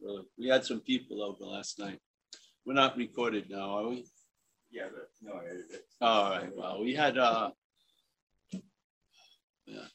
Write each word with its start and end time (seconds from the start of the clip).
really. 0.00 0.22
We 0.38 0.48
had 0.48 0.64
some 0.64 0.80
people 0.80 1.22
over 1.22 1.44
last 1.44 1.78
night. 1.78 2.00
We're 2.64 2.74
not 2.74 2.96
recorded 2.96 3.50
now, 3.50 3.70
are 3.78 3.88
we? 3.88 4.04
Yeah, 4.70 4.88
but 4.92 5.08
no, 5.20 5.34
I 5.34 5.44
edited 5.44 5.70
it. 5.70 5.84
All 6.00 6.30
right, 6.30 6.56
well, 6.56 6.82
we 6.82 6.94
had, 6.94 7.18
uh, 7.18 7.50
yeah, 9.66 9.86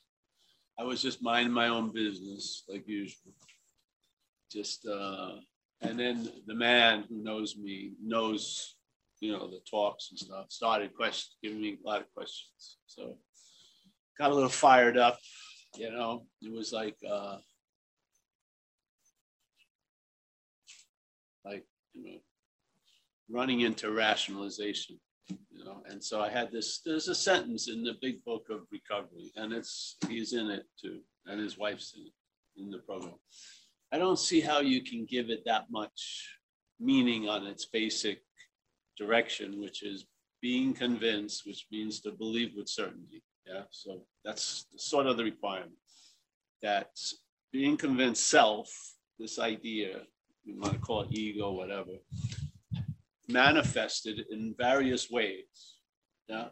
I 0.80 0.84
was 0.84 1.02
just 1.02 1.24
minding 1.24 1.54
my 1.54 1.68
own 1.70 1.92
business 1.92 2.64
like 2.68 2.88
usual. 2.88 3.34
Just, 4.52 4.86
uh, 4.88 5.32
and 5.82 6.00
then 6.00 6.30
the 6.46 6.56
man 6.56 7.06
who 7.10 7.24
knows 7.24 7.58
me 7.58 7.94
knows, 8.04 8.76
you 9.20 9.32
know, 9.32 9.48
the 9.50 9.62
talks 9.70 10.10
and 10.12 10.20
stuff, 10.20 10.46
started 10.50 10.94
question, 10.96 11.34
giving 11.42 11.62
me 11.62 11.78
a 11.84 11.88
lot 11.88 12.02
of 12.02 12.14
questions, 12.14 12.78
so. 12.86 13.18
Got 14.18 14.32
a 14.32 14.34
little 14.34 14.50
fired 14.50 14.98
up, 14.98 15.20
you 15.76 15.92
know, 15.92 16.26
it 16.42 16.52
was 16.52 16.74
like, 16.74 16.98
uh. 17.08 17.38
Like, 21.46 21.66
running 23.30 23.62
into 23.62 23.92
rationalization 23.92 25.00
you 25.30 25.66
know, 25.66 25.82
and 25.90 26.04
so 26.04 26.22
I 26.22 26.30
had 26.30 26.52
this, 26.52 26.82
there's 26.86 27.08
a 27.08 27.16
sentence 27.16 27.68
in 27.68 27.84
the 27.84 27.96
big 28.02 28.24
book 28.24 28.48
of 28.50 28.62
recovery, 28.72 29.32
and 29.36 29.52
it's, 29.52 29.98
he's 30.08 30.34
in 30.34 30.50
it 30.50 30.66
too, 30.82 31.00
and 31.26 31.40
his 31.40 31.58
wife's 31.58 31.96
in 31.96 32.04
it, 32.04 32.62
in 32.62 32.70
the 32.70 32.80
program. 32.80 33.16
I 33.92 33.98
don't 33.98 34.20
see 34.20 34.42
how 34.42 34.60
you 34.60 34.84
can 34.84 35.06
give 35.10 35.30
it 35.30 35.44
that 35.46 35.66
much 35.70 36.30
meaning 36.80 37.28
on 37.28 37.46
its 37.48 37.66
basic 37.66 38.22
direction, 38.98 39.60
which 39.60 39.84
is 39.84 40.06
being 40.42 40.74
convinced, 40.74 41.46
which 41.46 41.66
means 41.72 42.00
to 42.02 42.12
believe 42.12 42.52
with 42.56 42.70
certainty. 42.70 43.24
Yeah, 43.46 43.64
so 43.72 44.04
that's 44.26 44.66
sort 44.76 45.08
of 45.08 45.18
the 45.18 45.24
requirement. 45.24 45.72
That 46.62 46.90
being 47.52 47.78
convinced 47.78 48.30
self, 48.30 48.70
this 49.20 49.40
idea, 49.40 50.02
you 50.48 50.60
want 50.60 50.74
to 50.74 50.80
call 50.80 51.02
it 51.02 51.12
ego, 51.12 51.52
whatever, 51.52 51.92
manifested 53.28 54.26
in 54.32 54.56
various 54.58 55.10
ways. 55.12 55.76
Yeah. 56.28 56.50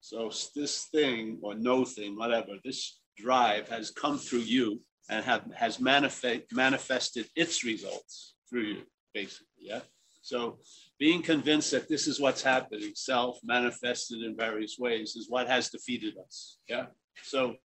So 0.00 0.30
this 0.54 0.84
thing 0.92 1.38
or 1.42 1.54
no 1.54 1.84
thing, 1.84 2.16
whatever, 2.16 2.52
this 2.64 3.00
drive 3.16 3.68
has 3.68 3.90
come 3.90 4.18
through 4.18 4.40
you 4.40 4.80
and 5.08 5.24
have 5.24 5.44
has 5.54 5.80
manifest 5.80 6.42
manifested 6.52 7.26
its 7.34 7.64
results 7.64 8.34
through 8.48 8.62
you, 8.62 8.82
basically. 9.14 9.46
Yeah. 9.60 9.80
So 10.22 10.58
being 10.98 11.22
convinced 11.22 11.70
that 11.70 11.88
this 11.88 12.06
is 12.06 12.20
what's 12.20 12.42
happening, 12.42 12.92
self 12.94 13.38
manifested 13.44 14.22
in 14.22 14.36
various 14.36 14.76
ways, 14.78 15.16
is 15.16 15.26
what 15.28 15.48
has 15.48 15.70
defeated 15.70 16.14
us. 16.18 16.58
Yeah. 16.68 16.86
So 17.22 17.56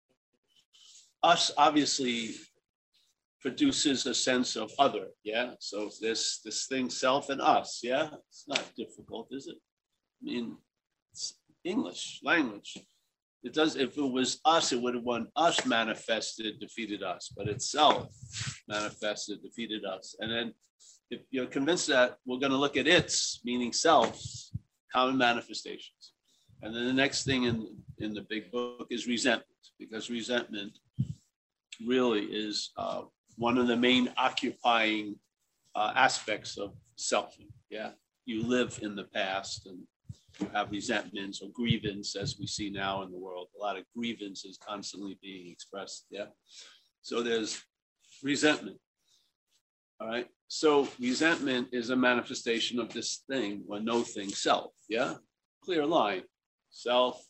us 1.23 1.51
obviously 1.57 2.31
produces 3.41 4.07
a 4.07 4.15
sense 4.15 4.57
of 4.57 4.71
other, 4.79 5.09
yeah? 5.25 5.53
So 5.61 5.91
this, 6.01 6.41
this 6.45 6.67
thing, 6.67 6.91
self 6.91 7.31
and 7.31 7.41
us, 7.41 7.81
yeah? 7.83 8.11
It's 8.29 8.45
not 8.47 8.65
difficult, 8.77 9.29
is 9.31 9.47
it? 9.47 9.57
I 9.57 10.25
mean, 10.25 10.57
English 11.65 12.21
language. 12.23 12.77
It 13.43 13.55
does, 13.55 13.77
if 13.77 13.97
it 13.97 14.03
was 14.03 14.41
us, 14.45 14.73
it 14.73 14.83
would 14.83 14.95
have 14.95 15.05
won 15.05 15.29
us 15.37 15.65
manifested, 15.65 16.61
defeated 16.61 17.03
us, 17.03 17.33
but 17.35 17.49
itself 17.49 18.09
manifested, 18.69 19.43
defeated 19.43 19.85
us. 19.85 20.15
And 20.21 20.31
then 20.31 20.55
if 21.11 21.23
you're 21.31 21.47
convinced 21.47 21.87
that 21.89 22.17
we're 22.27 22.39
gonna 22.39 22.57
look 22.57 22.77
at 22.77 22.87
its, 22.87 23.41
meaning 23.45 23.73
selves, 23.73 24.53
common 24.93 25.17
manifestations. 25.17 26.13
And 26.63 26.75
then 26.75 26.87
the 26.87 26.93
next 26.93 27.25
thing 27.25 27.45
in, 27.45 27.75
in 27.99 28.13
the 28.13 28.27
big 28.29 28.51
book 28.51 28.89
is 28.91 29.07
resentment, 29.07 29.47
because 29.79 30.11
resentment 30.11 30.79
really 31.87 32.25
is 32.25 32.71
uh, 32.77 33.03
one 33.41 33.57
of 33.57 33.67
the 33.67 33.77
main 33.77 34.13
occupying 34.19 35.17
uh, 35.75 35.93
aspects 35.97 36.59
of 36.59 36.75
self. 36.97 37.35
Yeah, 37.71 37.93
you 38.27 38.47
live 38.47 38.79
in 38.83 38.95
the 38.95 39.05
past 39.05 39.67
and 39.67 39.79
you 40.39 40.51
have 40.53 40.71
resentments 40.71 41.41
or 41.41 41.49
grievance, 41.51 42.17
as 42.17 42.37
we 42.39 42.47
see 42.47 42.69
now 42.69 43.03
in 43.03 43.11
the 43.11 43.19
world. 43.19 43.49
A 43.57 43.63
lot 43.63 43.79
of 43.79 43.85
grievance 43.97 44.45
is 44.45 44.59
constantly 44.59 45.19
being 45.23 45.51
expressed. 45.51 46.05
Yeah, 46.11 46.27
so 47.01 47.23
there's 47.23 47.63
resentment. 48.23 48.77
All 50.03 50.09
right, 50.09 50.29
so 50.49 50.87
resentment 51.01 51.69
is 51.73 51.89
a 51.89 51.97
manifestation 51.97 52.79
of 52.79 52.93
this 52.93 53.23
thing 53.31 53.65
or 53.69 53.81
no 53.81 54.03
thing, 54.03 54.29
self. 54.29 54.73
Yeah, 54.87 55.15
clear 55.65 55.87
line, 55.87 56.25
self. 56.69 57.25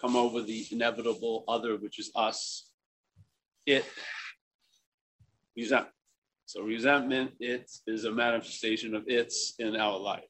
Come 0.00 0.16
over 0.16 0.40
the 0.40 0.66
inevitable 0.70 1.44
other, 1.46 1.76
which 1.76 1.98
is 1.98 2.10
us. 2.14 2.70
It 3.66 3.84
resentment. 5.56 5.92
So 6.46 6.62
resentment, 6.62 7.32
it 7.40 7.70
is 7.86 8.04
a 8.04 8.12
manifestation 8.12 8.94
of 8.94 9.04
it's 9.08 9.54
in 9.58 9.74
our 9.74 9.98
life. 9.98 10.22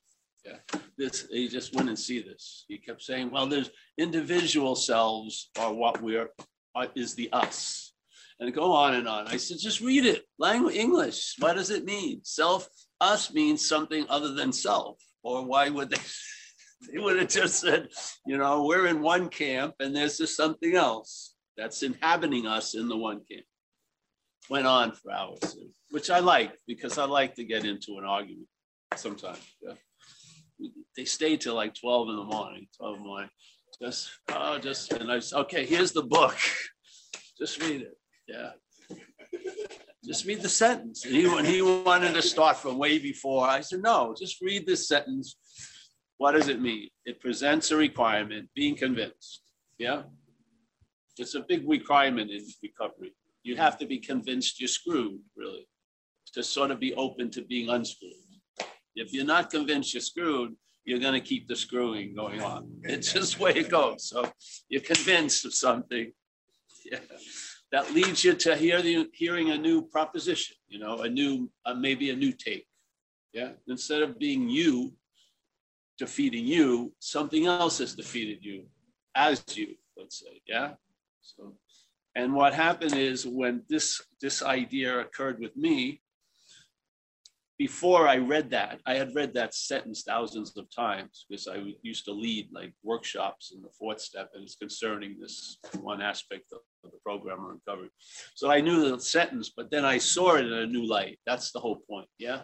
Yeah, 0.44 0.78
this, 0.96 1.26
he 1.30 1.48
just 1.48 1.74
and 1.74 1.98
see 1.98 2.22
this. 2.22 2.64
He 2.68 2.78
kept 2.78 3.02
saying, 3.02 3.30
well, 3.30 3.46
there's 3.46 3.70
individual 3.98 4.76
selves 4.76 5.50
are 5.58 5.74
what 5.74 6.00
we're, 6.00 6.30
are- 6.74 6.88
is 6.94 7.14
the 7.14 7.28
us. 7.32 7.92
And 8.38 8.54
go 8.54 8.72
on 8.72 8.94
and 8.94 9.08
on. 9.08 9.26
I 9.26 9.38
said, 9.38 9.58
just 9.58 9.80
read 9.80 10.06
it, 10.06 10.24
language, 10.38 10.76
English. 10.76 11.34
What 11.38 11.54
does 11.54 11.70
it 11.70 11.84
mean? 11.84 12.20
Self, 12.22 12.68
us 13.00 13.32
means 13.32 13.66
something 13.66 14.06
other 14.08 14.34
than 14.34 14.52
self. 14.52 15.02
Or 15.22 15.44
why 15.44 15.68
would 15.68 15.90
they? 15.90 16.00
They 16.92 16.98
would 16.98 17.18
have 17.18 17.30
just 17.30 17.60
said, 17.60 17.88
you 18.26 18.36
know, 18.36 18.64
we're 18.66 18.86
in 18.86 19.00
one 19.00 19.30
camp 19.30 19.76
and 19.80 19.96
there's 19.96 20.18
just 20.18 20.36
something 20.36 20.76
else 20.76 21.34
that's 21.56 21.82
inhabiting 21.82 22.46
us 22.46 22.74
in 22.74 22.86
the 22.86 22.96
one 22.96 23.22
camp 23.28 23.46
went 24.48 24.66
on 24.66 24.92
for 24.92 25.12
hours, 25.12 25.56
which 25.90 26.10
I 26.10 26.20
like 26.20 26.52
because 26.66 26.98
I 26.98 27.04
like 27.04 27.34
to 27.34 27.44
get 27.44 27.64
into 27.64 27.98
an 27.98 28.04
argument 28.04 28.48
sometimes. 28.96 29.40
Yeah. 29.60 29.74
They 30.96 31.04
stay 31.04 31.36
till 31.36 31.54
like 31.54 31.74
12 31.74 32.08
in 32.08 32.16
the 32.16 32.24
morning, 32.24 32.66
12 32.78 32.96
in 32.96 33.02
the 33.02 33.08
morning. 33.08 33.30
Just, 33.82 34.10
oh, 34.30 34.58
just, 34.58 34.92
and 34.92 35.12
I 35.12 35.18
said, 35.18 35.38
okay, 35.40 35.66
here's 35.66 35.92
the 35.92 36.02
book. 36.02 36.36
Just 37.38 37.60
read 37.62 37.82
it. 37.82 37.98
Yeah. 38.26 38.50
Just 40.04 40.24
read 40.24 40.40
the 40.40 40.48
sentence. 40.48 41.04
And 41.04 41.14
he, 41.14 41.22
he 41.52 41.62
wanted 41.62 42.14
to 42.14 42.22
start 42.22 42.56
from 42.56 42.78
way 42.78 42.98
before, 42.98 43.46
I 43.46 43.60
said, 43.60 43.82
no, 43.82 44.14
just 44.18 44.40
read 44.40 44.66
this 44.66 44.88
sentence. 44.88 45.36
What 46.16 46.32
does 46.32 46.48
it 46.48 46.62
mean? 46.62 46.88
It 47.04 47.20
presents 47.20 47.70
a 47.70 47.76
requirement, 47.76 48.48
being 48.54 48.76
convinced. 48.76 49.42
Yeah. 49.78 50.04
It's 51.18 51.34
a 51.34 51.44
big 51.46 51.68
requirement 51.68 52.30
in 52.30 52.46
recovery 52.62 53.12
you 53.46 53.56
have 53.56 53.78
to 53.78 53.86
be 53.86 53.98
convinced 53.98 54.60
you're 54.60 54.68
screwed, 54.68 55.20
really, 55.36 55.68
to 56.34 56.42
sort 56.42 56.70
of 56.70 56.80
be 56.80 56.94
open 56.94 57.30
to 57.30 57.42
being 57.42 57.68
unscrewed. 57.68 58.12
If 58.94 59.12
you're 59.12 59.24
not 59.24 59.50
convinced 59.50 59.94
you're 59.94 60.00
screwed, 60.00 60.54
you're 60.84 60.98
gonna 60.98 61.20
keep 61.20 61.48
the 61.48 61.56
screwing 61.56 62.14
going 62.14 62.42
on. 62.42 62.70
It's 62.84 63.12
just 63.12 63.36
the 63.36 63.44
way 63.44 63.52
it 63.52 63.70
goes. 63.70 64.08
So 64.08 64.30
you're 64.68 64.82
convinced 64.82 65.44
of 65.44 65.54
something. 65.54 66.12
Yeah, 66.90 67.00
that 67.72 67.92
leads 67.92 68.24
you 68.24 68.34
to 68.34 68.56
hear 68.56 68.80
the, 68.80 69.08
hearing 69.12 69.50
a 69.50 69.58
new 69.58 69.82
proposition, 69.82 70.56
you 70.68 70.78
know, 70.78 71.02
a 71.02 71.08
new, 71.08 71.50
uh, 71.64 71.74
maybe 71.74 72.10
a 72.10 72.16
new 72.16 72.32
take. 72.32 72.66
Yeah, 73.32 73.50
instead 73.66 74.02
of 74.02 74.18
being 74.18 74.48
you 74.48 74.92
defeating 75.98 76.46
you, 76.46 76.92
something 77.00 77.46
else 77.46 77.78
has 77.78 77.94
defeated 77.94 78.38
you 78.42 78.66
as 79.14 79.42
you, 79.54 79.74
let's 79.96 80.20
say, 80.20 80.40
yeah? 80.46 80.74
So 81.22 81.54
and 82.16 82.32
what 82.32 82.54
happened 82.54 82.94
is 82.94 83.26
when 83.26 83.62
this, 83.68 84.00
this 84.22 84.42
idea 84.42 85.00
occurred 85.00 85.38
with 85.38 85.54
me, 85.54 86.00
before 87.58 88.08
I 88.08 88.16
read 88.16 88.50
that, 88.50 88.80
I 88.86 88.94
had 88.94 89.14
read 89.14 89.34
that 89.34 89.54
sentence 89.54 90.02
thousands 90.02 90.56
of 90.56 90.66
times 90.74 91.26
because 91.28 91.46
I 91.46 91.74
used 91.82 92.06
to 92.06 92.12
lead 92.12 92.48
like 92.52 92.72
workshops 92.82 93.52
in 93.54 93.60
the 93.60 93.68
fourth 93.78 94.00
step 94.00 94.30
and 94.34 94.42
it's 94.42 94.56
concerning 94.56 95.16
this 95.20 95.58
one 95.80 96.00
aspect 96.00 96.52
of, 96.52 96.60
of 96.84 96.90
the 96.90 96.98
program 97.04 97.40
on 97.40 97.60
recovery. 97.66 97.90
So 98.34 98.50
I 98.50 98.62
knew 98.62 98.90
the 98.90 99.00
sentence, 99.00 99.52
but 99.54 99.70
then 99.70 99.84
I 99.84 99.98
saw 99.98 100.36
it 100.36 100.46
in 100.46 100.52
a 100.52 100.66
new 100.66 100.86
light. 100.86 101.18
That's 101.26 101.52
the 101.52 101.60
whole 101.60 101.80
point. 101.88 102.08
Yeah. 102.18 102.42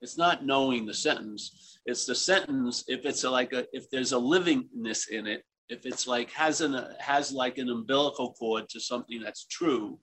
It's 0.00 0.16
not 0.16 0.46
knowing 0.46 0.86
the 0.86 0.94
sentence. 0.94 1.80
It's 1.86 2.06
the 2.06 2.14
sentence. 2.14 2.84
If 2.86 3.04
it's 3.04 3.24
a, 3.24 3.30
like 3.30 3.52
a, 3.52 3.66
if 3.72 3.90
there's 3.90 4.12
a 4.12 4.16
livingness 4.16 5.08
in 5.08 5.26
it, 5.26 5.42
if 5.68 5.84
it's 5.84 6.06
like 6.06 6.30
has 6.32 6.60
an 6.60 6.84
has 6.98 7.32
like 7.32 7.58
an 7.58 7.68
umbilical 7.68 8.32
cord 8.32 8.68
to 8.70 8.80
something 8.80 9.20
that's 9.22 9.44
true, 9.46 9.98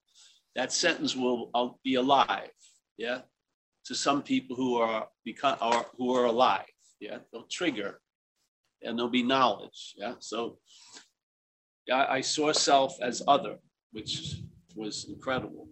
that 0.55 0.71
sentence 0.71 1.15
will 1.15 1.49
uh, 1.55 1.69
be 1.83 1.95
alive. 1.95 2.49
Yeah, 2.97 3.21
to 3.85 3.95
some 3.95 4.21
people 4.21 4.55
who 4.55 4.77
are 4.77 5.07
become 5.23 5.57
are 5.61 5.85
who 5.97 6.15
are 6.15 6.25
alive. 6.25 6.65
Yeah, 6.99 7.19
they'll 7.31 7.47
trigger, 7.51 7.99
and 8.83 8.97
there'll 8.97 9.11
be 9.11 9.23
knowledge. 9.23 9.95
Yeah, 9.97 10.13
so 10.19 10.59
yeah, 11.87 12.05
I 12.09 12.21
saw 12.21 12.51
self 12.51 12.97
as 13.01 13.23
other, 13.27 13.57
which 13.91 14.37
was 14.75 15.05
incredible. 15.09 15.67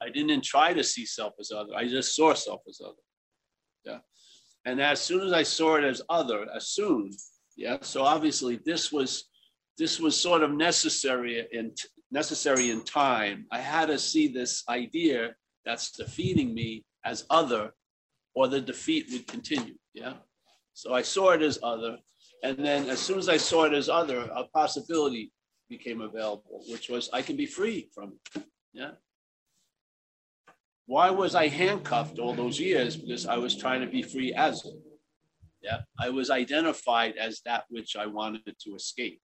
I 0.00 0.10
didn't 0.10 0.44
try 0.44 0.72
to 0.72 0.84
see 0.84 1.04
self 1.04 1.34
as 1.40 1.50
other. 1.50 1.74
I 1.74 1.88
just 1.88 2.14
saw 2.14 2.32
self 2.32 2.60
as 2.68 2.80
other. 2.80 2.94
Yeah, 3.84 3.98
and 4.64 4.80
as 4.80 5.00
soon 5.00 5.26
as 5.26 5.32
I 5.32 5.42
saw 5.42 5.76
it 5.76 5.84
as 5.84 6.00
other, 6.08 6.46
as 6.54 6.68
soon 6.68 7.10
yeah, 7.58 7.78
so 7.80 8.04
obviously 8.04 8.60
this 8.64 8.92
was 8.92 9.24
this 9.78 9.98
was 9.98 10.18
sort 10.18 10.44
of 10.44 10.52
necessary 10.52 11.44
in 11.50 11.72
necessary 12.12 12.70
in 12.70 12.84
time. 12.84 13.46
I 13.50 13.58
had 13.58 13.86
to 13.86 13.98
see 13.98 14.28
this 14.28 14.62
idea 14.68 15.34
that's 15.64 15.90
defeating 15.90 16.54
me 16.54 16.84
as 17.04 17.26
other, 17.30 17.72
or 18.32 18.46
the 18.46 18.60
defeat 18.60 19.08
would 19.10 19.26
continue. 19.26 19.74
Yeah. 19.92 20.14
So 20.72 20.94
I 20.94 21.02
saw 21.02 21.30
it 21.30 21.42
as 21.42 21.58
other. 21.64 21.98
And 22.44 22.56
then 22.58 22.88
as 22.88 23.00
soon 23.00 23.18
as 23.18 23.28
I 23.28 23.36
saw 23.36 23.64
it 23.64 23.72
as 23.72 23.88
other, 23.88 24.20
a 24.20 24.44
possibility 24.44 25.32
became 25.68 26.00
available, 26.00 26.62
which 26.68 26.88
was 26.88 27.10
I 27.12 27.22
can 27.22 27.36
be 27.36 27.46
free 27.46 27.90
from 27.92 28.12
it. 28.36 28.44
Yeah. 28.72 28.92
Why 30.86 31.10
was 31.10 31.34
I 31.34 31.48
handcuffed 31.48 32.20
all 32.20 32.34
those 32.34 32.60
years? 32.60 32.96
Because 32.96 33.26
I 33.26 33.36
was 33.36 33.56
trying 33.56 33.80
to 33.80 33.88
be 33.88 34.02
free 34.02 34.32
as 34.32 34.64
it. 34.64 34.74
Yeah. 35.62 35.80
I 35.98 36.10
was 36.10 36.30
identified 36.30 37.16
as 37.16 37.40
that 37.44 37.64
which 37.68 37.96
I 37.96 38.06
wanted 38.06 38.54
to 38.64 38.74
escape. 38.74 39.20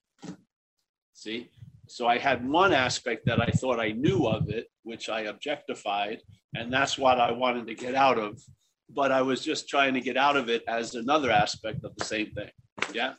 See? 1.13 1.51
So 1.87 2.07
I 2.07 2.19
had 2.19 2.49
one 2.49 2.73
aspect 2.73 3.27
that 3.27 3.41
I 3.41 3.51
thought 3.51 3.79
I 3.79 3.93
knew 3.93 4.27
of 4.27 4.49
it, 4.49 4.69
which 4.83 5.09
I 5.09 5.23
objectified, 5.23 6.21
and 6.55 6.73
that's 6.73 6.99
what 6.99 7.21
I 7.21 7.31
wanted 7.31 7.67
to 7.67 7.75
get 7.75 7.95
out 7.95 8.19
of. 8.19 8.41
But 8.89 9.13
I 9.13 9.23
was 9.23 9.45
just 9.45 9.69
trying 9.69 9.95
to 9.95 10.01
get 10.01 10.17
out 10.17 10.37
of 10.37 10.49
it 10.49 10.63
as 10.67 10.95
another 10.95 11.31
aspect 11.31 11.85
of 11.85 11.95
the 11.97 12.05
same 12.05 12.33
thing. 12.33 12.51
Yeah. 12.93 13.15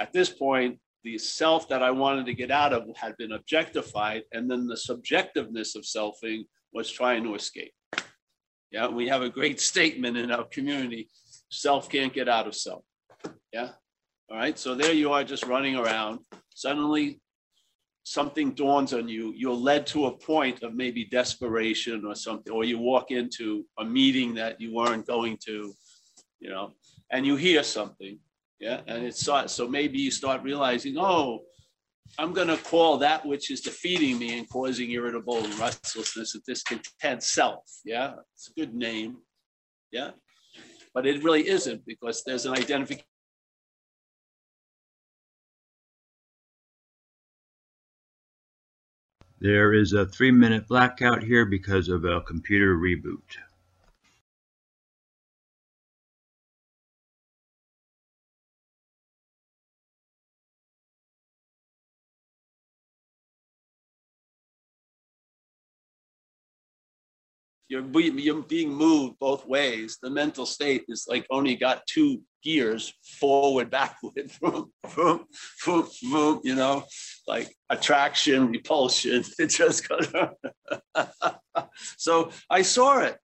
At 0.00 0.12
this 0.12 0.28
point, 0.30 0.78
the 1.02 1.18
self 1.18 1.68
that 1.68 1.82
I 1.82 1.90
wanted 1.90 2.26
to 2.26 2.34
get 2.34 2.50
out 2.50 2.72
of 2.72 2.84
had 2.96 3.16
been 3.16 3.32
objectified, 3.32 4.22
and 4.32 4.50
then 4.50 4.66
the 4.66 4.74
subjectiveness 4.74 5.74
of 5.74 5.82
selfing 5.82 6.44
was 6.72 6.90
trying 6.90 7.24
to 7.24 7.34
escape. 7.34 7.72
Yeah, 8.70 8.88
we 8.88 9.08
have 9.08 9.22
a 9.22 9.30
great 9.30 9.60
statement 9.60 10.16
in 10.16 10.30
our 10.30 10.44
community 10.44 11.08
self 11.50 11.88
can't 11.88 12.12
get 12.12 12.28
out 12.28 12.46
of 12.46 12.54
self. 12.54 12.84
Yeah. 13.52 13.70
All 14.30 14.36
right. 14.36 14.58
So 14.58 14.74
there 14.74 14.92
you 14.92 15.12
are 15.12 15.24
just 15.24 15.46
running 15.46 15.76
around. 15.76 16.20
Suddenly 16.54 17.20
something 18.04 18.52
dawns 18.52 18.92
on 18.92 19.08
you. 19.08 19.32
You're 19.36 19.54
led 19.54 19.86
to 19.88 20.06
a 20.06 20.16
point 20.16 20.62
of 20.62 20.74
maybe 20.74 21.04
desperation 21.04 22.04
or 22.04 22.14
something, 22.14 22.52
or 22.52 22.64
you 22.64 22.78
walk 22.78 23.10
into 23.10 23.64
a 23.78 23.84
meeting 23.84 24.34
that 24.34 24.60
you 24.60 24.74
weren't 24.74 25.06
going 25.06 25.38
to, 25.46 25.72
you 26.40 26.50
know, 26.50 26.72
and 27.10 27.26
you 27.26 27.36
hear 27.36 27.62
something. 27.62 28.18
Yeah. 28.60 28.80
And 28.86 29.04
it's 29.04 29.20
so 29.20 29.46
so 29.46 29.68
maybe 29.68 29.98
you 29.98 30.10
start 30.10 30.42
realizing, 30.42 30.98
oh, 30.98 31.40
I'm 32.16 32.32
going 32.32 32.48
to 32.48 32.56
call 32.56 32.98
that 32.98 33.24
which 33.24 33.50
is 33.50 33.60
defeating 33.60 34.18
me 34.18 34.38
and 34.38 34.48
causing 34.48 34.90
irritable 34.90 35.42
restlessness 35.58 36.34
a 36.34 36.40
discontent 36.46 37.22
self. 37.22 37.64
Yeah. 37.84 38.14
It's 38.34 38.50
a 38.50 38.60
good 38.60 38.74
name. 38.74 39.18
Yeah. 39.92 40.12
But 40.94 41.06
it 41.06 41.22
really 41.22 41.48
isn't 41.48 41.84
because 41.86 42.22
there's 42.24 42.46
an 42.46 42.54
identification. 42.54 43.04
There 49.40 49.72
is 49.72 49.92
a 49.92 50.06
three 50.06 50.32
minute 50.32 50.66
blackout 50.66 51.22
here 51.22 51.44
because 51.44 51.88
of 51.88 52.04
a 52.04 52.20
computer 52.22 52.76
reboot. 52.76 53.22
You're, 67.68 67.84
you're 68.00 68.42
being 68.42 68.72
moved 68.72 69.18
both 69.18 69.46
ways. 69.46 69.98
The 70.02 70.10
mental 70.10 70.46
state 70.46 70.84
is 70.88 71.06
like 71.08 71.26
only 71.30 71.54
got 71.54 71.86
two 71.86 72.22
gears 72.42 72.92
forward, 73.20 73.70
backward, 73.70 74.30
boom, 74.40 74.72
boom, 74.96 75.24
boom, 75.64 75.88
boom, 76.10 76.40
you 76.44 76.54
know, 76.54 76.84
like 77.26 77.54
attraction, 77.70 78.50
repulsion. 78.50 79.22
It 79.38 79.48
just 79.48 79.88
got. 79.88 80.34
so 81.98 82.30
I 82.48 82.62
saw 82.62 83.00
it, 83.00 83.18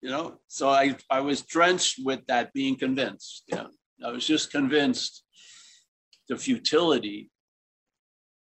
you 0.00 0.10
know. 0.10 0.38
So 0.48 0.70
I 0.70 0.96
I 1.10 1.20
was 1.20 1.42
drenched 1.42 2.00
with 2.04 2.20
that 2.28 2.52
being 2.52 2.76
convinced. 2.76 3.44
Yeah, 3.48 3.66
I 4.04 4.10
was 4.10 4.26
just 4.26 4.50
convinced 4.50 5.24
the 6.28 6.36
futility, 6.36 7.30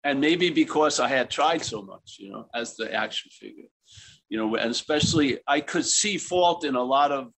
and 0.04 0.22
maybe 0.22 0.52
because 0.52 1.00
I 1.00 1.08
had 1.08 1.32
tried 1.32 1.64
so 1.66 1.82
much, 1.82 2.18
you 2.20 2.32
know, 2.32 2.46
as 2.54 2.76
the 2.76 2.94
action 2.94 3.32
figure 3.32 3.70
you 4.32 4.38
know, 4.38 4.56
and 4.56 4.72
especially 4.72 5.40
I 5.46 5.60
could 5.60 5.86
see 5.86 6.18
fault 6.18 6.64
in 6.64 6.76
a 6.76 6.82
lot 6.82 7.12
of 7.12 7.34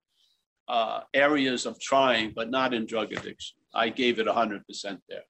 uh, 0.68 1.00
areas 1.14 1.64
of 1.64 1.80
trying, 1.80 2.32
but 2.36 2.50
not 2.50 2.74
in 2.74 2.84
drug 2.84 3.12
addiction. 3.12 3.56
I 3.74 3.88
gave 3.88 4.18
it 4.18 4.26
100% 4.26 4.60
there 5.08 5.22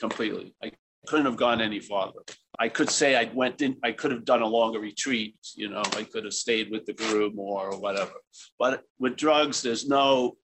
completely. 0.00 0.54
I 0.64 0.72
couldn't 1.06 1.26
have 1.26 1.36
gone 1.36 1.60
any 1.60 1.78
farther. 1.78 2.20
I 2.58 2.70
could 2.70 2.88
say 2.88 3.16
I 3.16 3.30
went 3.34 3.60
in, 3.60 3.76
I 3.84 3.92
could 3.92 4.12
have 4.12 4.24
done 4.24 4.40
a 4.40 4.46
longer 4.46 4.80
retreat, 4.80 5.36
you 5.56 5.68
know, 5.68 5.82
I 5.94 6.04
could 6.04 6.24
have 6.24 6.32
stayed 6.32 6.70
with 6.70 6.86
the 6.86 6.94
guru 6.94 7.30
more 7.32 7.70
or 7.70 7.78
whatever. 7.78 8.14
But 8.58 8.82
with 8.98 9.16
drugs, 9.16 9.60
there's 9.60 9.86
no 9.86 10.38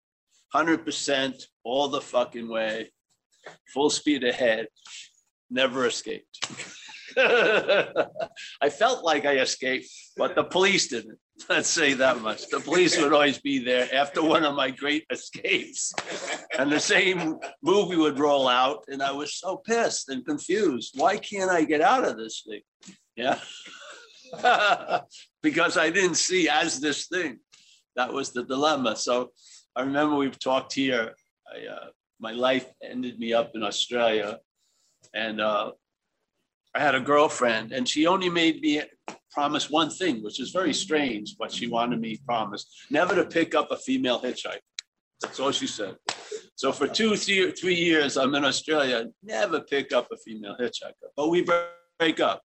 100% 0.54 1.42
all 1.64 1.88
the 1.88 2.02
fucking 2.02 2.50
way, 2.50 2.92
full 3.72 3.88
speed 3.88 4.24
ahead, 4.24 4.66
never 5.50 5.86
escaped. 5.86 6.46
I 7.18 8.68
felt 8.68 9.04
like 9.04 9.24
I 9.24 9.38
escaped, 9.38 9.88
but 10.16 10.34
the 10.34 10.44
police 10.44 10.88
didn't. 10.88 11.18
Let's 11.48 11.68
say 11.68 11.94
that 11.94 12.20
much. 12.20 12.48
The 12.48 12.60
police 12.60 12.98
would 13.00 13.12
always 13.12 13.38
be 13.38 13.58
there 13.58 13.88
after 13.94 14.22
one 14.22 14.44
of 14.44 14.54
my 14.54 14.70
great 14.70 15.04
escapes. 15.10 15.92
And 16.58 16.70
the 16.70 16.80
same 16.80 17.38
movie 17.62 17.96
would 17.96 18.18
roll 18.18 18.48
out, 18.48 18.84
and 18.88 19.02
I 19.02 19.12
was 19.12 19.34
so 19.34 19.58
pissed 19.58 20.08
and 20.08 20.26
confused. 20.26 20.94
Why 20.96 21.16
can't 21.16 21.50
I 21.50 21.64
get 21.64 21.80
out 21.80 22.04
of 22.04 22.16
this 22.16 22.42
thing? 22.46 22.62
Yeah. 23.16 23.38
because 25.42 25.78
I 25.78 25.90
didn't 25.90 26.16
see 26.16 26.48
as 26.48 26.80
this 26.80 27.06
thing. 27.06 27.38
That 27.96 28.12
was 28.12 28.32
the 28.32 28.44
dilemma. 28.44 28.96
So 28.96 29.30
I 29.74 29.82
remember 29.82 30.16
we've 30.16 30.38
talked 30.38 30.74
here. 30.74 31.14
I, 31.50 31.66
uh, 31.66 31.86
my 32.20 32.32
life 32.32 32.66
ended 32.82 33.18
me 33.18 33.32
up 33.32 33.52
in 33.54 33.62
Australia. 33.62 34.38
And 35.14 35.40
uh, 35.40 35.72
I 36.76 36.80
had 36.80 36.94
a 36.94 37.00
girlfriend 37.00 37.72
and 37.72 37.88
she 37.88 38.06
only 38.06 38.28
made 38.28 38.60
me 38.60 38.82
promise 39.30 39.70
one 39.70 39.88
thing, 39.88 40.22
which 40.22 40.38
is 40.40 40.50
very 40.50 40.74
strange, 40.74 41.36
but 41.38 41.50
she 41.50 41.68
wanted 41.68 42.00
me 42.00 42.18
promise 42.26 42.66
never 42.90 43.14
to 43.14 43.24
pick 43.24 43.54
up 43.54 43.70
a 43.70 43.78
female 43.78 44.20
hitchhiker. 44.20 44.60
That's 45.22 45.40
all 45.40 45.52
she 45.52 45.66
said. 45.66 45.96
So 46.54 46.72
for 46.72 46.86
two, 46.86 47.16
three, 47.16 47.50
three 47.52 47.74
years, 47.74 48.18
I'm 48.18 48.34
in 48.34 48.44
Australia, 48.44 49.06
never 49.22 49.60
pick 49.60 49.94
up 49.94 50.08
a 50.12 50.18
female 50.18 50.54
hitchhiker, 50.60 51.08
but 51.16 51.28
we 51.28 51.46
break 51.98 52.20
up. 52.20 52.42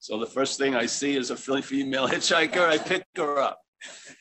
So 0.00 0.18
the 0.18 0.26
first 0.26 0.58
thing 0.58 0.74
I 0.74 0.86
see 0.86 1.16
is 1.16 1.30
a 1.30 1.36
female 1.36 2.08
hitchhiker, 2.08 2.66
I 2.66 2.78
pick 2.78 3.04
her 3.16 3.38
up. 3.38 3.60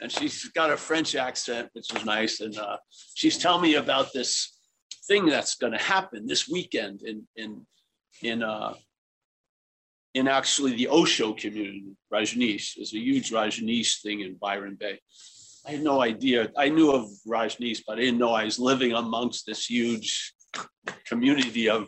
And 0.01 0.11
she's 0.11 0.49
got 0.49 0.71
a 0.71 0.77
French 0.77 1.15
accent, 1.15 1.69
which 1.71 1.93
is 1.95 2.03
nice. 2.03 2.41
And 2.41 2.57
uh, 2.57 2.75
she's 3.15 3.37
telling 3.37 3.61
me 3.61 3.75
about 3.75 4.11
this 4.11 4.59
thing 5.07 5.25
that's 5.25 5.55
going 5.55 5.71
to 5.71 5.79
happen 5.79 6.27
this 6.27 6.49
weekend 6.49 7.03
in, 7.03 7.25
in, 7.37 7.65
in 8.21 8.43
uh, 8.43 8.73
in 10.13 10.27
actually 10.27 10.75
the 10.75 10.87
Osho 10.89 11.33
community, 11.33 11.95
Rajneesh. 12.13 12.75
There's 12.75 12.93
a 12.93 12.99
huge 12.99 13.31
Rajneesh 13.31 14.01
thing 14.01 14.21
in 14.21 14.35
Byron 14.35 14.77
Bay. 14.79 14.99
I 15.65 15.71
had 15.71 15.83
no 15.83 16.01
idea. 16.01 16.51
I 16.57 16.69
knew 16.69 16.91
of 16.91 17.09
Rajneesh, 17.27 17.83
but 17.87 17.97
I 17.97 18.01
didn't 18.01 18.19
know 18.19 18.33
I 18.33 18.43
was 18.43 18.59
living 18.59 18.93
amongst 18.93 19.45
this 19.45 19.65
huge 19.65 20.33
community 21.05 21.69
of 21.69 21.87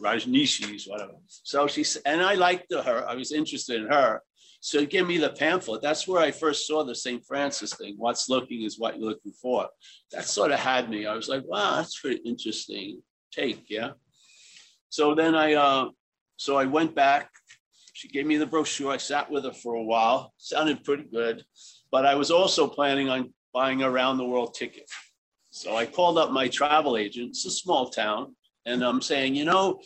Rajneeshis, 0.00 0.88
whatever. 0.88 1.14
So 1.26 1.66
she 1.66 1.84
and 2.06 2.20
I 2.20 2.34
liked 2.34 2.72
her. 2.72 3.04
I 3.08 3.14
was 3.14 3.32
interested 3.32 3.82
in 3.82 3.88
her. 3.88 4.22
So 4.60 4.84
give 4.84 5.06
me 5.06 5.18
the 5.18 5.30
pamphlet. 5.30 5.82
That's 5.82 6.06
where 6.06 6.20
I 6.20 6.30
first 6.30 6.66
saw 6.66 6.84
the 6.84 6.94
St. 6.94 7.24
Francis 7.24 7.74
thing. 7.74 7.94
What's 7.96 8.28
looking 8.28 8.62
is 8.62 8.78
what 8.78 8.98
you're 8.98 9.08
looking 9.08 9.32
for. 9.32 9.68
That 10.12 10.24
sort 10.24 10.50
of 10.50 10.58
had 10.58 10.90
me. 10.90 11.06
I 11.06 11.14
was 11.14 11.28
like, 11.28 11.44
wow, 11.46 11.76
that's 11.76 11.98
pretty 12.00 12.20
interesting 12.24 13.02
take, 13.30 13.66
yeah. 13.68 13.90
So 14.88 15.14
then 15.14 15.34
I, 15.34 15.54
uh, 15.54 15.88
so 16.36 16.56
I 16.56 16.64
went 16.64 16.94
back 16.94 17.30
she 17.98 18.06
gave 18.06 18.26
me 18.26 18.36
the 18.36 18.46
brochure. 18.46 18.92
I 18.92 18.96
sat 18.96 19.28
with 19.28 19.42
her 19.42 19.52
for 19.52 19.74
a 19.74 19.82
while. 19.82 20.32
Sounded 20.38 20.84
pretty 20.84 21.02
good. 21.02 21.44
But 21.90 22.06
I 22.06 22.14
was 22.14 22.30
also 22.30 22.68
planning 22.68 23.08
on 23.08 23.34
buying 23.52 23.82
a 23.82 23.90
round 23.90 24.20
the 24.20 24.24
world 24.24 24.54
ticket. 24.54 24.88
So 25.50 25.74
I 25.74 25.84
called 25.84 26.16
up 26.16 26.30
my 26.30 26.46
travel 26.46 26.96
agent. 26.96 27.30
It's 27.30 27.44
a 27.44 27.50
small 27.50 27.90
town. 27.90 28.36
And 28.66 28.84
I'm 28.84 29.02
saying, 29.02 29.34
you 29.34 29.44
know, 29.44 29.80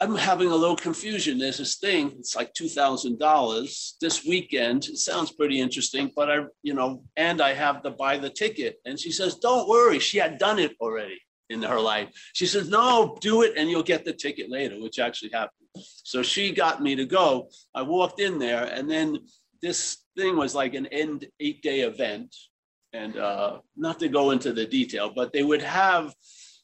I'm 0.00 0.16
having 0.16 0.48
a 0.48 0.56
little 0.56 0.76
confusion. 0.76 1.36
There's 1.36 1.58
this 1.58 1.76
thing, 1.76 2.14
it's 2.18 2.34
like 2.34 2.54
$2,000 2.54 3.92
this 4.00 4.24
weekend. 4.24 4.86
It 4.86 4.96
sounds 4.96 5.30
pretty 5.30 5.60
interesting, 5.60 6.10
but 6.16 6.30
I, 6.30 6.44
you 6.62 6.72
know, 6.72 7.04
and 7.18 7.42
I 7.42 7.52
have 7.52 7.82
to 7.82 7.90
buy 7.90 8.16
the 8.16 8.30
ticket. 8.30 8.76
And 8.86 8.98
she 8.98 9.12
says, 9.12 9.34
don't 9.34 9.68
worry. 9.68 9.98
She 9.98 10.16
had 10.16 10.38
done 10.38 10.58
it 10.58 10.72
already 10.80 11.20
in 11.50 11.60
her 11.60 11.80
life. 11.80 12.08
She 12.32 12.46
says, 12.46 12.70
no, 12.70 13.18
do 13.20 13.42
it 13.42 13.58
and 13.58 13.68
you'll 13.68 13.82
get 13.82 14.06
the 14.06 14.14
ticket 14.14 14.50
later, 14.50 14.80
which 14.80 14.98
actually 14.98 15.32
happened. 15.32 15.63
So 15.76 16.22
she 16.22 16.52
got 16.52 16.82
me 16.82 16.94
to 16.96 17.06
go. 17.06 17.48
I 17.74 17.82
walked 17.82 18.20
in 18.20 18.38
there, 18.38 18.64
and 18.64 18.90
then 18.90 19.18
this 19.60 19.98
thing 20.16 20.36
was 20.36 20.54
like 20.54 20.74
an 20.74 20.86
end 20.86 21.26
eight 21.40 21.62
day 21.62 21.80
event. 21.80 22.34
And 22.92 23.16
uh, 23.16 23.58
not 23.76 23.98
to 24.00 24.08
go 24.08 24.30
into 24.30 24.52
the 24.52 24.66
detail, 24.66 25.10
but 25.12 25.32
they 25.32 25.42
would 25.42 25.62
have, 25.62 26.14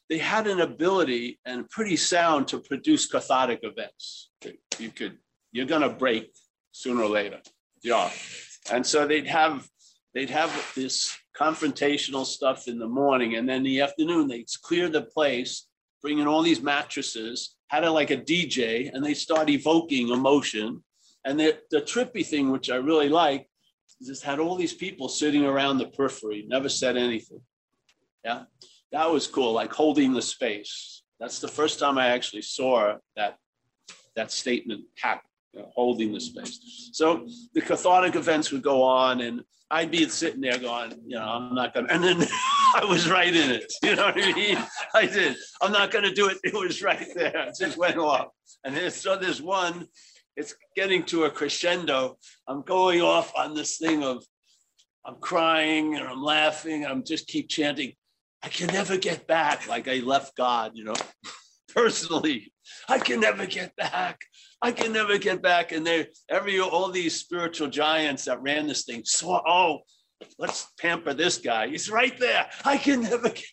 they 0.09 0.17
had 0.17 0.47
an 0.47 0.61
ability 0.61 1.41
and 1.45 1.69
pretty 1.69 1.97
sound 1.97 2.47
to 2.47 2.59
produce 2.59 3.05
cathartic 3.05 3.59
events. 3.63 4.29
You 4.79 4.91
could, 4.91 5.17
you're 5.51 5.65
going 5.65 5.81
to 5.81 5.89
break 5.89 6.31
sooner 6.71 7.03
or 7.03 7.09
later. 7.09 7.41
Yeah. 7.83 8.09
And 8.71 8.85
so 8.85 9.05
they'd 9.05 9.27
have, 9.27 9.67
they'd 10.13 10.29
have 10.29 10.71
this 10.73 11.17
confrontational 11.37 12.25
stuff 12.25 12.69
in 12.69 12.79
the 12.79 12.87
morning 12.87 13.35
and 13.35 13.49
then 13.49 13.63
the 13.63 13.81
afternoon, 13.81 14.29
they'd 14.29 14.47
clear 14.63 14.87
the 14.87 15.01
place, 15.01 15.67
bring 16.01 16.19
in 16.19 16.27
all 16.27 16.41
these 16.41 16.61
mattresses, 16.61 17.55
had 17.67 17.83
it 17.83 17.91
like 17.91 18.11
a 18.11 18.17
DJ 18.17 18.91
and 18.91 19.03
they 19.03 19.13
start 19.13 19.49
evoking 19.49 20.09
emotion. 20.09 20.83
And 21.25 21.39
the, 21.39 21.59
the 21.69 21.81
trippy 21.81 22.25
thing, 22.25 22.51
which 22.51 22.69
I 22.69 22.75
really 22.75 23.09
like, 23.09 23.47
is 23.99 24.07
just 24.07 24.23
had 24.23 24.39
all 24.39 24.55
these 24.55 24.73
people 24.73 25.07
sitting 25.07 25.45
around 25.45 25.77
the 25.77 25.87
periphery, 25.87 26.45
never 26.47 26.69
said 26.69 26.97
anything. 26.97 27.41
Yeah, 28.25 28.43
that 28.91 29.09
was 29.09 29.27
cool, 29.27 29.53
like 29.53 29.71
holding 29.71 30.13
the 30.13 30.21
space. 30.21 31.03
That's 31.19 31.39
the 31.39 31.47
first 31.47 31.79
time 31.79 31.97
I 31.97 32.07
actually 32.07 32.41
saw 32.41 32.97
that, 33.15 33.37
that 34.15 34.31
statement 34.31 34.85
happen, 34.97 35.29
Uh, 35.57 35.63
holding 35.75 36.13
the 36.13 36.19
space. 36.21 36.91
So 36.93 37.27
the 37.53 37.59
cathartic 37.59 38.15
events 38.15 38.53
would 38.53 38.61
go 38.61 38.81
on 38.81 39.19
and 39.19 39.43
I'd 39.69 39.91
be 39.91 40.07
sitting 40.07 40.39
there 40.39 40.57
going, 40.57 40.93
you 41.05 41.17
know, 41.17 41.25
I'm 41.25 41.53
not 41.53 41.73
gonna, 41.73 41.87
and 41.89 42.01
then 42.01 42.21
I 42.73 42.85
was 42.87 43.09
right 43.09 43.35
in 43.35 43.51
it. 43.51 43.73
You 43.83 43.97
know 43.97 44.05
what 44.05 44.23
I 44.23 44.31
mean? 44.31 44.57
I 44.95 45.05
did. 45.07 45.35
I'm 45.61 45.73
not 45.73 45.91
gonna 45.91 46.13
do 46.13 46.29
it. 46.29 46.37
It 46.45 46.53
was 46.53 46.81
right 46.81 47.05
there. 47.15 47.49
It 47.49 47.55
just 47.59 47.77
went 47.77 47.97
off. 47.97 48.27
And 48.63 48.77
then, 48.77 48.89
so 48.91 49.17
there's 49.17 49.41
one, 49.41 49.87
it's 50.37 50.55
getting 50.77 51.03
to 51.07 51.25
a 51.25 51.29
crescendo. 51.29 52.17
I'm 52.47 52.61
going 52.61 53.01
off 53.01 53.33
on 53.35 53.53
this 53.53 53.77
thing 53.77 54.05
of 54.05 54.23
I'm 55.05 55.15
crying 55.15 55.95
and 55.95 56.07
I'm 56.07 56.23
laughing. 56.23 56.85
And 56.85 56.93
I'm 56.93 57.03
just 57.03 57.27
keep 57.27 57.49
chanting, 57.49 57.91
I 58.41 58.47
can 58.47 58.67
never 58.67 58.95
get 58.95 59.27
back. 59.27 59.67
Like 59.67 59.89
I 59.89 59.95
left 59.95 60.37
God, 60.37 60.71
you 60.75 60.85
know, 60.85 60.95
personally. 61.73 62.53
I 62.87 62.99
can 62.99 63.19
never 63.19 63.45
get 63.45 63.75
back. 63.75 64.21
I 64.61 64.71
can 64.71 64.93
never 64.93 65.17
get 65.17 65.41
back. 65.41 65.71
And 65.71 65.85
they 65.85 66.07
every 66.29 66.59
all 66.59 66.89
these 66.89 67.19
spiritual 67.19 67.67
giants 67.67 68.25
that 68.25 68.41
ran 68.41 68.67
this 68.67 68.85
thing 68.85 69.03
saw, 69.05 69.41
oh, 69.47 69.79
let's 70.37 70.67
pamper 70.79 71.13
this 71.13 71.37
guy. 71.37 71.67
He's 71.67 71.89
right 71.89 72.17
there. 72.19 72.49
I 72.65 72.77
can 72.77 73.01
never 73.01 73.29
get. 73.29 73.45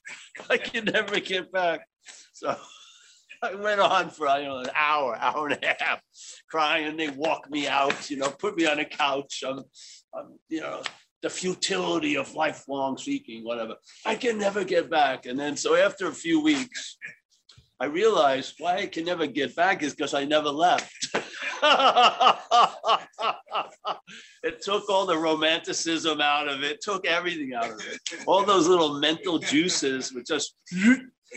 I 0.50 0.56
can 0.56 0.84
never 0.84 1.20
get 1.20 1.50
back. 1.52 1.86
So 2.32 2.56
I 3.42 3.54
went 3.54 3.80
on 3.80 4.10
for 4.10 4.26
don't 4.26 4.44
know, 4.44 4.58
an 4.58 4.70
hour, 4.74 5.16
hour 5.16 5.48
and 5.48 5.62
a 5.62 5.76
half, 5.78 6.02
crying. 6.50 6.96
They 6.96 7.08
walked 7.08 7.50
me 7.50 7.68
out, 7.68 8.10
you 8.10 8.16
know, 8.16 8.30
put 8.30 8.56
me 8.56 8.66
on 8.66 8.80
a 8.80 8.84
couch. 8.84 9.44
I'm, 9.46 9.62
I'm, 10.14 10.38
you 10.48 10.60
know, 10.60 10.82
the 11.22 11.30
futility 11.30 12.16
of 12.16 12.34
lifelong 12.34 12.96
seeking, 12.98 13.44
whatever. 13.44 13.74
I 14.04 14.14
can 14.14 14.38
never 14.38 14.64
get 14.64 14.90
back. 14.90 15.26
And 15.26 15.38
then 15.38 15.56
so 15.56 15.76
after 15.76 16.08
a 16.08 16.12
few 16.12 16.40
weeks, 16.40 16.96
I 17.80 17.86
realized 17.86 18.54
why 18.58 18.76
I 18.76 18.86
can 18.86 19.04
never 19.04 19.26
get 19.26 19.54
back 19.54 19.82
is 19.82 19.94
because 19.94 20.12
I 20.12 20.24
never 20.24 20.48
left. 20.48 20.92
it 24.42 24.60
took 24.62 24.90
all 24.90 25.06
the 25.06 25.16
romanticism 25.16 26.20
out 26.20 26.48
of 26.48 26.64
it, 26.64 26.80
took 26.80 27.06
everything 27.06 27.52
out 27.54 27.70
of 27.70 27.80
it. 27.86 28.00
All 28.26 28.44
those 28.44 28.66
little 28.66 28.98
mental 28.98 29.38
juices 29.38 30.12
were 30.12 30.24
just 30.26 30.54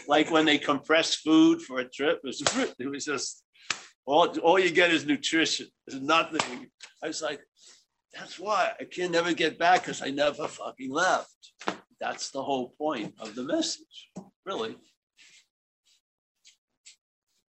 like 0.07 0.31
when 0.31 0.45
they 0.45 0.57
compress 0.57 1.15
food 1.15 1.61
for 1.61 1.79
a 1.79 1.89
trip. 1.89 2.19
It 2.23 2.27
was, 2.27 2.73
it 2.79 2.87
was 2.87 3.05
just 3.05 3.43
all, 4.05 4.27
all 4.39 4.57
you 4.59 4.71
get 4.71 4.91
is 4.91 5.05
nutrition. 5.05 5.67
There's 5.85 6.01
nothing. 6.01 6.67
I 7.03 7.07
was 7.07 7.21
like, 7.21 7.41
that's 8.13 8.39
why 8.39 8.71
I 8.79 8.85
can 8.85 9.11
never 9.11 9.33
get 9.33 9.59
back 9.59 9.81
because 9.81 10.01
I 10.01 10.09
never 10.09 10.47
fucking 10.47 10.91
left. 10.91 11.53
That's 11.99 12.31
the 12.31 12.41
whole 12.41 12.73
point 12.79 13.13
of 13.19 13.35
the 13.35 13.43
message, 13.43 14.09
really. 14.43 14.75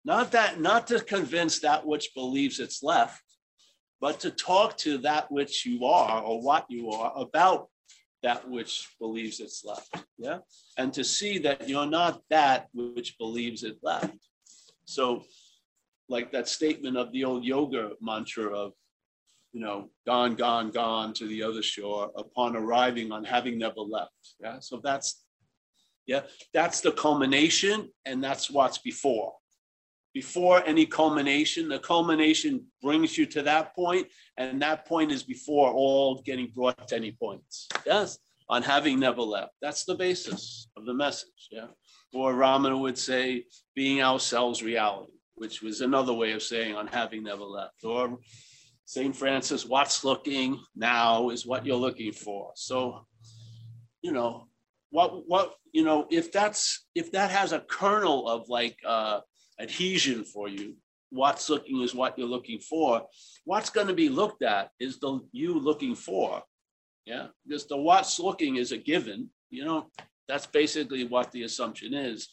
Not 0.04 0.32
that, 0.32 0.60
not 0.60 0.86
to 0.88 1.00
convince 1.00 1.60
that 1.60 1.86
which 1.86 2.14
believes 2.14 2.58
it's 2.58 2.82
left, 2.82 3.22
but 4.00 4.18
to 4.20 4.30
talk 4.30 4.76
to 4.78 4.98
that 4.98 5.30
which 5.30 5.64
you 5.64 5.84
are 5.84 6.22
or 6.22 6.42
what 6.42 6.66
you 6.68 6.90
are 6.90 7.12
about 7.16 7.68
that 8.22 8.48
which 8.48 8.88
believes 9.00 9.40
it's 9.40 9.64
left. 9.64 10.04
Yeah. 10.18 10.38
And 10.78 10.92
to 10.94 11.04
see 11.04 11.38
that 11.38 11.68
you're 11.68 11.86
not 11.86 12.22
that 12.30 12.68
which 12.72 13.16
believes 13.18 13.62
it 13.62 13.78
left. 13.82 14.14
So, 14.84 15.24
like 16.08 16.32
that 16.32 16.48
statement 16.48 16.96
of 16.96 17.12
the 17.12 17.24
old 17.24 17.44
yoga 17.44 17.92
mantra 18.00 18.46
of, 18.46 18.72
you 19.52 19.60
know, 19.60 19.90
gone, 20.06 20.34
gone, 20.34 20.70
gone 20.70 21.12
to 21.14 21.26
the 21.26 21.42
other 21.42 21.62
shore 21.62 22.10
upon 22.16 22.56
arriving 22.56 23.12
on 23.12 23.24
having 23.24 23.58
never 23.58 23.80
left. 23.80 24.34
Yeah. 24.40 24.58
So 24.60 24.80
that's, 24.82 25.24
yeah, 26.06 26.22
that's 26.52 26.80
the 26.80 26.92
culmination 26.92 27.88
and 28.04 28.22
that's 28.22 28.50
what's 28.50 28.78
before. 28.78 29.32
Before 30.14 30.62
any 30.66 30.84
culmination, 30.84 31.68
the 31.68 31.78
culmination 31.78 32.66
brings 32.82 33.16
you 33.16 33.24
to 33.26 33.42
that 33.42 33.74
point, 33.74 34.08
and 34.36 34.60
that 34.60 34.86
point 34.86 35.10
is 35.10 35.22
before 35.22 35.72
all 35.72 36.20
getting 36.22 36.52
brought 36.54 36.88
to 36.88 36.96
any 36.96 37.12
points. 37.12 37.68
Yes, 37.86 38.18
on 38.48 38.62
having 38.62 39.00
never 39.00 39.22
left. 39.22 39.52
That's 39.62 39.84
the 39.84 39.94
basis 39.94 40.68
of 40.76 40.84
the 40.84 40.92
message. 40.92 41.48
Yeah. 41.50 41.68
Or 42.12 42.34
Ramana 42.34 42.78
would 42.78 42.98
say, 42.98 43.46
being 43.74 44.02
ourselves 44.02 44.62
reality, 44.62 45.12
which 45.36 45.62
was 45.62 45.80
another 45.80 46.12
way 46.12 46.32
of 46.32 46.42
saying 46.42 46.74
on 46.74 46.86
having 46.86 47.22
never 47.22 47.44
left. 47.44 47.82
Or 47.82 48.18
St. 48.84 49.16
Francis, 49.16 49.64
what's 49.64 50.04
looking 50.04 50.60
now 50.76 51.30
is 51.30 51.46
what 51.46 51.64
you're 51.64 51.76
looking 51.76 52.12
for. 52.12 52.52
So, 52.54 53.06
you 54.02 54.12
know, 54.12 54.48
what 54.90 55.26
what 55.26 55.54
you 55.72 55.82
know, 55.82 56.06
if 56.10 56.30
that's 56.30 56.86
if 56.94 57.10
that 57.12 57.30
has 57.30 57.52
a 57.52 57.60
kernel 57.60 58.28
of 58.28 58.50
like 58.50 58.76
uh 58.86 59.20
adhesion 59.60 60.24
for 60.24 60.48
you, 60.48 60.76
what's 61.10 61.48
looking 61.50 61.82
is 61.82 61.94
what 61.94 62.18
you're 62.18 62.26
looking 62.26 62.58
for. 62.58 63.02
What's 63.44 63.70
going 63.70 63.86
to 63.88 63.94
be 63.94 64.08
looked 64.08 64.42
at 64.42 64.70
is 64.80 64.98
the 64.98 65.20
you 65.32 65.58
looking 65.58 65.94
for. 65.94 66.42
Yeah, 67.04 67.28
because 67.46 67.66
the 67.66 67.76
what's 67.76 68.18
looking 68.18 68.56
is 68.56 68.72
a 68.72 68.78
given. 68.78 69.28
You 69.50 69.64
know, 69.64 69.86
that's 70.28 70.46
basically 70.46 71.04
what 71.04 71.30
the 71.32 71.42
assumption 71.42 71.94
is. 71.94 72.28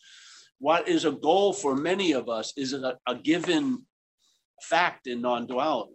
What 0.60 0.88
is 0.88 1.06
a 1.06 1.12
goal 1.12 1.54
for 1.54 1.76
many 1.76 2.12
of 2.14 2.30
us 2.30 2.54
is 2.56 2.74
a, 2.74 2.98
a 3.08 3.16
given 3.16 3.86
fact 4.62 5.08
in 5.08 5.22
non-duality. 5.22 5.94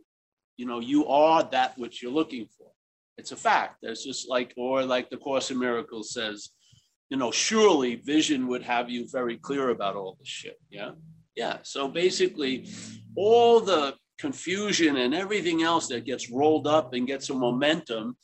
You 0.56 0.66
know, 0.66 0.80
you 0.80 1.06
are 1.06 1.42
that 1.50 1.76
which 1.78 2.02
you're 2.02 2.12
looking 2.12 2.46
for. 2.56 2.68
It's 3.16 3.32
a 3.32 3.36
fact. 3.36 3.76
There's 3.82 4.04
just 4.04 4.28
like, 4.28 4.52
or 4.56 4.84
like 4.84 5.10
the 5.10 5.16
Course 5.16 5.50
in 5.50 5.58
Miracles 5.58 6.12
says, 6.12 6.50
you 7.10 7.16
know, 7.16 7.30
surely 7.30 7.96
vision 7.96 8.46
would 8.48 8.62
have 8.62 8.90
you 8.90 9.06
very 9.10 9.36
clear 9.36 9.70
about 9.70 9.96
all 9.96 10.16
this 10.18 10.28
shit. 10.28 10.58
Yeah. 10.70 10.92
Yeah. 11.36 11.58
So 11.62 11.88
basically, 11.88 12.68
all 13.16 13.60
the 13.60 13.94
confusion 14.18 14.96
and 14.96 15.14
everything 15.14 15.62
else 15.62 15.88
that 15.88 16.04
gets 16.04 16.30
rolled 16.30 16.66
up 16.66 16.94
and 16.94 17.06
gets 17.06 17.30
a 17.30 17.34
momentum 17.34 18.16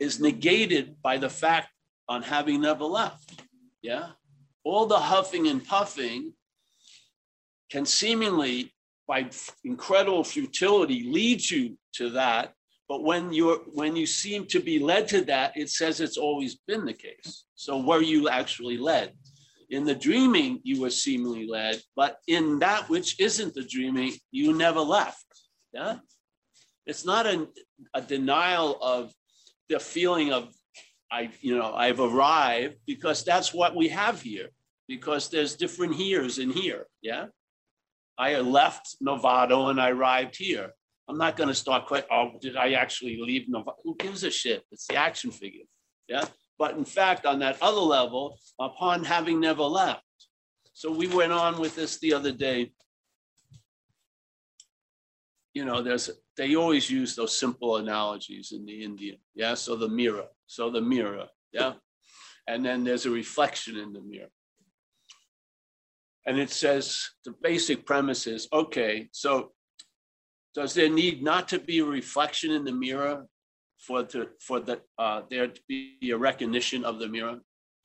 is 0.00 0.20
negated 0.20 0.96
by 1.02 1.18
the 1.18 1.28
fact 1.28 1.68
on 2.08 2.22
having 2.22 2.60
never 2.60 2.84
left. 2.84 3.42
Yeah. 3.82 4.10
All 4.64 4.86
the 4.86 4.98
huffing 4.98 5.48
and 5.48 5.64
puffing 5.64 6.32
can 7.70 7.84
seemingly, 7.84 8.72
by 9.06 9.28
incredible 9.64 10.24
futility, 10.24 11.10
lead 11.10 11.48
you 11.48 11.78
to 11.94 12.10
that. 12.10 12.54
But 12.88 13.04
when 13.04 13.32
you're 13.32 13.58
when 13.72 13.96
you 13.96 14.06
seem 14.06 14.46
to 14.46 14.60
be 14.60 14.78
led 14.78 15.08
to 15.08 15.20
that, 15.26 15.52
it 15.56 15.68
says 15.68 16.00
it's 16.00 16.16
always 16.16 16.56
been 16.66 16.86
the 16.86 16.94
case. 16.94 17.44
So 17.54 17.80
were 17.80 18.02
you 18.02 18.28
actually 18.28 18.78
led? 18.78 19.12
In 19.70 19.84
the 19.84 19.94
dreaming, 19.94 20.60
you 20.62 20.80
were 20.80 20.90
seemingly 20.90 21.46
led, 21.46 21.82
but 21.94 22.18
in 22.26 22.58
that 22.60 22.88
which 22.88 23.20
isn't 23.20 23.54
the 23.54 23.64
dreaming, 23.64 24.14
you 24.30 24.54
never 24.54 24.80
left. 24.80 25.26
Yeah. 25.74 25.98
It's 26.86 27.04
not 27.04 27.26
a, 27.26 27.46
a 27.92 28.00
denial 28.00 28.78
of 28.80 29.12
the 29.68 29.78
feeling 29.78 30.32
of 30.32 30.48
I, 31.10 31.30
you 31.40 31.56
know, 31.56 31.74
I've 31.74 32.00
arrived 32.00 32.76
because 32.86 33.24
that's 33.24 33.52
what 33.54 33.74
we 33.74 33.88
have 33.88 34.20
here. 34.20 34.48
Because 34.86 35.28
there's 35.28 35.54
different 35.54 35.94
here's 35.94 36.38
in 36.38 36.50
here. 36.50 36.86
Yeah. 37.02 37.26
I 38.18 38.40
left 38.40 38.96
Novato 39.02 39.70
and 39.70 39.80
I 39.80 39.90
arrived 39.90 40.36
here. 40.36 40.72
I'm 41.08 41.16
not 41.16 41.36
going 41.36 41.48
to 41.48 41.54
start 41.54 41.86
quite. 41.86 42.04
Oh, 42.10 42.32
did 42.40 42.56
I 42.56 42.72
actually 42.72 43.18
leave 43.20 43.46
Novato? 43.48 43.74
Who 43.82 43.96
gives 43.96 44.24
a 44.24 44.30
shit? 44.30 44.64
It's 44.70 44.86
the 44.86 44.96
action 44.96 45.30
figure. 45.30 45.64
Yeah. 46.06 46.24
But 46.58 46.76
in 46.76 46.84
fact, 46.84 47.24
on 47.24 47.38
that 47.38 47.56
other 47.62 47.80
level, 47.80 48.36
upon 48.60 49.04
having 49.04 49.40
never 49.40 49.62
left. 49.62 50.02
So 50.74 50.92
we 50.92 51.06
went 51.06 51.32
on 51.32 51.58
with 51.58 51.74
this 51.74 51.98
the 51.98 52.12
other 52.12 52.32
day. 52.32 52.72
You 55.54 55.64
know, 55.64 55.82
there's 55.82 56.10
they 56.36 56.54
always 56.54 56.90
use 56.90 57.16
those 57.16 57.36
simple 57.36 57.76
analogies 57.76 58.52
in 58.52 58.66
the 58.66 58.84
Indian. 58.84 59.16
Yeah. 59.34 59.54
So 59.54 59.76
the 59.76 59.88
mirror. 59.88 60.26
So 60.46 60.70
the 60.70 60.82
mirror. 60.82 61.26
Yeah. 61.52 61.74
And 62.46 62.64
then 62.64 62.84
there's 62.84 63.06
a 63.06 63.10
reflection 63.10 63.76
in 63.78 63.92
the 63.92 64.00
mirror. 64.00 64.30
And 66.26 66.38
it 66.38 66.50
says 66.50 67.08
the 67.24 67.34
basic 67.42 67.86
premise 67.86 68.26
is 68.26 68.48
okay, 68.52 69.08
so 69.12 69.52
does 70.54 70.74
there 70.74 70.88
need 70.88 71.22
not 71.22 71.48
to 71.48 71.58
be 71.58 71.78
a 71.80 71.84
reflection 71.84 72.50
in 72.52 72.64
the 72.64 72.72
mirror 72.72 73.26
for 73.78 74.02
the 74.02 74.28
for 74.40 74.60
the 74.60 74.80
uh, 74.98 75.22
there 75.30 75.48
to 75.48 75.60
be 75.68 75.98
a 76.10 76.16
recognition 76.16 76.84
of 76.84 76.98
the 76.98 77.08
mirror? 77.08 77.38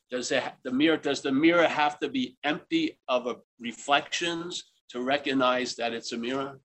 Does 0.09 0.29
the 0.29 0.71
mirror 0.71 0.97
does 0.97 1.21
the 1.21 1.31
mirror 1.31 1.67
have 1.67 1.99
to 1.99 2.09
be 2.09 2.37
empty 2.43 2.99
of 3.07 3.27
a 3.27 3.35
reflections 3.59 4.63
to 4.89 5.01
recognize 5.01 5.75
that 5.75 5.93
it's 5.93 6.11
a 6.11 6.17
mirror? 6.17 6.59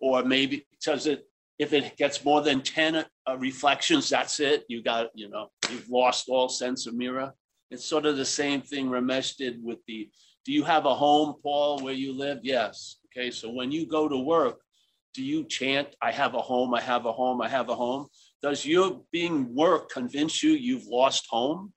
Or 0.00 0.24
maybe 0.24 0.66
does 0.84 1.06
it 1.06 1.26
if 1.58 1.72
it 1.72 1.96
gets 1.96 2.24
more 2.24 2.40
than 2.42 2.60
10 2.60 2.96
uh, 2.96 3.38
reflections, 3.38 4.08
that's 4.08 4.40
it. 4.40 4.64
You 4.68 4.82
got, 4.82 5.10
you 5.14 5.28
know, 5.28 5.50
you've 5.70 5.88
lost 5.88 6.28
all 6.28 6.48
sense 6.48 6.88
of 6.88 6.94
mirror. 6.94 7.32
It's 7.70 7.84
sort 7.84 8.04
of 8.04 8.16
the 8.16 8.24
same 8.24 8.62
thing 8.62 8.88
Ramesh 8.88 9.36
did 9.36 9.62
with 9.62 9.78
the, 9.86 10.10
do 10.44 10.52
you 10.52 10.64
have 10.64 10.86
a 10.86 10.94
home, 10.94 11.36
Paul, 11.40 11.78
where 11.78 11.94
you 11.94 12.12
live? 12.12 12.40
Yes. 12.42 12.96
Okay, 13.06 13.30
so 13.30 13.50
when 13.50 13.70
you 13.70 13.86
go 13.86 14.08
to 14.08 14.18
work, 14.18 14.60
do 15.14 15.22
you 15.22 15.44
chant, 15.44 15.88
I 16.00 16.12
have 16.12 16.34
a 16.34 16.40
home, 16.40 16.74
I 16.74 16.80
have 16.80 17.06
a 17.06 17.12
home, 17.12 17.40
I 17.42 17.48
have 17.48 17.68
a 17.68 17.74
home? 17.74 18.08
Does 18.42 18.64
your 18.64 19.02
being 19.12 19.54
work 19.54 19.90
convince 19.90 20.42
you 20.42 20.52
you've 20.52 20.86
lost 20.86 21.26
home? 21.28 21.72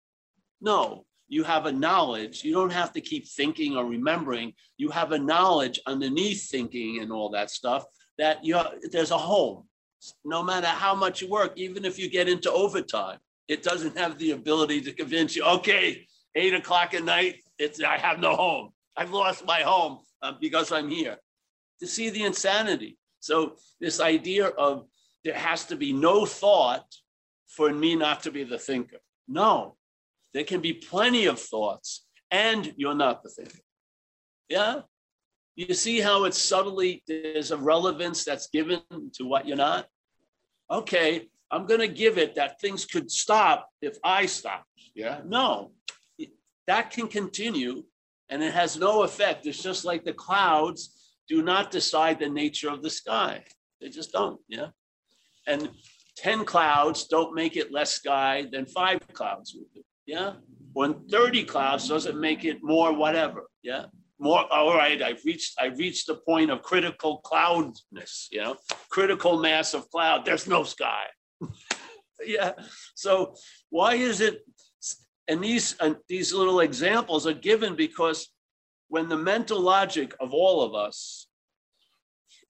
No, 0.62 1.06
you 1.28 1.44
have 1.44 1.66
a 1.66 1.72
knowledge. 1.72 2.44
You 2.44 2.54
don't 2.54 2.72
have 2.72 2.94
to 2.94 3.02
keep 3.02 3.28
thinking 3.28 3.76
or 3.76 3.86
remembering. 3.86 4.54
You 4.78 4.90
have 4.90 5.12
a 5.12 5.20
knowledge 5.20 5.80
underneath 5.86 6.50
thinking 6.50 7.00
and 7.02 7.12
all 7.12 7.30
that 7.32 7.50
stuff 7.50 7.86
that 8.18 8.44
you 8.44 8.60
there's 8.92 9.12
a 9.12 9.18
home. 9.18 9.66
No 10.24 10.44
matter 10.44 10.68
how 10.68 10.96
much 10.96 11.22
you 11.22 11.30
work, 11.30 11.54
even 11.56 11.84
if 11.84 11.98
you 11.98 12.10
get 12.10 12.30
into 12.30 12.52
overtime, 12.52 13.18
it 13.48 13.64
doesn't 13.64 13.98
have 13.98 14.18
the 14.18 14.32
ability 14.32 14.82
to 14.82 14.94
convince 14.94 15.36
you, 15.36 15.44
okay, 15.44 16.06
eight 16.36 16.54
o'clock 16.54 16.94
at 16.94 17.04
night, 17.04 17.38
it's 17.58 17.82
I 17.82 17.98
have 17.98 18.20
no 18.20 18.36
home. 18.36 18.70
I've 18.96 19.12
lost 19.12 19.46
my 19.46 19.62
home 19.62 20.00
uh, 20.22 20.34
because 20.40 20.72
I'm 20.72 20.90
here. 20.90 21.18
To 21.82 21.88
see 21.88 22.10
the 22.10 22.24
insanity. 22.24 22.98
So 23.26 23.56
this 23.82 24.00
idea 24.00 24.50
of 24.50 24.86
there 25.24 25.34
has 25.34 25.66
to 25.66 25.76
be 25.76 25.92
no 25.92 26.28
thought 26.28 26.86
for 27.48 27.74
me 27.74 27.96
not 27.96 28.22
to 28.22 28.32
be 28.32 28.44
the 28.44 28.60
thinker. 28.60 29.00
No, 29.28 29.78
there 30.36 30.44
can 30.44 30.62
be 30.62 30.74
plenty 30.74 31.26
of 31.26 31.40
thoughts 31.40 32.06
and 32.30 32.72
you're 32.78 32.94
not 32.94 33.24
the 33.24 33.30
thinker. 33.30 33.64
Yeah. 34.48 34.82
You 35.56 35.74
see 35.74 36.02
how 36.02 36.26
it's 36.26 36.40
subtly, 36.40 37.02
there's 37.08 37.50
a 37.50 37.58
relevance 37.58 38.24
that's 38.24 38.48
given 38.50 38.82
to 39.14 39.26
what 39.26 39.48
you're 39.48 39.58
not? 39.58 39.88
Okay, 40.70 41.28
I'm 41.50 41.66
going 41.66 41.80
to 41.80 41.88
give 41.88 42.20
it 42.20 42.36
that 42.36 42.62
things 42.62 42.86
could 42.86 43.10
stop 43.10 43.70
if 43.82 43.98
I 44.04 44.28
stop. 44.28 44.66
Yeah. 44.94 45.22
No, 45.26 45.72
that 46.68 46.92
can 46.92 47.08
continue 47.08 47.86
and 48.30 48.44
it 48.44 48.54
has 48.54 48.78
no 48.78 49.02
effect. 49.02 49.48
It's 49.48 49.64
just 49.64 49.84
like 49.84 50.04
the 50.06 50.14
clouds 50.14 51.05
do 51.28 51.42
not 51.42 51.72
decide 51.72 52.20
the 52.20 52.30
nature 52.30 52.70
of 52.70 52.82
the 52.82 52.90
sky. 52.90 53.44
They 53.82 53.90
just 53.90 54.12
don't. 54.12 54.40
Yeah. 54.48 54.68
And 55.48 55.70
10 56.18 56.46
clouds 56.46 57.08
don't 57.08 57.36
make 57.36 57.58
it 57.58 57.72
less 57.72 57.92
sky 57.92 58.46
than 58.52 58.66
five 58.66 59.00
clouds 59.14 59.54
would 59.56 59.72
do. 59.74 59.84
Yeah. 60.06 60.34
When 60.74 61.08
30 61.10 61.44
clouds 61.46 61.88
doesn't 61.88 62.20
make 62.20 62.46
it 62.46 62.58
more 62.62 62.94
whatever. 62.94 63.44
Yeah. 63.64 63.86
More, 64.18 64.52
all 64.52 64.76
right, 64.76 65.02
I've 65.02 65.22
reached, 65.26 65.56
I've 65.60 65.78
reached 65.78 66.08
the 66.08 66.16
point 66.16 66.50
of 66.50 66.62
critical 66.62 67.18
cloudness, 67.18 68.30
you 68.32 68.42
know, 68.42 68.56
critical 68.90 69.40
mass 69.40 69.74
of 69.74 69.90
cloud. 69.90 70.24
There's 70.24 70.48
no 70.48 70.64
sky. 70.64 71.04
yeah. 72.26 72.54
So 72.96 73.36
why 73.70 73.96
is 73.96 74.22
it? 74.22 74.40
And 75.28 75.44
these, 75.44 75.76
uh, 75.80 75.96
these 76.08 76.34
little 76.34 76.62
examples 76.62 77.28
are 77.28 77.34
given 77.34 77.76
because 77.76 78.30
when 78.88 79.10
the 79.10 79.18
mental 79.18 79.60
logic 79.60 80.14
of 80.20 80.34
all 80.34 80.62
of 80.62 80.76
us 80.76 81.28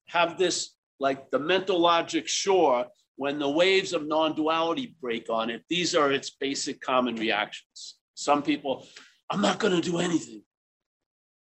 have 0.08 0.38
this, 0.38 0.74
like 1.00 1.30
the 1.30 1.38
mental 1.38 1.78
logic 1.78 2.28
shore, 2.28 2.86
when 3.16 3.38
the 3.38 3.48
waves 3.48 3.92
of 3.92 4.06
non-duality 4.06 4.94
break 5.00 5.28
on 5.30 5.50
it, 5.50 5.62
these 5.68 5.94
are 5.94 6.12
its 6.12 6.30
basic 6.30 6.80
common 6.80 7.16
reactions. 7.16 7.96
Some 8.14 8.42
people, 8.42 8.86
I'm 9.30 9.40
not 9.40 9.58
going 9.58 9.74
to 9.74 9.90
do 9.90 9.98
anything. 9.98 10.42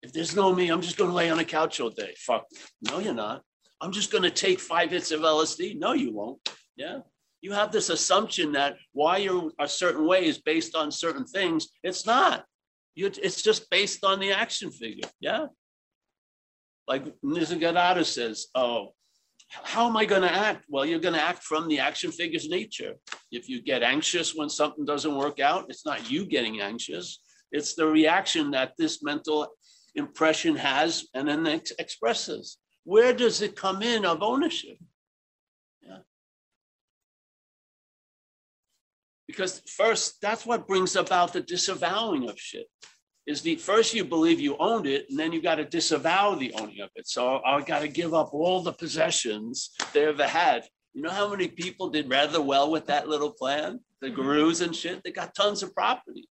If 0.01 0.11
there's 0.11 0.35
no 0.35 0.53
me, 0.53 0.69
I'm 0.69 0.81
just 0.81 0.97
going 0.97 1.09
to 1.09 1.15
lay 1.15 1.29
on 1.29 1.39
a 1.39 1.45
couch 1.45 1.79
all 1.79 1.89
day. 1.89 2.13
Fuck. 2.17 2.45
No, 2.89 2.99
you're 2.99 3.13
not. 3.13 3.41
I'm 3.79 3.93
just 3.93 4.11
going 4.11 4.23
to 4.23 4.29
take 4.29 4.59
five 4.59 4.91
hits 4.91 5.11
of 5.11 5.21
LSD. 5.21 5.77
No, 5.79 5.93
you 5.93 6.13
won't. 6.13 6.39
Yeah. 6.75 6.99
You 7.41 7.53
have 7.53 7.71
this 7.71 7.89
assumption 7.89 8.51
that 8.53 8.75
why 8.91 9.17
you're 9.17 9.51
a 9.59 9.67
certain 9.67 10.05
way 10.05 10.25
is 10.25 10.39
based 10.39 10.75
on 10.75 10.91
certain 10.91 11.25
things. 11.25 11.69
It's 11.83 12.05
not. 12.05 12.45
You, 12.95 13.07
it's 13.07 13.41
just 13.41 13.69
based 13.69 14.03
on 14.03 14.19
the 14.19 14.31
action 14.31 14.71
figure. 14.71 15.09
Yeah. 15.19 15.47
Like 16.87 17.05
Nisargadatta 17.23 18.05
says, 18.05 18.47
oh, 18.55 18.89
how 19.49 19.87
am 19.87 19.97
I 19.97 20.05
going 20.05 20.21
to 20.21 20.31
act? 20.31 20.65
Well, 20.69 20.85
you're 20.85 20.99
going 20.99 21.13
to 21.13 21.21
act 21.21 21.43
from 21.43 21.67
the 21.67 21.79
action 21.79 22.11
figure's 22.11 22.49
nature. 22.49 22.95
If 23.31 23.49
you 23.49 23.61
get 23.61 23.83
anxious 23.83 24.33
when 24.35 24.49
something 24.49 24.85
doesn't 24.85 25.15
work 25.15 25.39
out, 25.39 25.65
it's 25.69 25.85
not 25.85 26.09
you 26.09 26.25
getting 26.25 26.61
anxious. 26.61 27.19
It's 27.51 27.75
the 27.75 27.87
reaction 27.87 28.51
that 28.51 28.73
this 28.77 29.03
mental 29.03 29.47
impression 29.95 30.55
has 30.55 31.05
and 31.13 31.27
then 31.27 31.45
ex- 31.45 31.71
expresses. 31.77 32.57
Where 32.83 33.13
does 33.13 33.41
it 33.41 33.55
come 33.55 33.81
in 33.81 34.05
of 34.05 34.23
ownership? 34.23 34.77
Because 39.33 39.63
first, 39.67 40.21
that's 40.21 40.45
what 40.45 40.67
brings 40.67 40.95
about 40.95 41.33
the 41.33 41.41
disavowing 41.41 42.29
of 42.29 42.39
shit 42.39 42.67
is 43.25 43.41
the 43.41 43.55
first 43.55 43.95
you 43.95 44.05
believe 44.05 44.39
you 44.39 44.55
owned 44.57 44.85
it, 44.85 45.07
and 45.09 45.17
then 45.17 45.31
you 45.33 45.41
got 45.41 45.55
to 45.55 45.65
disavow 45.65 46.35
the 46.35 46.53
owning 46.53 46.81
of 46.81 46.89
it. 46.95 47.07
So 47.07 47.41
I 47.43 47.59
got 47.61 47.79
to 47.79 47.87
give 47.87 48.13
up 48.13 48.31
all 48.33 48.61
the 48.61 48.73
possessions 48.73 49.71
they 49.91 50.05
ever 50.05 50.27
had. 50.27 50.65
You 50.93 51.01
know 51.01 51.09
how 51.09 51.29
many 51.29 51.47
people 51.47 51.89
did 51.89 52.09
rather 52.09 52.41
well 52.41 52.69
with 52.69 52.85
that 52.87 53.07
little 53.07 53.31
plan? 53.31 53.79
The 54.01 54.07
mm-hmm. 54.07 54.21
gurus 54.21 54.61
and 54.61 54.75
shit, 54.75 55.01
they 55.03 55.11
got 55.11 55.33
tons 55.33 55.63
of 55.63 55.73
property. 55.73 56.27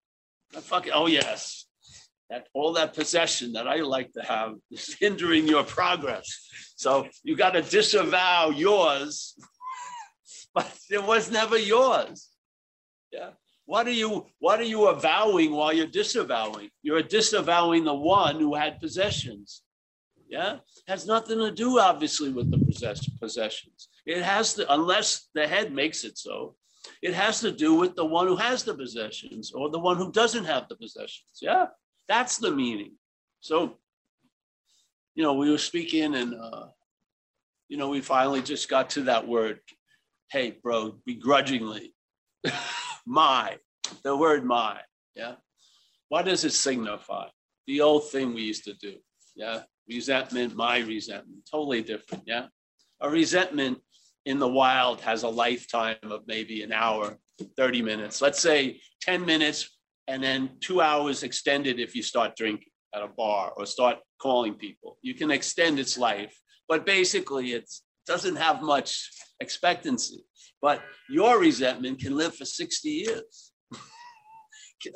I 0.53 0.59
fucking, 0.59 0.91
oh 0.93 1.07
yes, 1.07 1.67
that 2.29 2.47
all 2.53 2.73
that 2.73 2.95
possession 2.95 3.53
that 3.53 3.67
I 3.67 3.77
like 3.77 4.11
to 4.13 4.21
have 4.23 4.55
is 4.71 4.97
hindering 4.99 5.47
your 5.47 5.63
progress. 5.63 6.27
So 6.75 7.07
you 7.23 7.37
got 7.37 7.51
to 7.51 7.61
disavow 7.61 8.49
yours, 8.49 9.35
but 10.53 10.69
it 10.89 11.03
was 11.03 11.31
never 11.31 11.57
yours. 11.57 12.28
Yeah. 13.11 13.31
What 13.65 13.87
are 13.87 13.91
you 13.91 14.25
what 14.39 14.59
are 14.59 14.71
you 14.75 14.87
avowing 14.87 15.51
while 15.51 15.71
you're 15.71 15.85
disavowing? 15.85 16.69
You're 16.81 17.03
disavowing 17.03 17.83
the 17.83 17.93
one 17.93 18.39
who 18.39 18.55
had 18.55 18.79
possessions. 18.79 19.61
Yeah, 20.27 20.57
has 20.87 21.07
nothing 21.07 21.39
to 21.39 21.51
do 21.51 21.79
obviously 21.79 22.31
with 22.31 22.51
the 22.51 22.57
possess- 22.57 23.09
possessions. 23.19 23.89
It 24.05 24.21
has 24.21 24.53
to, 24.55 24.71
unless 24.73 25.27
the 25.33 25.47
head 25.47 25.71
makes 25.73 26.03
it 26.03 26.17
so. 26.17 26.55
It 27.01 27.13
has 27.13 27.41
to 27.41 27.51
do 27.51 27.73
with 27.75 27.95
the 27.95 28.05
one 28.05 28.27
who 28.27 28.35
has 28.35 28.63
the 28.63 28.73
possessions 28.73 29.51
or 29.51 29.69
the 29.69 29.79
one 29.79 29.97
who 29.97 30.11
doesn't 30.11 30.45
have 30.45 30.67
the 30.67 30.75
possessions. 30.75 31.39
Yeah, 31.41 31.67
that's 32.07 32.37
the 32.37 32.51
meaning. 32.51 32.93
So, 33.39 33.77
you 35.15 35.23
know, 35.23 35.33
we 35.33 35.49
were 35.51 35.57
speaking 35.57 36.15
and, 36.15 36.33
uh, 36.35 36.67
you 37.67 37.77
know, 37.77 37.89
we 37.89 38.01
finally 38.01 38.41
just 38.41 38.69
got 38.69 38.89
to 38.91 39.03
that 39.03 39.27
word. 39.27 39.59
Hey, 40.31 40.57
bro, 40.61 40.95
begrudgingly. 41.05 41.93
my, 43.09 43.57
the 44.03 44.15
word 44.15 44.45
my, 44.45 44.79
yeah. 45.15 45.35
What 46.09 46.25
does 46.25 46.45
it 46.45 46.53
signify? 46.53 47.27
The 47.65 47.81
old 47.81 48.09
thing 48.11 48.33
we 48.33 48.43
used 48.43 48.65
to 48.65 48.73
do, 48.75 48.95
yeah. 49.35 49.63
Resentment, 49.89 50.55
my 50.55 50.77
resentment, 50.79 51.49
totally 51.49 51.81
different, 51.81 52.23
yeah. 52.27 52.45
A 53.01 53.09
resentment 53.09 53.79
in 54.25 54.37
the 54.37 54.47
wild 54.47 55.01
has 55.01 55.23
a 55.23 55.27
lifetime 55.27 55.97
of 56.03 56.21
maybe 56.27 56.61
an 56.61 56.71
hour, 56.71 57.17
30 57.57 57.81
minutes. 57.81 58.21
Let's 58.21 58.39
say 58.39 58.79
10 59.01 59.25
minutes 59.25 59.77
and 60.07 60.21
then 60.21 60.51
two 60.59 60.81
hours 60.81 61.23
extended 61.23 61.79
if 61.79 61.95
you 61.95 62.03
start 62.03 62.35
drinking 62.35 62.67
at 62.93 63.01
a 63.01 63.07
bar 63.07 63.53
or 63.57 63.65
start 63.65 63.97
calling 64.21 64.53
people. 64.53 64.97
You 65.01 65.15
can 65.15 65.31
extend 65.31 65.79
its 65.79 65.97
life, 65.97 66.39
but 66.67 66.85
basically 66.85 67.53
it 67.53 67.67
doesn't 68.05 68.35
have 68.35 68.61
much 68.61 69.09
expectancy. 69.39 70.23
But 70.61 70.81
your 71.09 71.39
resentment 71.39 71.99
can 71.99 72.15
live 72.15 72.35
for 72.35 72.45
60 72.45 72.89
years. 72.89 73.51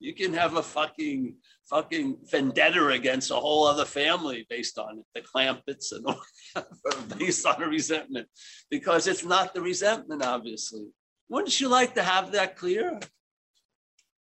you 0.00 0.14
can 0.14 0.32
have 0.34 0.56
a 0.56 0.62
fucking 0.62 1.36
fucking 1.68 2.18
vendetta 2.28 2.88
against 2.88 3.30
a 3.30 3.36
whole 3.36 3.66
other 3.66 3.84
family 3.84 4.44
based 4.50 4.76
on 4.76 4.98
it, 4.98 5.04
the 5.14 5.20
Clampetts 5.20 5.92
and 5.92 6.04
all 6.04 6.20
based 7.18 7.46
on 7.46 7.62
a 7.62 7.68
resentment, 7.68 8.26
because 8.70 9.06
it's 9.06 9.24
not 9.24 9.54
the 9.54 9.60
resentment, 9.60 10.24
obviously. 10.24 10.86
Wouldn't 11.28 11.60
you 11.60 11.68
like 11.68 11.94
to 11.94 12.02
have 12.02 12.32
that 12.32 12.56
clear? 12.56 12.98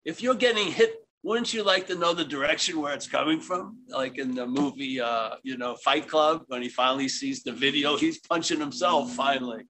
If 0.06 0.22
you're 0.22 0.34
getting 0.34 0.68
hit, 0.68 1.03
wouldn't 1.24 1.54
you 1.54 1.62
like 1.64 1.86
to 1.86 1.94
know 1.94 2.12
the 2.12 2.24
direction 2.24 2.80
where 2.80 2.92
it's 2.92 3.08
coming 3.08 3.40
from? 3.40 3.78
Like 3.88 4.18
in 4.18 4.34
the 4.34 4.46
movie, 4.46 5.00
uh, 5.00 5.36
you 5.42 5.56
know, 5.56 5.74
Fight 5.76 6.06
Club, 6.06 6.42
when 6.48 6.60
he 6.60 6.68
finally 6.68 7.08
sees 7.08 7.42
the 7.42 7.52
video, 7.52 7.96
he's 8.04 8.18
punching 8.18 8.60
himself 8.60 9.10
finally 9.12 9.64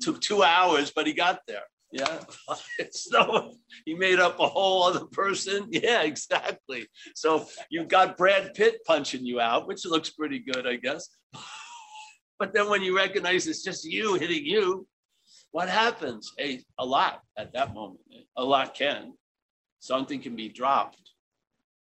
took 0.00 0.20
two 0.20 0.42
hours, 0.42 0.92
but 0.94 1.06
he 1.06 1.12
got 1.12 1.40
there. 1.46 1.62
Yeah. 1.92 2.20
so 2.90 3.52
he 3.84 3.94
made 3.94 4.18
up 4.18 4.40
a 4.40 4.46
whole 4.46 4.82
other 4.84 5.06
person. 5.06 5.68
Yeah, 5.70 6.02
exactly. 6.02 6.86
So 7.14 7.46
you've 7.70 7.88
got 7.88 8.16
Brad 8.16 8.54
Pitt 8.54 8.78
punching 8.86 9.24
you 9.24 9.40
out, 9.40 9.68
which 9.68 9.84
looks 9.84 10.10
pretty 10.10 10.38
good, 10.38 10.66
I 10.66 10.76
guess. 10.76 11.08
but 12.38 12.52
then 12.52 12.68
when 12.68 12.82
you 12.82 12.96
recognize 12.96 13.46
it's 13.46 13.62
just 13.62 13.84
you 13.84 14.14
hitting 14.14 14.44
you, 14.44 14.86
what 15.52 15.68
happens? 15.68 16.32
Hey, 16.38 16.64
a 16.78 16.84
lot 16.84 17.20
at 17.38 17.52
that 17.52 17.74
moment. 17.74 18.00
A 18.36 18.44
lot 18.44 18.74
can. 18.74 19.12
Something 19.84 20.22
can 20.22 20.34
be 20.34 20.48
dropped. 20.48 21.10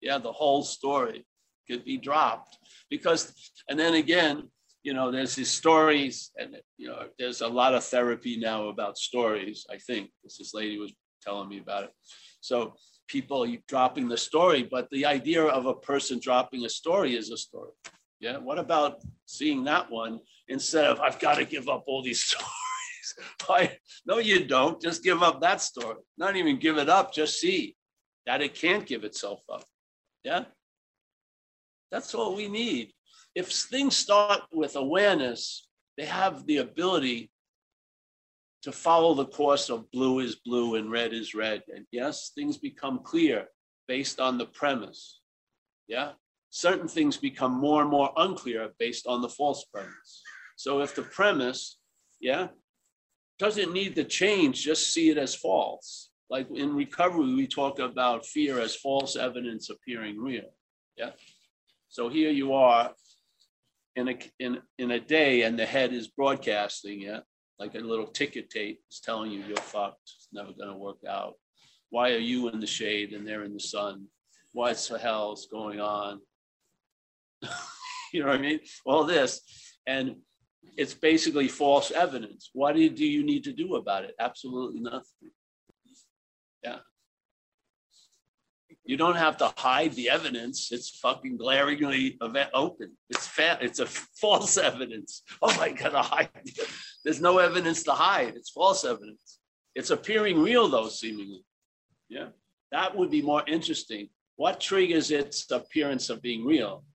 Yeah, 0.02 0.20
the 0.20 0.32
whole 0.32 0.62
story 0.62 1.26
could 1.68 1.84
be 1.84 1.98
dropped 1.98 2.56
because, 2.92 3.34
and 3.70 3.80
then 3.80 3.96
again, 3.96 4.52
you 4.84 4.94
know, 4.94 5.10
there's 5.10 5.34
these 5.34 5.50
stories, 5.50 6.30
and 6.38 6.58
you 6.78 6.90
know, 6.90 7.08
there's 7.18 7.42
a 7.42 7.48
lot 7.48 7.74
of 7.74 7.84
therapy 7.84 8.38
now 8.38 8.68
about 8.68 9.00
stories. 9.00 9.66
I 9.72 9.80
think 9.80 10.12
this 10.24 10.54
lady 10.54 10.78
was 10.78 10.94
telling 11.24 11.50
me 11.50 11.58
about 11.58 11.86
it. 11.86 11.90
So 12.40 12.76
people 13.08 13.48
dropping 13.68 14.08
the 14.10 14.18
story, 14.18 14.62
but 14.62 14.88
the 14.92 15.08
idea 15.08 15.46
of 15.46 15.66
a 15.66 15.74
person 15.74 16.20
dropping 16.20 16.66
a 16.66 16.70
story 16.70 17.16
is 17.16 17.32
a 17.32 17.38
story. 17.38 17.72
Yeah. 18.20 18.38
What 18.38 18.60
about 18.60 19.02
seeing 19.26 19.64
that 19.64 19.90
one 19.90 20.20
instead 20.50 20.86
of 20.86 21.00
I've 21.00 21.18
got 21.18 21.38
to 21.38 21.46
give 21.46 21.68
up 21.68 21.86
all 21.88 22.04
these 22.04 22.24
stories? 22.30 22.52
Why? 23.48 23.80
No, 24.06 24.20
you 24.20 24.46
don't. 24.46 24.80
Just 24.80 25.04
give 25.04 25.24
up 25.24 25.42
that 25.42 25.62
story. 25.62 25.98
Not 26.16 26.36
even 26.36 26.60
give 26.60 26.78
it 26.78 26.90
up. 26.90 27.12
Just 27.12 27.40
see 27.40 27.74
that 28.28 28.42
it 28.42 28.54
can't 28.54 28.86
give 28.86 29.06
itself 29.06 29.42
up. 29.52 29.64
Yeah. 30.24 30.44
That's 31.92 32.14
all 32.14 32.36
we 32.36 32.50
need. 32.50 32.92
If 33.34 33.50
things 33.50 33.96
start 33.96 34.42
with 34.52 34.76
awareness, 34.76 35.68
they 35.98 36.06
have 36.06 36.46
the 36.46 36.58
ability 36.58 37.32
to 38.64 38.72
follow 38.74 39.14
the 39.14 39.26
course 39.26 39.70
of 39.70 39.90
blue 39.92 40.20
is 40.20 40.36
blue 40.36 40.76
and 40.76 40.92
red 40.92 41.14
is 41.14 41.34
red. 41.34 41.64
And 41.74 41.86
yes, 41.92 42.32
things 42.36 42.58
become 42.58 43.00
clear 43.00 43.48
based 43.88 44.20
on 44.20 44.38
the 44.38 44.48
premise. 44.48 45.22
Yeah. 45.88 46.12
Certain 46.50 46.88
things 46.90 47.16
become 47.16 47.54
more 47.54 47.82
and 47.82 47.90
more 47.90 48.12
unclear 48.18 48.72
based 48.78 49.08
on 49.08 49.22
the 49.22 49.30
false 49.30 49.64
premise. 49.74 50.22
So 50.58 50.82
if 50.82 50.94
the 50.96 51.04
premise, 51.04 51.78
yeah, 52.20 52.48
doesn't 53.40 53.72
need 53.72 53.96
to 53.96 54.04
change, 54.04 54.66
just 54.66 54.92
see 54.92 55.10
it 55.12 55.18
as 55.18 55.34
false. 55.34 56.07
Like 56.30 56.50
in 56.52 56.76
recovery, 56.76 57.34
we 57.34 57.48
talk 57.48 57.80
about 57.80 58.26
fear 58.26 58.60
as 58.60 58.76
false 58.76 59.16
evidence 59.16 59.70
appearing 59.70 60.20
real. 60.20 60.50
Yeah. 60.98 61.12
So 61.90 62.10
here 62.10 62.32
you 62.32 62.54
are 62.54 62.92
in 63.96 64.10
a 64.10 64.18
in 64.40 64.60
in 64.78 64.92
a 64.92 65.00
day, 65.00 65.44
and 65.44 65.58
the 65.58 65.66
head 65.66 65.94
is 65.94 66.08
broadcasting. 66.08 67.02
Yeah, 67.02 67.20
like 67.60 67.76
a 67.76 67.80
little 67.80 68.08
ticket 68.08 68.50
tape 68.50 68.82
is 68.92 69.00
telling 69.00 69.32
you 69.32 69.44
you're 69.48 69.58
fucked. 69.58 70.12
It's 70.18 70.28
never 70.34 70.52
going 70.52 70.70
to 70.70 70.78
work 70.78 71.00
out. 71.08 71.36
Why 71.90 72.12
are 72.12 72.20
you 72.20 72.50
in 72.50 72.60
the 72.60 72.68
shade 72.68 73.14
and 73.14 73.26
they're 73.26 73.44
in 73.44 73.54
the 73.54 73.60
sun? 73.60 74.08
What's 74.52 74.88
the 74.90 75.00
hell's 75.00 75.48
going 75.50 75.80
on? 75.80 76.20
you 78.14 78.22
know 78.22 78.28
what 78.28 78.40
I 78.40 78.42
mean? 78.42 78.60
All 78.86 79.06
this, 79.06 79.42
and 79.86 80.18
it's 80.78 80.94
basically 80.94 81.48
false 81.48 81.92
evidence. 81.92 82.50
What 82.54 82.76
do 82.76 82.82
you 82.82 83.24
need 83.24 83.46
to 83.46 83.54
do 83.54 83.76
about 83.76 84.04
it? 84.04 84.16
Absolutely 84.20 84.82
nothing. 84.82 85.32
Yeah. 86.64 86.78
You 88.88 88.96
don't 88.96 89.18
have 89.18 89.36
to 89.38 89.54
hide 89.58 89.94
the 89.94 90.10
evidence. 90.10 90.72
It's 90.72 90.98
fucking 91.00 91.36
glaringly 91.36 92.18
open. 92.54 92.94
It's 93.10 93.28
fat. 93.28 93.62
It's 93.62 93.80
a 93.80 93.86
false 93.86 94.58
evidence. 94.70 95.24
Oh 95.42 95.56
my 95.58 95.74
god, 95.74 95.94
I 95.94 96.04
hide. 96.04 96.30
There's 97.04 97.20
no 97.20 97.38
evidence 97.40 97.84
to 97.84 97.92
hide. 97.92 98.36
It's 98.38 98.50
false 98.50 98.86
evidence. 98.86 99.40
It's 99.76 99.90
appearing 99.90 100.42
real 100.42 100.70
though, 100.70 100.88
seemingly. 100.88 101.44
Yeah, 102.08 102.30
that 102.72 102.96
would 102.96 103.12
be 103.12 103.22
more 103.22 103.44
interesting. 103.46 104.08
What 104.38 104.62
triggers 104.62 105.12
its 105.12 105.52
appearance 105.52 106.10
of 106.10 106.22
being 106.22 106.46
real? 106.46 106.86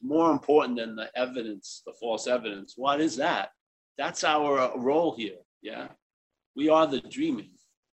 More 0.00 0.30
important 0.30 0.78
than 0.78 0.94
the 0.94 1.10
evidence, 1.16 1.82
the 1.84 1.92
false 2.00 2.28
evidence. 2.28 2.74
What 2.76 3.00
is 3.00 3.16
that? 3.16 3.50
That's 3.96 4.22
our 4.22 4.78
role 4.78 5.16
here. 5.16 5.38
Yeah, 5.60 5.88
we 6.54 6.68
are 6.68 6.86
the 6.86 7.00
dreaming. 7.00 7.50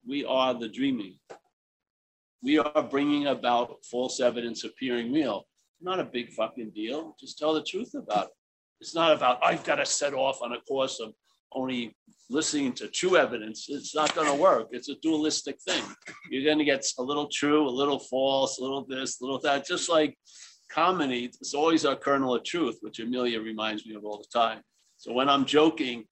We 0.07 0.25
are 0.25 0.53
the 0.53 0.69
dreaming 0.69 1.17
we 2.43 2.59
are 2.59 2.83
bringing 2.83 3.27
about 3.27 3.77
false 3.89 4.19
evidence 4.19 4.65
appearing 4.65 5.13
real. 5.13 5.47
Not 5.81 5.99
a 5.99 6.03
big 6.03 6.33
fucking 6.33 6.71
deal. 6.75 7.15
Just 7.19 7.39
tell 7.39 7.53
the 7.53 7.63
truth 7.63 7.93
about 7.95 8.25
it. 8.25 8.31
It's 8.81 8.93
not 8.93 9.15
about, 9.15 9.39
I've 9.41 9.63
got 9.63 9.75
to 9.75 9.85
set 9.85 10.13
off 10.13 10.41
on 10.41 10.51
a 10.51 10.59
course 10.61 10.99
of 10.99 11.13
only 11.53 11.95
listening 12.29 12.73
to 12.73 12.89
true 12.89 13.15
evidence. 13.15 13.67
It's 13.69 13.95
not 13.95 14.13
going 14.13 14.27
to 14.27 14.33
work. 14.33 14.67
It's 14.71 14.89
a 14.89 14.95
dualistic 15.01 15.57
thing. 15.65 15.83
You're 16.29 16.43
going 16.43 16.57
to 16.57 16.65
get 16.65 16.85
a 16.99 17.03
little 17.03 17.29
true, 17.31 17.67
a 17.67 17.69
little 17.69 17.99
false, 17.99 18.57
a 18.57 18.61
little 18.61 18.85
this, 18.85 19.21
a 19.21 19.23
little 19.23 19.39
that. 19.41 19.65
Just 19.65 19.89
like 19.89 20.17
comedy, 20.69 21.25
it's 21.25 21.53
always 21.53 21.85
a 21.85 21.95
kernel 21.95 22.35
of 22.35 22.43
truth, 22.43 22.77
which 22.81 22.99
Amelia 22.99 23.39
reminds 23.39 23.85
me 23.85 23.95
of 23.95 24.03
all 24.03 24.17
the 24.17 24.37
time. 24.37 24.61
So 24.97 25.13
when 25.13 25.29
I'm 25.29 25.45
joking, 25.45 26.05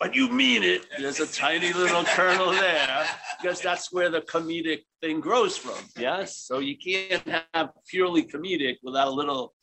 but 0.00 0.14
you 0.14 0.28
mean 0.28 0.62
it. 0.62 0.86
There's 0.98 1.20
a 1.20 1.26
tiny 1.26 1.72
little 1.72 2.04
kernel 2.04 2.50
there 2.52 3.06
because 3.40 3.60
that's 3.60 3.92
where 3.92 4.10
the 4.10 4.20
comedic 4.22 4.82
thing 5.00 5.20
grows 5.20 5.56
from. 5.56 5.78
Yes. 5.96 6.36
So 6.36 6.58
you 6.58 6.76
can't 6.76 7.22
have 7.54 7.70
purely 7.88 8.22
comedic 8.22 8.76
without 8.82 9.08
a 9.08 9.12
little 9.12 9.54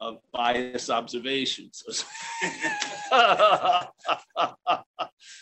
of 0.00 0.18
bias 0.32 0.90
observations. 0.90 1.82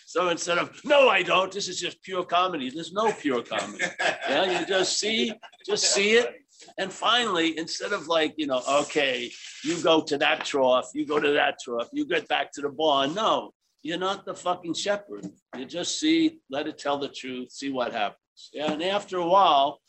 so 0.06 0.28
instead 0.28 0.58
of 0.58 0.78
no, 0.84 1.08
I 1.08 1.22
don't. 1.22 1.50
This 1.50 1.68
is 1.68 1.80
just 1.80 2.02
pure 2.02 2.24
comedy. 2.24 2.70
There's 2.70 2.92
no 2.92 3.12
pure 3.12 3.42
comedy. 3.42 3.84
Yeah, 4.28 4.60
you 4.60 4.66
just 4.66 4.98
see, 4.98 5.32
just 5.66 5.92
see 5.92 6.12
it. 6.12 6.34
And 6.78 6.92
finally, 6.92 7.58
instead 7.58 7.92
of 7.92 8.06
like, 8.06 8.34
you 8.36 8.46
know, 8.46 8.62
okay, 8.68 9.30
you 9.64 9.82
go 9.82 10.00
to 10.02 10.16
that 10.18 10.44
trough, 10.44 10.90
you 10.94 11.06
go 11.06 11.18
to 11.18 11.32
that 11.32 11.58
trough, 11.60 11.88
you 11.92 12.06
get 12.06 12.28
back 12.28 12.52
to 12.52 12.60
the 12.60 12.68
barn. 12.68 13.14
No, 13.14 13.52
you're 13.82 13.98
not 13.98 14.24
the 14.24 14.34
fucking 14.34 14.74
shepherd. 14.74 15.26
You 15.56 15.64
just 15.66 15.98
see, 15.98 16.40
let 16.48 16.68
it 16.68 16.78
tell 16.78 16.98
the 16.98 17.08
truth, 17.08 17.50
see 17.50 17.70
what 17.70 17.92
happens. 17.92 18.50
Yeah, 18.52 18.72
and 18.72 18.82
after 18.82 19.18
a 19.18 19.26
while, 19.26 19.80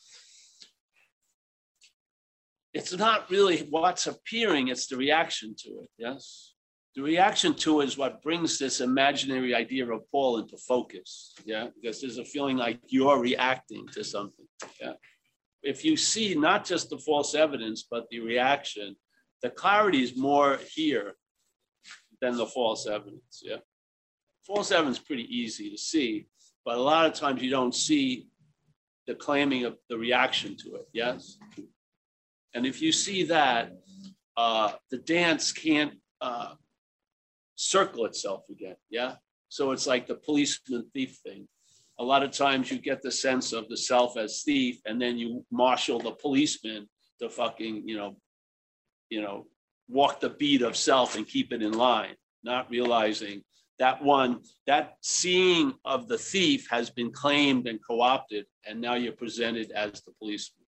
it's 2.73 2.95
not 2.97 3.29
really 3.29 3.67
what's 3.69 4.07
appearing, 4.07 4.69
it's 4.69 4.87
the 4.87 4.97
reaction 4.97 5.55
to 5.59 5.69
it. 5.83 5.89
Yes. 5.97 6.53
The 6.95 7.03
reaction 7.03 7.53
to 7.55 7.81
it 7.81 7.85
is 7.85 7.97
what 7.97 8.21
brings 8.21 8.57
this 8.57 8.81
imaginary 8.81 9.53
idea 9.55 9.91
of 9.91 10.01
Paul 10.11 10.39
into 10.39 10.57
focus. 10.57 11.33
Yeah. 11.45 11.67
Because 11.75 12.01
there's 12.01 12.17
a 12.17 12.25
feeling 12.25 12.57
like 12.57 12.79
you're 12.87 13.19
reacting 13.19 13.87
to 13.93 14.03
something. 14.03 14.45
Yeah. 14.81 14.93
If 15.61 15.85
you 15.85 15.97
see 15.97 16.35
not 16.35 16.65
just 16.65 16.89
the 16.89 16.97
false 16.97 17.35
evidence, 17.35 17.85
but 17.89 18.05
the 18.09 18.19
reaction, 18.19 18.95
the 19.41 19.49
clarity 19.49 20.03
is 20.03 20.17
more 20.17 20.59
here 20.75 21.13
than 22.21 22.37
the 22.37 22.45
false 22.45 22.87
evidence. 22.87 23.41
Yeah 23.43 23.57
false 24.45 24.71
evidence 24.71 24.97
is 24.97 25.03
pretty 25.03 25.27
easy 25.35 25.69
to 25.69 25.77
see, 25.77 26.27
but 26.65 26.77
a 26.77 26.81
lot 26.81 27.05
of 27.05 27.13
times 27.13 27.41
you 27.41 27.49
don't 27.49 27.75
see 27.75 28.27
the 29.07 29.15
claiming 29.15 29.65
of 29.65 29.77
the 29.89 29.97
reaction 29.97 30.55
to 30.57 30.75
it. 30.75 30.87
Yes. 30.93 31.37
And 32.53 32.65
if 32.65 32.81
you 32.81 32.91
see 32.91 33.23
that, 33.23 33.71
uh, 34.37 34.73
the 34.91 34.97
dance 34.97 35.51
can't 35.51 35.93
uh, 36.21 36.53
circle 37.55 38.05
itself 38.05 38.43
again. 38.49 38.75
Yeah. 38.89 39.15
So 39.49 39.71
it's 39.71 39.87
like 39.87 40.07
the 40.07 40.15
policeman 40.15 40.89
thief 40.93 41.19
thing. 41.25 41.47
A 41.99 42.03
lot 42.03 42.23
of 42.23 42.31
times 42.31 42.71
you 42.71 42.79
get 42.79 43.01
the 43.01 43.11
sense 43.11 43.53
of 43.53 43.69
the 43.69 43.77
self 43.77 44.17
as 44.17 44.41
thief, 44.43 44.79
and 44.85 44.99
then 45.01 45.17
you 45.17 45.45
marshal 45.51 45.99
the 45.99 46.11
policeman 46.11 46.89
to 47.21 47.29
fucking, 47.29 47.87
you 47.87 47.97
know, 47.97 48.17
you 49.09 49.21
know, 49.21 49.45
walk 49.87 50.19
the 50.19 50.29
beat 50.29 50.63
of 50.63 50.75
self 50.75 51.15
and 51.15 51.27
keep 51.27 51.53
it 51.53 51.61
in 51.61 51.73
line, 51.73 52.15
not 52.43 52.69
realizing 52.71 53.43
that 53.83 54.01
one, 54.01 54.39
that 54.65 54.95
seeing 55.01 55.73
of 55.83 56.07
the 56.07 56.17
thief 56.17 56.67
has 56.69 56.89
been 56.89 57.11
claimed 57.11 57.67
and 57.67 57.79
co-opted, 57.85 58.45
and 58.65 58.79
now 58.79 58.95
you're 58.95 59.11
presented 59.11 59.71
as 59.71 60.01
the 60.05 60.13
policeman. 60.19 60.65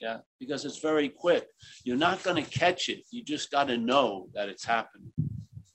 Yeah, 0.00 0.18
because 0.38 0.64
it's 0.64 0.78
very 0.78 1.08
quick. 1.08 1.48
You're 1.82 1.96
not 1.96 2.22
going 2.22 2.40
to 2.40 2.48
catch 2.48 2.90
it. 2.90 3.00
You 3.10 3.24
just 3.24 3.50
got 3.50 3.66
to 3.66 3.76
know 3.76 4.28
that 4.34 4.48
it's 4.48 4.64
happening. 4.64 5.10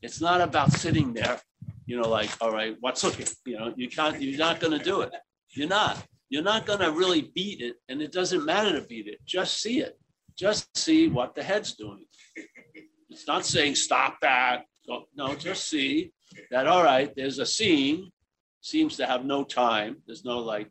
It's 0.01 0.21
not 0.21 0.39
about 0.39 0.71
sitting 0.71 1.13
there, 1.13 1.37
you 1.85 1.99
know, 1.99 2.07
like, 2.07 2.29
all 2.39 2.51
right, 2.51 2.77
what's 2.79 3.03
looking? 3.03 3.27
You 3.45 3.59
know, 3.59 3.73
you 3.75 3.89
can't. 3.89 4.21
You're 4.21 4.39
not 4.39 4.61
going 4.61 4.77
to 4.79 4.83
do 4.91 5.01
it. 5.01 5.11
You're 5.49 5.67
not. 5.67 6.01
You're 6.29 6.43
not 6.43 6.65
going 6.65 6.79
to 6.79 6.91
really 6.93 7.29
beat 7.35 7.59
it, 7.59 7.75
and 7.89 8.01
it 8.01 8.13
doesn't 8.13 8.45
matter 8.45 8.71
to 8.79 8.87
beat 8.87 9.07
it. 9.07 9.19
Just 9.25 9.61
see 9.61 9.81
it. 9.81 9.99
Just 10.37 10.77
see 10.77 11.09
what 11.09 11.35
the 11.35 11.43
head's 11.43 11.73
doing. 11.73 12.05
It's 13.09 13.27
not 13.27 13.45
saying 13.45 13.75
stop 13.75 14.15
that. 14.21 14.63
No, 14.87 15.35
just 15.35 15.69
see 15.69 16.13
that 16.51 16.67
all 16.67 16.83
right, 16.83 17.11
there's 17.15 17.39
a 17.39 17.45
scene, 17.45 18.11
seems 18.61 18.97
to 18.97 19.05
have 19.05 19.25
no 19.25 19.43
time. 19.43 19.97
There's 20.05 20.25
no 20.25 20.39
like, 20.39 20.69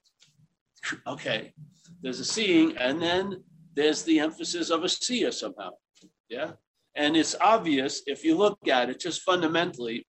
okay, 1.07 1.53
there's 2.03 2.20
a 2.20 2.25
seeing, 2.25 2.77
and 2.77 3.01
then 3.01 3.42
there's 3.75 4.03
the 4.03 4.20
emphasis 4.20 4.70
of 4.70 4.85
a 4.85 4.88
seer 4.88 5.31
somehow. 5.33 5.70
Yeah. 6.29 6.53
And 6.94 7.16
it's 7.16 7.35
obvious 7.40 8.03
if 8.07 8.25
you 8.25 8.37
look 8.37 8.68
at 8.68 8.90
it 8.90 9.01
just 9.01 9.22
fundamentally, 9.22 10.07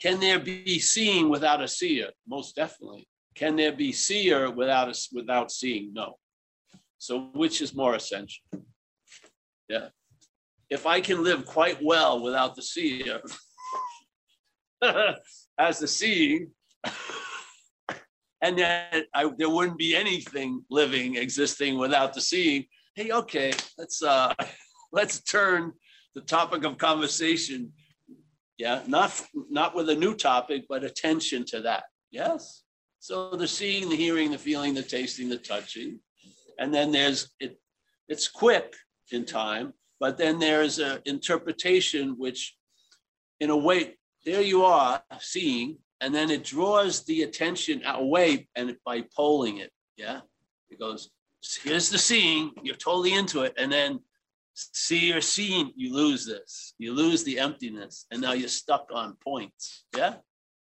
can 0.00 0.20
there 0.20 0.40
be 0.40 0.78
seeing 0.78 1.28
without 1.28 1.62
a 1.62 1.68
seer? 1.68 2.10
Most 2.26 2.56
definitely. 2.56 3.06
Can 3.34 3.56
there 3.56 3.72
be 3.72 3.92
seer 3.92 4.50
without 4.50 4.88
a, 4.88 5.08
without 5.12 5.50
seeing? 5.50 5.92
No. 5.94 6.16
So 6.98 7.30
which 7.34 7.62
is 7.62 7.74
more 7.74 7.94
essential? 7.94 8.44
Yeah. 9.68 9.88
If 10.68 10.86
I 10.86 11.00
can 11.00 11.22
live 11.22 11.46
quite 11.46 11.78
well 11.82 12.22
without 12.22 12.54
the 12.54 12.62
seer, 12.62 13.20
as 15.58 15.78
the 15.78 15.88
seeing. 15.88 16.50
and 18.42 18.58
then 18.58 19.04
I, 19.14 19.30
there 19.38 19.50
wouldn't 19.50 19.78
be 19.78 19.94
anything 19.94 20.64
living 20.70 21.16
existing 21.16 21.78
without 21.78 22.14
the 22.14 22.20
seeing. 22.20 22.66
Hey, 22.94 23.10
okay, 23.12 23.52
let's 23.78 24.02
uh, 24.02 24.34
let's 24.92 25.20
turn 25.22 25.72
the 26.14 26.20
topic 26.20 26.64
of 26.64 26.78
conversation. 26.78 27.72
Yeah, 28.58 28.82
not, 28.86 29.20
not 29.50 29.74
with 29.74 29.88
a 29.88 29.94
new 29.94 30.14
topic, 30.14 30.64
but 30.68 30.84
attention 30.84 31.44
to 31.46 31.60
that. 31.62 31.84
Yes. 32.10 32.62
So 33.00 33.30
the 33.30 33.48
seeing, 33.48 33.88
the 33.88 33.96
hearing, 33.96 34.30
the 34.30 34.38
feeling, 34.38 34.74
the 34.74 34.82
tasting, 34.82 35.28
the 35.28 35.38
touching. 35.38 35.98
And 36.58 36.72
then 36.72 36.92
there's, 36.92 37.30
it, 37.40 37.58
it's 38.08 38.28
quick 38.28 38.74
in 39.10 39.24
time, 39.24 39.72
but 39.98 40.18
then 40.18 40.38
there's 40.38 40.78
a 40.78 41.00
interpretation 41.06 42.14
which 42.18 42.54
in 43.40 43.50
a 43.50 43.56
way, 43.56 43.94
there 44.24 44.42
you 44.42 44.64
are 44.64 45.02
seeing, 45.20 45.78
and 46.00 46.14
then 46.14 46.30
it 46.30 46.44
draws 46.44 47.04
the 47.04 47.22
attention 47.22 47.82
away 47.86 48.48
and 48.56 48.76
by 48.84 49.04
polling 49.14 49.58
it. 49.58 49.70
Yeah. 49.96 50.20
It 50.70 50.78
goes, 50.78 51.10
here's 51.62 51.90
the 51.90 51.98
seeing, 51.98 52.50
you're 52.62 52.76
totally 52.76 53.14
into 53.14 53.42
it. 53.42 53.54
And 53.56 53.70
then 53.70 54.00
see 54.54 55.08
your 55.08 55.20
seeing, 55.20 55.72
you 55.76 55.94
lose 55.94 56.26
this. 56.26 56.74
You 56.78 56.92
lose 56.92 57.24
the 57.24 57.38
emptiness. 57.38 58.06
And 58.10 58.20
now 58.20 58.32
you're 58.32 58.48
stuck 58.48 58.88
on 58.92 59.16
points. 59.22 59.84
Yeah. 59.96 60.14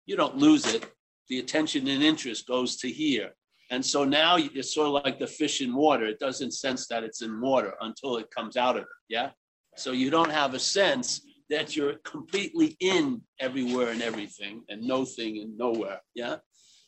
You 0.06 0.16
don't 0.16 0.36
lose 0.36 0.72
it. 0.72 0.90
The 1.28 1.40
attention 1.40 1.86
and 1.88 2.02
interest 2.02 2.46
goes 2.46 2.76
to 2.78 2.88
here. 2.88 3.34
And 3.70 3.84
so 3.84 4.04
now 4.04 4.36
it's 4.38 4.74
sort 4.74 4.86
of 4.86 5.04
like 5.04 5.18
the 5.18 5.26
fish 5.26 5.60
in 5.60 5.74
water. 5.74 6.06
It 6.06 6.18
doesn't 6.18 6.52
sense 6.52 6.86
that 6.88 7.04
it's 7.04 7.20
in 7.20 7.38
water 7.38 7.74
until 7.82 8.16
it 8.16 8.30
comes 8.30 8.56
out 8.56 8.76
of 8.76 8.82
it. 8.82 8.88
Yeah. 9.10 9.30
So 9.76 9.92
you 9.92 10.10
don't 10.10 10.30
have 10.30 10.54
a 10.54 10.58
sense 10.58 11.20
that 11.50 11.76
you're 11.76 11.94
completely 12.04 12.76
in 12.80 13.22
everywhere 13.40 13.88
and 13.88 14.02
everything 14.02 14.62
and 14.68 14.82
no 14.82 15.04
thing 15.04 15.38
and 15.38 15.56
nowhere. 15.56 16.00
Yeah. 16.14 16.36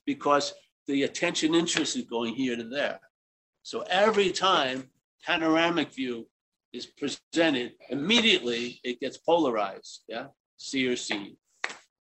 Because 0.07 0.53
the 0.87 1.05
attention 1.05 1.55
interest 1.55 1.97
is 1.97 2.05
going 2.05 2.35
here 2.35 2.57
to 2.57 2.65
there. 2.65 3.01
So 3.63 3.85
every 3.89 4.31
time 4.31 4.91
panoramic 5.25 5.93
view 5.93 6.29
is 6.73 6.87
presented, 6.87 7.73
immediately 7.89 8.81
it 8.85 9.01
gets 9.01 9.19
polarized. 9.19 10.05
Yeah. 10.09 10.27
See 10.57 10.87
or 10.89 10.97
see. 10.97 11.37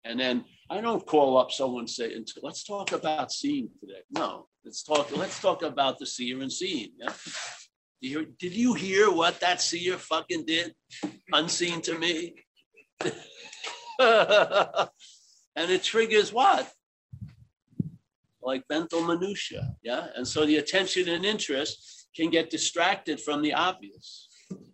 And 0.03 0.19
then 0.19 0.45
I 0.69 0.81
don't 0.81 1.05
call 1.05 1.37
up 1.37 1.51
someone 1.51 1.81
and 1.81 1.89
say, 1.89 2.15
let's 2.41 2.63
talk 2.63 2.91
about 2.91 3.31
seeing 3.31 3.69
today. 3.79 4.01
No, 4.11 4.47
let's 4.63 4.83
talk, 4.83 5.15
let's 5.15 5.39
talk 5.39 5.61
about 5.61 5.97
the 5.97 6.05
seer 6.05 6.41
and 6.41 6.51
seeing. 6.51 6.91
Yeah. 6.97 8.25
Did 8.39 8.53
you 8.53 8.73
hear 8.73 9.11
what 9.11 9.39
that 9.41 9.61
seer 9.61 9.97
fucking 9.97 10.45
did? 10.45 10.73
Unseen 11.33 11.81
to 11.81 11.97
me. 11.97 12.35
and 13.99 14.89
it 15.71 15.83
triggers 15.83 16.33
what? 16.33 16.71
Like 18.41 18.63
mental 18.69 19.01
minutia. 19.03 19.75
Yeah. 19.83 20.07
And 20.15 20.27
so 20.27 20.45
the 20.45 20.57
attention 20.57 21.09
and 21.09 21.25
interest 21.25 22.07
can 22.15 22.29
get 22.29 22.49
distracted 22.49 23.19
from 23.19 23.41
the 23.41 23.53
obvious. 23.53 24.27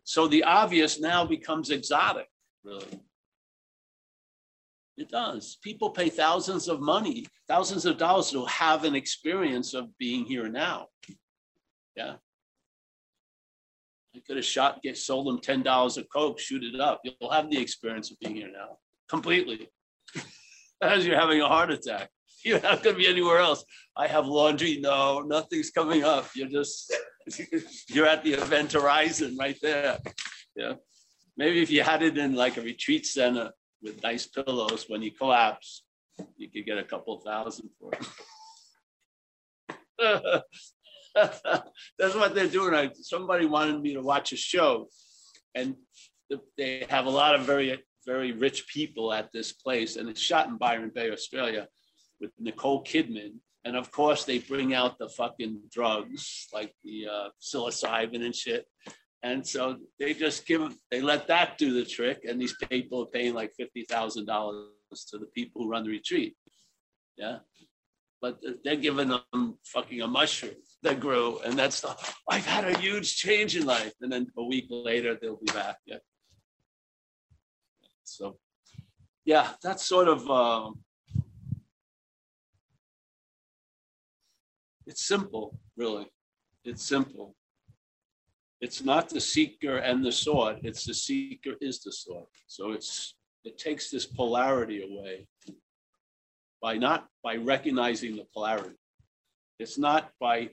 So 0.04 0.28
the 0.28 0.44
obvious 0.44 1.00
now 1.00 1.26
becomes 1.26 1.72
exotic, 1.72 2.30
really. 2.64 3.00
It 4.98 5.10
does. 5.10 5.58
People 5.62 5.90
pay 5.90 6.10
thousands 6.10 6.70
of 6.70 6.80
money, 6.80 7.26
thousands 7.50 7.86
of 7.86 7.98
dollars 7.98 8.32
to 8.32 8.46
have 8.46 8.86
an 8.86 8.96
experience 8.96 9.74
of 9.74 9.96
being 9.98 10.24
here 10.24 10.48
now. 10.48 10.88
Yeah. 11.98 12.16
I 14.16 14.20
could 14.26 14.38
have 14.38 14.46
shot, 14.46 14.82
get 14.82 14.98
sold 14.98 15.28
them 15.28 15.40
ten 15.42 15.62
dollars 15.62 15.98
of 15.98 16.08
coke, 16.10 16.40
shoot 16.40 16.64
it 16.64 16.80
up. 16.80 17.02
You'll 17.04 17.32
have 17.32 17.50
the 17.50 17.60
experience 17.60 18.12
of 18.12 18.20
being 18.20 18.36
here 18.36 18.52
now, 18.52 18.78
completely. 19.10 19.70
As 20.82 21.06
you're 21.06 21.20
having 21.20 21.42
a 21.42 21.48
heart 21.48 21.72
attack, 21.72 22.10
you're 22.44 22.62
not 22.62 22.84
going 22.84 22.96
to 22.96 23.02
be 23.02 23.08
anywhere 23.08 23.40
else. 23.40 23.66
I 23.98 24.08
have 24.08 24.28
laundry. 24.28 24.78
No, 24.80 25.20
nothing's 25.22 25.72
coming 25.72 26.04
up. 26.04 26.30
You're 26.36 26.48
just 26.48 26.94
you're 27.90 28.08
at 28.08 28.24
the 28.24 28.34
event 28.34 28.74
horizon 28.74 29.36
right 29.38 29.58
there. 29.62 29.98
Yeah, 30.56 30.74
maybe 31.36 31.62
if 31.62 31.70
you 31.70 31.84
had 31.84 32.02
it 32.02 32.18
in 32.18 32.36
like 32.36 32.58
a 32.58 32.62
retreat 32.62 33.06
center 33.06 33.52
with 33.82 34.02
nice 34.04 34.28
pillows, 34.28 34.86
when 34.88 35.02
you 35.02 35.12
collapse, 35.12 35.84
you 36.38 36.50
could 36.50 36.66
get 36.66 36.78
a 36.78 36.84
couple 36.84 37.20
thousand 37.20 37.70
for 37.80 37.92
it. 40.00 40.44
That's 41.98 42.16
what 42.16 42.36
they're 42.36 42.48
doing. 42.48 42.74
I, 42.74 42.92
somebody 42.94 43.46
wanted 43.46 43.82
me 43.82 43.94
to 43.94 44.02
watch 44.02 44.34
a 44.34 44.38
show, 44.38 44.90
and 45.54 45.76
they 46.58 46.86
have 46.90 47.06
a 47.06 47.10
lot 47.10 47.36
of 47.36 47.42
very, 47.42 47.82
very 48.06 48.34
rich 48.34 48.68
people 48.68 49.14
at 49.14 49.32
this 49.32 49.54
place, 49.54 49.96
and 49.96 50.10
it's 50.10 50.20
shot 50.20 50.48
in 50.48 50.58
Byron 50.58 50.92
Bay, 50.94 51.12
Australia, 51.12 51.68
with 52.20 52.32
Nicole 52.40 52.84
Kidman. 52.84 53.36
And 53.64 53.76
of 53.76 53.92
course, 53.92 54.26
they 54.26 54.40
bring 54.40 54.74
out 54.74 55.00
the 55.00 55.10
fucking 55.10 55.62
drugs 55.72 56.48
like 56.54 56.74
the 56.84 57.08
uh, 57.12 57.30
psilocybin 57.42 58.24
and 58.24 58.36
shit. 58.36 58.66
And 59.24 59.46
so 59.46 59.78
they 60.00 60.14
just 60.14 60.46
give 60.46 60.62
them, 60.62 60.78
they 60.92 61.02
let 61.02 61.28
that 61.30 61.58
do 61.58 61.74
the 61.74 61.84
trick. 61.84 62.26
And 62.30 62.40
these 62.40 62.56
people 62.70 63.02
are 63.02 63.08
paying 63.08 63.34
like 63.34 63.54
$50,000 63.60 64.28
to 65.10 65.18
the 65.18 65.26
people 65.34 65.64
who 65.64 65.70
run 65.70 65.84
the 65.84 65.90
retreat. 65.90 66.36
Yeah. 67.18 67.40
But 68.22 68.38
they're 68.64 68.76
giving 68.76 69.10
them 69.10 69.58
fucking 69.66 70.02
a 70.02 70.08
mushroom 70.08 70.54
that 70.86 71.00
grew, 71.00 71.40
and 71.40 71.58
that's 71.60 71.82
the 71.82 71.96
I've 72.30 72.46
had 72.46 72.64
a 72.66 72.78
huge 72.80 73.18
change 73.18 73.56
in 73.56 73.66
life, 73.66 73.94
and 74.02 74.12
then 74.12 74.28
a 74.38 74.44
week 74.44 74.68
later 74.70 75.18
they'll 75.20 75.38
be 75.38 75.52
back. 75.52 75.78
Yeah. 75.86 75.98
So, 78.04 78.38
yeah, 79.26 79.50
that's 79.62 79.84
sort 79.84 80.08
of. 80.08 80.30
Um, 80.30 80.80
it's 84.86 85.06
simple, 85.06 85.60
really. 85.76 86.08
It's 86.64 86.84
simple. 86.84 87.36
It's 88.62 88.84
not 88.84 89.10
the 89.10 89.22
seeker 89.22 89.78
and 89.78 90.04
the 90.04 90.12
sought. 90.12 90.60
It's 90.64 90.86
the 90.86 90.94
seeker 90.94 91.56
is 91.62 91.82
the 91.82 91.92
sought. 91.92 92.30
So 92.48 92.72
it's 92.72 93.16
it 93.44 93.58
takes 93.58 93.90
this 93.90 94.06
polarity 94.06 94.84
away 94.84 95.28
by 96.62 96.78
not 96.78 97.08
by 97.24 97.36
recognizing 97.36 98.16
the 98.16 98.26
polarity. 98.34 98.78
It's 99.60 99.78
not 99.78 100.12
by 100.20 100.50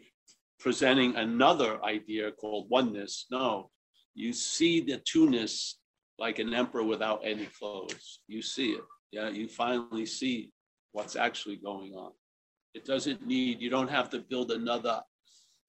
presenting 0.63 1.17
another 1.17 1.85
idea 1.85 2.31
called 2.31 2.71
oneness. 2.71 3.27
No, 3.31 3.71
you 4.15 4.33
see 4.33 4.81
the 4.81 5.03
two-ness 5.05 5.79
like 6.19 6.39
an 6.39 6.55
emperor 6.55 6.85
without 6.85 7.21
any 7.25 7.47
clothes. 7.59 8.21
You 8.29 8.43
see 8.43 8.71
it. 8.71 8.85
Yeah, 9.11 9.29
you 9.29 9.49
finally 9.49 10.07
see 10.07 10.53
what's 10.93 11.17
actually 11.17 11.57
going 11.57 11.95
on. 11.95 12.13
It 12.75 12.85
doesn't 12.85 13.27
need, 13.27 13.61
you 13.61 13.71
don't 13.71 13.91
have 13.91 14.09
to 14.11 14.21
build 14.21 14.53
another 14.53 15.01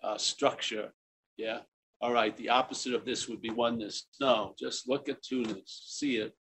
uh, 0.04 0.18
structure. 0.18 0.94
Yeah. 1.38 1.60
All 2.00 2.14
right. 2.14 2.38
The 2.38 2.50
opposite 2.50 2.94
of 2.94 3.04
this 3.04 3.28
would 3.28 3.42
be 3.42 3.50
oneness. 3.50 4.08
No, 4.22 4.54
just 4.60 4.88
look 4.88 5.10
at 5.10 5.24
two-ness, 5.24 5.84
see 5.88 6.18
it, 6.18 6.34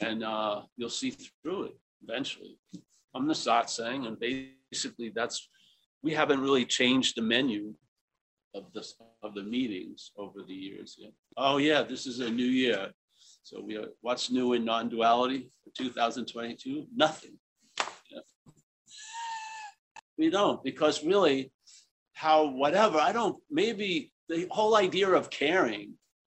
and 0.00 0.22
uh, 0.22 0.62
you'll 0.76 0.90
see 0.90 1.10
through 1.42 1.64
it 1.64 1.76
eventually. 2.02 2.56
I'm 3.14 3.26
the 3.26 3.34
satsang, 3.34 4.06
and 4.06 4.16
basically 4.20 5.10
that's 5.12 5.48
we 6.02 6.12
haven't 6.12 6.40
really 6.40 6.64
changed 6.64 7.16
the 7.16 7.22
menu 7.22 7.74
of 8.54 8.72
the 8.72 8.84
of 9.22 9.34
the 9.34 9.42
meetings 9.42 10.10
over 10.16 10.42
the 10.46 10.54
years. 10.54 10.96
Yeah. 10.98 11.10
Oh 11.36 11.58
yeah, 11.58 11.82
this 11.82 12.06
is 12.06 12.20
a 12.20 12.30
new 12.30 12.44
year. 12.44 12.90
So 13.42 13.60
we 13.60 13.76
are, 13.76 13.88
what's 14.00 14.30
new 14.30 14.52
in 14.52 14.64
non-duality 14.64 15.48
for 15.64 15.70
2022? 15.76 16.86
Nothing. 16.94 17.38
Yeah. 18.10 18.20
We 20.18 20.30
don't 20.30 20.62
because 20.62 21.04
really, 21.04 21.52
how 22.14 22.46
whatever 22.48 22.98
I 22.98 23.12
don't 23.12 23.36
maybe 23.50 24.12
the 24.28 24.46
whole 24.50 24.76
idea 24.76 25.08
of 25.08 25.30
caring 25.30 25.94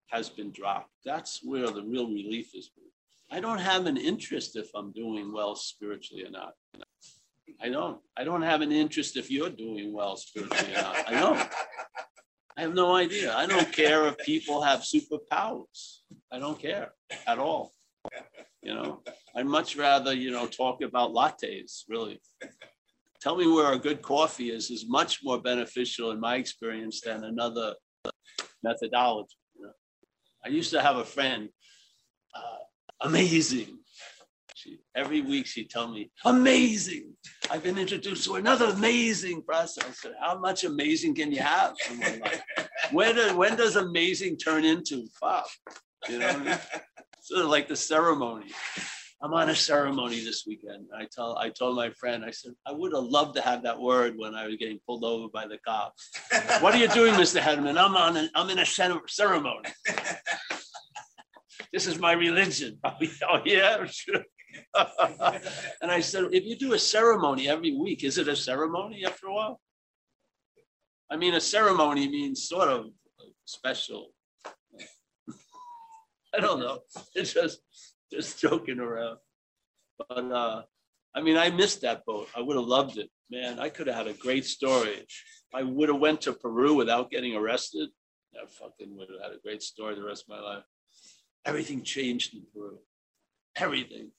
has 0.09 0.29
been 0.29 0.51
dropped. 0.53 0.91
That's 1.05 1.41
where 1.43 1.71
the 1.71 1.83
real 1.83 2.07
relief 2.07 2.55
is. 2.55 2.71
I 3.31 3.41
don't 3.41 3.59
have 3.59 3.87
an 3.87 3.97
interest 3.97 4.57
if 4.57 4.69
I'm 4.75 4.93
doing 4.93 5.33
well 5.33 5.57
spiritually 5.57 6.25
or 6.25 6.31
not. 6.31 6.53
I 7.65 7.71
don't. 7.71 7.99
I 8.15 8.25
don't 8.25 8.43
have 8.43 8.61
an 8.61 8.73
interest 8.73 9.17
if 9.17 9.31
you're 9.31 9.49
doing 9.49 9.91
well 9.95 10.17
spiritually 10.17 10.75
or 10.75 10.83
not. 10.83 11.09
I 11.09 11.13
don't. 11.19 11.49
I 12.59 12.61
have 12.61 12.75
no 12.75 12.95
idea. 12.95 13.35
I 13.35 13.47
don't 13.47 13.73
care 13.73 14.07
if 14.07 14.19
people 14.19 14.61
have 14.61 14.81
superpowers. 14.81 16.01
I 16.31 16.39
don't 16.39 16.61
care 16.61 16.93
at 17.27 17.39
all. 17.39 17.73
You 18.63 18.75
know, 18.75 19.03
I'd 19.35 19.47
much 19.47 19.77
rather, 19.77 20.13
you 20.13 20.31
know, 20.31 20.47
talk 20.47 20.83
about 20.83 21.13
lattes, 21.13 21.85
really. 21.89 22.21
Tell 23.23 23.35
me 23.35 23.47
where 23.47 23.73
a 23.73 23.79
good 23.79 24.03
coffee 24.03 24.51
is, 24.51 24.71
is 24.71 24.85
much 24.87 25.21
more 25.25 25.41
beneficial 25.41 26.11
in 26.11 26.21
my 26.21 26.37
experience 26.37 27.01
than 27.01 27.25
another 27.25 27.75
methodology. 28.63 29.37
You 29.57 29.67
know? 29.67 29.73
I 30.45 30.49
used 30.49 30.71
to 30.73 30.83
have 30.83 30.97
a 30.97 31.05
friend, 31.05 31.49
uh, 32.37 32.59
amazing, 33.01 33.79
she, 34.65 34.79
every 34.97 35.21
week 35.21 35.47
she'd 35.47 35.71
tell 35.71 35.89
me, 35.89 36.11
amazing. 36.25 37.13
I've 37.51 37.63
been 37.63 37.79
introduced 37.79 38.25
to 38.25 38.37
another 38.37 38.67
amazing 38.67 39.43
process. 39.43 39.85
I 39.87 39.93
said, 39.93 40.13
how 40.21 40.39
much 40.39 40.65
amazing 40.65 41.15
can 41.15 41.31
you 41.31 41.41
have 41.41 41.75
in 41.91 42.01
one 42.01 42.21
life? 42.21 42.43
When, 42.91 43.15
do, 43.15 43.37
when 43.37 43.57
does 43.57 43.77
amazing 43.77 44.39
turn 44.39 44.65
into 44.65 45.07
fuck? 45.21 45.47
You 46.09 46.19
know, 46.19 46.29
I 46.29 46.37
mean? 46.39 46.59
sort 47.21 47.45
of 47.45 47.51
like 47.51 47.69
the 47.69 47.77
ceremony. 47.77 48.51
I'm 49.23 49.33
on 49.33 49.49
a 49.49 49.55
ceremony 49.55 50.23
this 50.23 50.45
weekend. 50.47 50.87
I 50.95 51.07
tell 51.11 51.39
I 51.39 51.49
told 51.49 51.77
my 51.77 51.89
friend, 51.91 52.25
I 52.25 52.31
said, 52.31 52.53
I 52.67 52.73
would 52.73 52.93
have 52.93 53.05
loved 53.05 53.35
to 53.37 53.43
have 53.43 53.63
that 53.63 53.81
word 53.81 54.15
when 54.17 54.35
I 54.35 54.47
was 54.47 54.57
getting 54.57 54.79
pulled 54.87 55.05
over 55.05 55.29
by 55.33 55.47
the 55.47 55.57
cops. 55.67 56.11
what 56.61 56.75
are 56.75 56.79
you 56.79 56.89
doing, 56.89 57.15
Mr. 57.15 57.41
Hedman? 57.41 57.79
I'm 57.79 57.97
on 57.97 58.19
an, 58.19 58.29
I'm 58.35 58.51
in 58.51 58.59
a 58.59 58.67
ceremony 58.67 59.71
This 61.73 61.89
is 61.89 61.99
my 61.99 62.13
religion. 62.13 62.79
Oh, 62.85 62.93
yeah, 63.01 63.09
oh, 63.29 63.41
yeah, 63.45 63.85
sure. 63.87 64.23
and 65.83 65.91
I 65.91 66.01
said, 66.01 66.25
if 66.33 66.45
you 66.45 66.57
do 66.57 66.75
a 66.75 66.79
ceremony 66.79 67.49
every 67.49 67.77
week, 67.77 68.05
is 68.05 68.19
it 68.19 68.29
a 68.29 68.37
ceremony 68.37 69.05
after 69.05 69.27
a 69.29 69.35
while? 69.35 69.61
I 71.11 71.17
mean, 71.17 71.35
a 71.35 71.41
ceremony 71.41 72.09
means 72.09 72.49
sort 72.49 72.69
of 72.69 72.87
special. 73.45 74.09
I 76.35 76.41
don't 76.41 76.61
know. 76.61 76.81
It's 77.15 77.33
just 77.33 77.61
just 78.13 78.41
joking 78.41 78.81
around. 78.81 79.19
But 79.99 80.31
uh, 80.33 80.63
I 81.15 81.21
mean, 81.21 81.37
I 81.37 81.51
missed 81.51 81.83
that 81.83 82.05
boat. 82.05 82.29
I 82.37 82.41
would 82.41 82.57
have 82.57 82.67
loved 82.67 82.99
it, 82.99 83.11
man. 83.31 83.61
I 83.61 83.69
could 83.69 83.87
have 83.87 83.97
had 83.97 84.07
a 84.09 84.15
great 84.15 84.45
story. 84.45 85.07
I 85.55 85.63
would 85.63 85.89
have 85.89 86.01
went 86.01 86.23
to 86.23 86.33
Peru 86.33 86.75
without 86.75 87.11
getting 87.11 87.37
arrested. 87.37 87.89
I 88.35 88.47
fucking 88.47 88.97
would 88.97 89.09
have 89.11 89.23
had 89.23 89.39
a 89.39 89.43
great 89.43 89.63
story 89.63 89.95
the 89.95 90.05
rest 90.05 90.25
of 90.25 90.37
my 90.37 90.41
life. 90.41 90.65
Everything 91.45 91.83
changed 91.83 92.35
in 92.35 92.43
Peru. 92.53 92.79
Everything. 93.57 94.11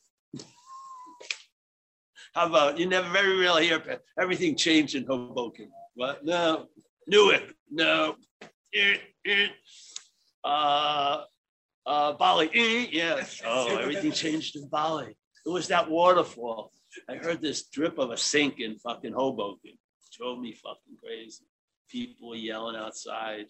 How 2.36 2.48
about 2.48 2.78
you 2.78 2.86
never 2.86 3.10
very 3.10 3.40
rarely 3.40 3.68
hear 3.68 3.82
everything 4.20 4.58
changed 4.58 4.94
in 4.94 5.06
Hoboken? 5.06 5.72
What? 5.94 6.26
No. 6.26 6.68
Newark? 7.08 7.54
No. 7.72 8.16
Eh, 8.74 8.98
eh. 9.26 9.48
Uh, 10.44 11.24
uh, 11.86 12.14
Bali? 12.14 12.50
Eh, 12.54 12.88
yes. 12.92 13.42
Oh, 13.46 13.78
everything 13.78 14.12
changed 14.12 14.58
in 14.58 14.68
Bali. 14.68 15.16
It 15.46 15.50
was 15.50 15.70
that 15.70 15.90
waterfall. 15.90 16.74
I 17.08 17.16
heard 17.16 17.42
this 17.42 17.68
drip 17.70 17.98
of 18.00 18.12
a 18.12 18.18
sink 18.18 18.60
in 18.60 18.80
fucking 18.80 19.14
Hoboken. 19.14 19.72
It 19.72 20.18
drove 20.18 20.40
me 20.40 20.52
fucking 20.52 20.98
crazy. 21.02 21.46
People 21.90 22.36
yelling 22.36 22.76
outside. 22.76 23.46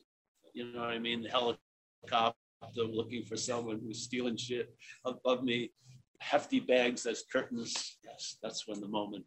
You 0.54 0.72
know 0.72 0.82
what 0.82 0.92
I 0.92 1.00
mean? 1.00 1.24
The 1.24 1.30
helicopter 1.30 2.36
looking 2.76 3.26
for 3.26 3.36
someone 3.36 3.82
who's 3.84 4.04
stealing 4.04 4.38
shit 4.38 4.76
above 5.04 5.44
me. 5.44 5.72
Hefty 6.20 6.60
bags 6.60 7.06
as 7.06 7.24
curtains. 7.32 7.98
Yes, 8.04 8.38
that's 8.42 8.68
when 8.68 8.82
the 8.82 8.88
moment. 8.88 9.26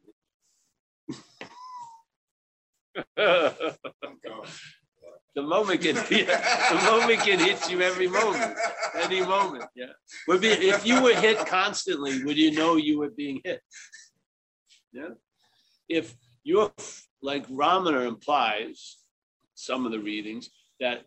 the 3.16 3.76
moment 5.36 5.80
can 5.80 5.94
the 5.94 6.80
moment 6.84 7.20
can 7.20 7.38
hit 7.38 7.70
you 7.70 7.80
every 7.80 8.08
moment, 8.08 8.56
any 8.94 9.20
moment. 9.20 9.64
Yeah. 9.76 9.92
Would 10.26 10.40
be 10.40 10.48
if 10.48 10.84
you 10.86 11.02
were 11.02 11.14
hit 11.14 11.38
constantly, 11.46 12.24
would 12.24 12.36
you 12.36 12.52
know 12.52 12.76
you 12.76 12.98
were 12.98 13.10
being 13.10 13.40
hit? 13.44 13.60
Yeah. 14.92 15.10
If 15.88 16.14
you're 16.42 16.72
like 17.22 17.46
Ramana 17.48 18.06
implies, 18.06 18.96
some 19.54 19.86
of 19.86 19.92
the 19.92 20.00
readings 20.00 20.50
that 20.80 21.04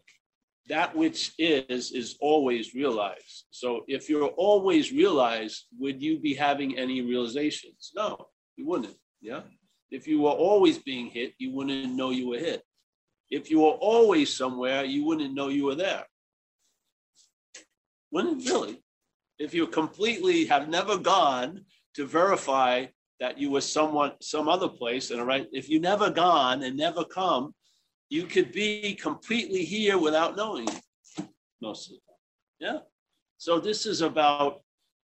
that 0.68 0.96
which 0.96 1.34
is 1.38 1.92
is 1.92 2.18
always 2.22 2.74
realized. 2.74 3.46
So 3.52 3.84
if 3.88 4.10
you're 4.10 4.34
always 4.38 4.92
realized, 4.92 5.66
would 5.80 6.02
you 6.02 6.20
be 6.20 6.34
having 6.34 6.78
any 6.78 7.02
realizations? 7.02 7.92
No, 7.96 8.18
you 8.56 8.68
wouldn't. 8.68 8.96
Yeah. 9.22 9.42
If 9.90 10.08
you 10.08 10.22
were 10.22 10.32
always 10.32 10.78
being 10.78 11.08
hit, 11.08 11.34
you 11.38 11.52
wouldn't 11.52 11.94
know 11.94 12.12
you 12.12 12.30
were 12.30 12.38
hit. 12.38 12.64
If 13.30 13.50
you 13.50 13.60
were 13.60 13.78
always 13.94 14.34
somewhere, 14.34 14.84
you 14.84 15.06
wouldn't 15.06 15.34
know 15.34 15.50
you 15.50 15.66
were 15.66 15.76
there. 15.76 16.06
Wouldn't 18.12 18.46
really. 18.48 18.82
If 19.40 19.54
you 19.54 19.68
completely 19.68 20.46
have 20.46 20.70
never 20.70 20.98
gone 20.98 21.66
to 21.96 22.06
verify 22.06 22.86
that 23.20 23.38
you 23.38 23.52
were 23.52 23.62
someone 23.62 24.14
some 24.20 24.50
other 24.50 24.68
place 24.68 25.12
and 25.12 25.26
right 25.26 25.48
if 25.52 25.70
you 25.70 25.80
never 25.80 26.10
gone 26.10 26.64
and 26.64 26.76
never 26.76 27.04
come 27.06 27.54
you 28.12 28.24
could 28.24 28.52
be 28.52 28.94
completely 28.94 29.64
here 29.64 29.98
without 29.98 30.36
knowing 30.36 30.68
most 31.62 31.88
of 31.88 31.94
the 31.94 32.02
time 32.08 32.20
yeah 32.60 32.80
so 33.38 33.60
this 33.60 33.86
is 33.86 34.02
about 34.02 34.62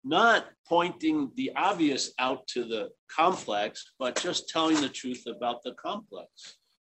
not 0.04 0.46
pointing 0.66 1.30
the 1.36 1.50
obvious 1.56 2.12
out 2.18 2.46
to 2.46 2.64
the 2.64 2.88
complex 3.14 3.92
but 3.98 4.20
just 4.20 4.48
telling 4.48 4.80
the 4.80 4.88
truth 4.88 5.24
about 5.26 5.62
the 5.64 5.72
complex 5.72 6.28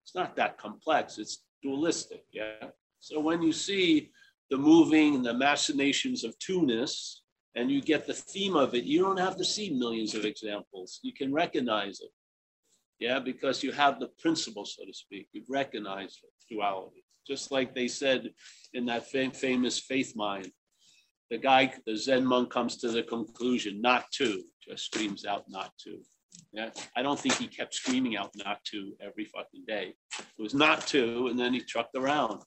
it's 0.03 0.15
not 0.15 0.35
that 0.35 0.57
complex 0.57 1.17
it's 1.17 1.43
dualistic 1.63 2.23
yeah 2.31 2.67
so 2.99 3.19
when 3.19 3.41
you 3.41 3.51
see 3.51 4.11
the 4.51 4.57
moving 4.57 5.15
and 5.15 5.25
the 5.25 5.33
machinations 5.33 6.23
of 6.23 6.37
two-ness 6.37 7.21
and 7.55 7.71
you 7.71 7.81
get 7.81 8.05
the 8.05 8.13
theme 8.13 8.55
of 8.55 8.75
it, 8.75 8.83
you 8.83 9.01
don't 9.01 9.17
have 9.17 9.37
to 9.37 9.45
see 9.45 9.71
millions 9.71 10.13
of 10.15 10.25
examples. 10.25 10.99
You 11.01 11.13
can 11.13 11.33
recognize 11.33 11.99
it. 11.99 12.09
Yeah, 13.01 13.17
because 13.17 13.63
you 13.63 13.71
have 13.71 13.99
the 13.99 14.09
principle, 14.19 14.63
so 14.63 14.85
to 14.85 14.93
speak. 14.93 15.27
You've 15.33 15.49
recognized 15.49 16.19
duality. 16.49 17.03
Just 17.27 17.51
like 17.51 17.73
they 17.73 17.87
said 17.87 18.29
in 18.75 18.85
that 18.85 19.09
fam- 19.09 19.31
famous 19.31 19.79
faith 19.79 20.13
mind, 20.15 20.51
the 21.31 21.39
guy, 21.39 21.73
the 21.87 21.97
Zen 21.97 22.23
monk 22.23 22.51
comes 22.51 22.77
to 22.77 22.89
the 22.89 23.01
conclusion, 23.01 23.81
not 23.81 24.05
two, 24.11 24.43
just 24.67 24.85
screams 24.85 25.25
out, 25.25 25.45
not 25.49 25.71
two. 25.83 25.99
Yeah, 26.53 26.69
I 26.95 27.01
don't 27.01 27.19
think 27.19 27.35
he 27.35 27.47
kept 27.47 27.73
screaming 27.73 28.17
out 28.17 28.29
not 28.35 28.59
two 28.65 28.93
every 29.01 29.25
fucking 29.25 29.63
day. 29.67 29.93
It 30.19 30.41
was 30.41 30.53
not 30.53 30.85
two, 30.85 31.27
and 31.27 31.39
then 31.39 31.53
he 31.53 31.61
trucked 31.61 31.95
around. 31.97 32.41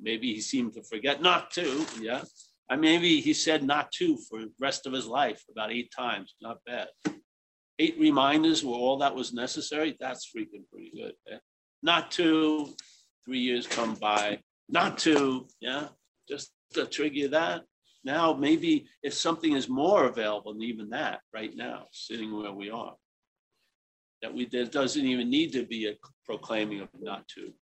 Maybe 0.00 0.34
he 0.34 0.40
seemed 0.40 0.74
to 0.74 0.82
forget 0.82 1.22
not 1.22 1.52
two. 1.52 1.86
Yeah, 2.00 2.22
I 2.68 2.74
maybe 2.76 3.20
he 3.20 3.32
said 3.32 3.62
not 3.62 3.92
two 3.92 4.18
for 4.28 4.40
the 4.40 4.52
rest 4.58 4.86
of 4.86 4.92
his 4.92 5.06
life, 5.06 5.44
about 5.50 5.70
eight 5.72 5.92
times. 5.96 6.34
Not 6.40 6.58
bad. 6.66 6.88
Eight 7.80 7.96
reminders 7.98 8.62
were 8.62 8.74
all 8.74 8.98
that 8.98 9.14
was 9.14 9.32
necessary. 9.32 9.96
That's 9.98 10.26
freaking 10.26 10.68
pretty 10.70 10.92
good. 10.94 11.14
Eh? 11.32 11.38
Not 11.82 12.10
two, 12.10 12.74
three 13.24 13.38
years 13.38 13.66
come 13.66 13.94
by. 13.94 14.40
Not 14.68 14.98
two, 14.98 15.46
yeah, 15.62 15.88
just 16.28 16.52
to 16.74 16.84
trigger 16.84 17.28
that. 17.28 17.62
Now, 18.04 18.34
maybe 18.34 18.86
if 19.02 19.14
something 19.14 19.54
is 19.54 19.70
more 19.70 20.04
available 20.04 20.52
than 20.52 20.62
even 20.62 20.90
that 20.90 21.20
right 21.32 21.56
now, 21.56 21.86
sitting 21.90 22.36
where 22.36 22.52
we 22.52 22.68
are, 22.70 22.94
that 24.20 24.34
we 24.34 24.44
there 24.44 24.66
doesn't 24.66 25.06
even 25.06 25.30
need 25.30 25.50
to 25.54 25.64
be 25.64 25.86
a 25.88 25.94
proclaiming 26.26 26.82
of 26.82 26.88
not 27.00 27.26
two. 27.28 27.54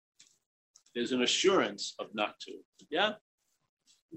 There's 0.95 1.13
an 1.13 1.21
assurance 1.21 1.95
of 1.99 2.07
not 2.15 2.37
two. 2.41 2.61
Yeah, 2.91 3.13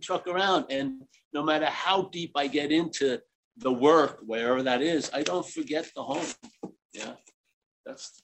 truck 0.02 0.28
around. 0.28 0.66
And 0.70 1.02
no 1.34 1.44
matter 1.44 1.66
how 1.66 2.04
deep 2.04 2.32
I 2.38 2.48
get 2.48 2.72
into 2.72 3.20
the 3.60 3.72
work, 3.72 4.20
wherever 4.26 4.64
that 4.64 4.82
is, 4.82 5.12
I 5.14 5.24
don't 5.24 5.48
forget 5.48 5.90
the 5.96 6.04
home. 6.04 6.26
Yeah. 6.94 7.14
That's 7.86 8.22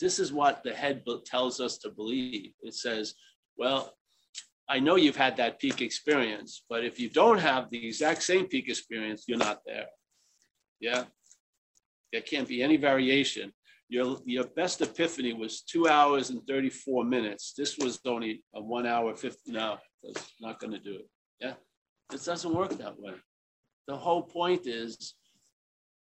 this 0.00 0.18
is 0.18 0.32
what 0.32 0.62
the 0.64 0.74
head 0.74 1.04
tells 1.24 1.60
us 1.60 1.78
to 1.78 1.90
believe. 1.90 2.52
It 2.62 2.74
says, 2.74 3.14
well, 3.56 3.94
I 4.68 4.80
know 4.80 4.96
you've 4.96 5.16
had 5.16 5.36
that 5.36 5.60
peak 5.60 5.80
experience, 5.80 6.64
but 6.68 6.84
if 6.84 6.98
you 6.98 7.08
don't 7.10 7.38
have 7.38 7.70
the 7.70 7.86
exact 7.86 8.22
same 8.22 8.46
peak 8.46 8.68
experience, 8.68 9.24
you're 9.28 9.38
not 9.38 9.60
there. 9.64 9.86
Yeah. 10.80 11.04
There 12.12 12.22
can't 12.22 12.48
be 12.48 12.62
any 12.62 12.76
variation. 12.76 13.52
Your, 13.88 14.18
your 14.24 14.44
best 14.44 14.80
epiphany 14.80 15.32
was 15.32 15.62
two 15.62 15.88
hours 15.88 16.30
and 16.30 16.40
34 16.48 17.04
minutes. 17.04 17.52
This 17.56 17.78
was 17.78 18.00
only 18.06 18.42
a 18.54 18.60
one 18.60 18.86
hour 18.86 19.14
50. 19.14 19.52
No, 19.52 19.78
that's 20.02 20.32
not 20.40 20.58
going 20.58 20.72
to 20.72 20.78
do 20.78 20.94
it. 20.94 21.08
Yeah, 21.40 21.54
this 22.10 22.24
doesn't 22.24 22.54
work 22.54 22.70
that 22.78 22.98
way. 22.98 23.14
The 23.86 23.96
whole 23.96 24.22
point 24.22 24.66
is 24.66 25.14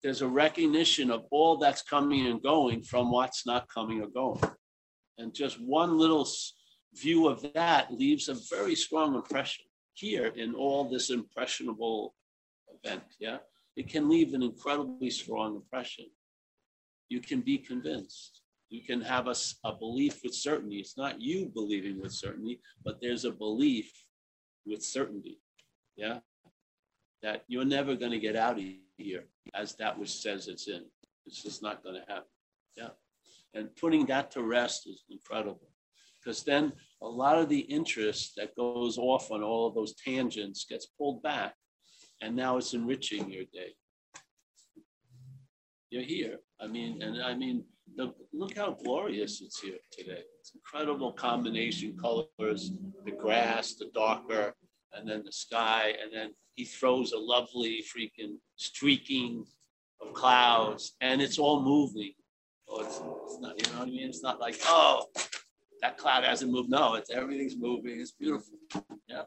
there's 0.03 0.21
a 0.21 0.27
recognition 0.27 1.11
of 1.11 1.25
all 1.31 1.57
that's 1.57 1.81
coming 1.81 2.27
and 2.27 2.41
going 2.41 2.83
from 2.83 3.11
what's 3.11 3.45
not 3.45 3.67
coming 3.67 4.01
or 4.01 4.07
going. 4.07 4.41
And 5.17 5.33
just 5.33 5.59
one 5.59 5.97
little 5.97 6.27
view 6.93 7.27
of 7.27 7.45
that 7.53 7.93
leaves 7.93 8.29
a 8.29 8.37
very 8.49 8.75
strong 8.75 9.15
impression 9.15 9.65
here 9.93 10.27
in 10.27 10.55
all 10.55 10.89
this 10.89 11.09
impressionable 11.09 12.15
event. 12.83 13.03
Yeah, 13.19 13.37
it 13.75 13.89
can 13.89 14.09
leave 14.09 14.33
an 14.33 14.43
incredibly 14.43 15.09
strong 15.09 15.55
impression. 15.55 16.05
You 17.09 17.19
can 17.19 17.41
be 17.41 17.57
convinced. 17.57 18.41
You 18.69 18.83
can 18.83 19.01
have 19.01 19.27
a, 19.27 19.35
a 19.65 19.73
belief 19.73 20.21
with 20.23 20.33
certainty. 20.33 20.77
It's 20.77 20.97
not 20.97 21.19
you 21.19 21.51
believing 21.53 21.99
with 21.99 22.13
certainty, 22.13 22.61
but 22.85 23.01
there's 23.01 23.25
a 23.25 23.31
belief 23.31 23.91
with 24.65 24.83
certainty. 24.83 25.39
Yeah. 25.95 26.19
That 27.21 27.43
you're 27.47 27.65
never 27.65 27.95
going 27.95 28.11
to 28.11 28.19
get 28.19 28.35
out 28.35 28.57
of 28.57 28.63
here 28.97 29.25
as 29.53 29.75
that 29.75 29.97
which 29.97 30.11
says 30.11 30.47
it's 30.47 30.67
in. 30.67 30.85
It's 31.25 31.43
just 31.43 31.61
not 31.61 31.83
going 31.83 31.95
to 31.95 32.11
happen. 32.11 32.29
Yeah. 32.77 32.89
And 33.53 33.75
putting 33.75 34.05
that 34.07 34.31
to 34.31 34.43
rest 34.43 34.87
is 34.87 35.03
incredible 35.09 35.69
because 36.23 36.43
then 36.43 36.73
a 37.01 37.07
lot 37.07 37.37
of 37.37 37.49
the 37.49 37.59
interest 37.59 38.33
that 38.37 38.55
goes 38.55 38.97
off 38.97 39.31
on 39.31 39.41
all 39.41 39.67
of 39.67 39.75
those 39.75 39.95
tangents 39.95 40.65
gets 40.65 40.85
pulled 40.85 41.23
back 41.23 41.55
and 42.21 42.35
now 42.35 42.57
it's 42.57 42.73
enriching 42.73 43.31
your 43.31 43.45
day. 43.53 43.73
You're 45.89 46.03
here. 46.03 46.37
I 46.61 46.67
mean, 46.67 47.01
and 47.01 47.21
I 47.21 47.33
mean, 47.35 47.63
the, 47.95 48.13
look 48.33 48.55
how 48.57 48.71
glorious 48.83 49.41
it's 49.41 49.59
here 49.59 49.77
today. 49.91 50.21
It's 50.39 50.53
incredible 50.53 51.13
combination 51.13 51.97
colors, 51.97 52.71
the 53.05 53.11
grass, 53.11 53.73
the 53.75 53.89
darker, 53.93 54.53
and 54.93 55.09
then 55.09 55.23
the 55.25 55.31
sky, 55.31 55.93
and 56.01 56.11
then 56.13 56.33
he 56.55 56.65
throws 56.65 57.11
a 57.11 57.17
lovely 57.17 57.83
freaking 57.83 58.35
streaking 58.55 59.45
of 60.01 60.13
clouds, 60.13 60.95
and 61.01 61.21
it's 61.21 61.37
all 61.37 61.61
moving. 61.61 62.13
Oh, 62.67 62.81
it's, 62.81 63.01
it's 63.25 63.39
not, 63.39 63.57
you 63.57 63.73
know 63.73 63.79
what 63.79 63.87
I 63.87 63.91
mean? 63.91 64.09
It's 64.09 64.23
not 64.23 64.39
like, 64.39 64.59
oh, 64.65 65.05
that 65.81 65.97
cloud 65.97 66.23
hasn't 66.23 66.51
moved. 66.51 66.69
No, 66.69 66.95
it's 66.95 67.09
everything's 67.09 67.57
moving. 67.57 67.99
It's 67.99 68.11
beautiful. 68.11 68.57
Yeah. 69.07 69.23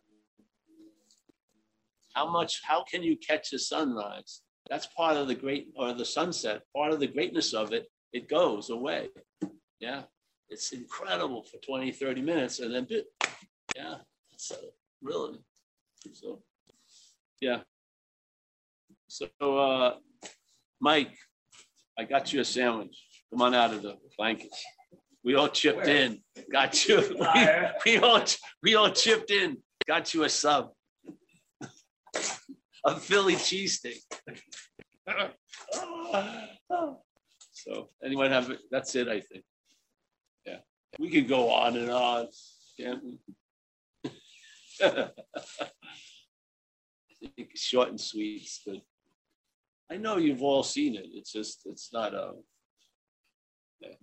How 2.14 2.30
much, 2.30 2.60
how 2.64 2.84
can 2.84 3.02
you 3.02 3.16
catch 3.16 3.50
the 3.50 3.58
sunrise? 3.58 4.42
That's 4.68 4.86
part 4.86 5.16
of 5.16 5.28
the 5.28 5.34
great, 5.34 5.68
or 5.76 5.92
the 5.92 6.04
sunset, 6.04 6.62
part 6.74 6.92
of 6.92 7.00
the 7.00 7.06
greatness 7.06 7.52
of 7.52 7.72
it, 7.72 7.86
it 8.12 8.28
goes 8.28 8.70
away. 8.70 9.08
Yeah, 9.80 10.02
it's 10.48 10.72
incredible 10.72 11.42
for 11.42 11.58
20, 11.58 11.90
30 11.92 12.22
minutes 12.22 12.60
and 12.60 12.74
then, 12.74 12.86
yeah, 13.74 13.96
so 14.36 14.54
uh, 14.54 14.58
really, 15.02 15.38
so, 16.12 16.42
yeah. 17.40 17.60
So, 19.08 19.28
uh, 19.40 19.94
Mike, 20.80 21.16
I 21.98 22.04
got 22.04 22.32
you 22.32 22.40
a 22.40 22.44
sandwich. 22.44 22.96
Come 23.30 23.42
on 23.42 23.54
out 23.54 23.72
of 23.72 23.82
the 23.82 23.96
blankets. 24.18 24.64
We 25.24 25.36
all 25.36 25.48
chipped 25.48 25.86
in, 25.86 26.20
got 26.50 26.88
you, 26.88 26.98
we, 27.34 27.48
we 27.86 27.98
all, 27.98 28.24
we 28.62 28.74
all 28.74 28.90
chipped 28.90 29.30
in, 29.30 29.58
got 29.86 30.12
you 30.12 30.24
a 30.24 30.28
sub. 30.28 30.70
A 32.84 32.96
Philly 32.96 33.36
cheesesteak. 33.36 34.00
So 37.64 37.90
anyone 38.04 38.30
have, 38.32 38.50
that's 38.72 38.96
it, 38.96 39.06
I 39.06 39.20
think. 39.20 39.44
Yeah, 40.44 40.56
we 40.98 41.10
could 41.10 41.28
go 41.28 41.48
on 41.50 41.76
and 41.76 41.90
on, 41.90 42.26
can't 42.78 43.04
we? 43.04 43.20
I 44.82 45.10
think 47.36 47.50
Short 47.54 47.88
and 47.88 48.00
sweet 48.00 48.48
good. 48.64 48.82
I 49.90 49.96
know 49.96 50.16
you've 50.16 50.42
all 50.42 50.62
seen 50.62 50.96
it, 50.96 51.06
it's 51.12 51.32
just, 51.32 51.62
it's 51.66 51.92
not 51.92 52.14
a. 52.14 52.32
yeah. 53.80 53.94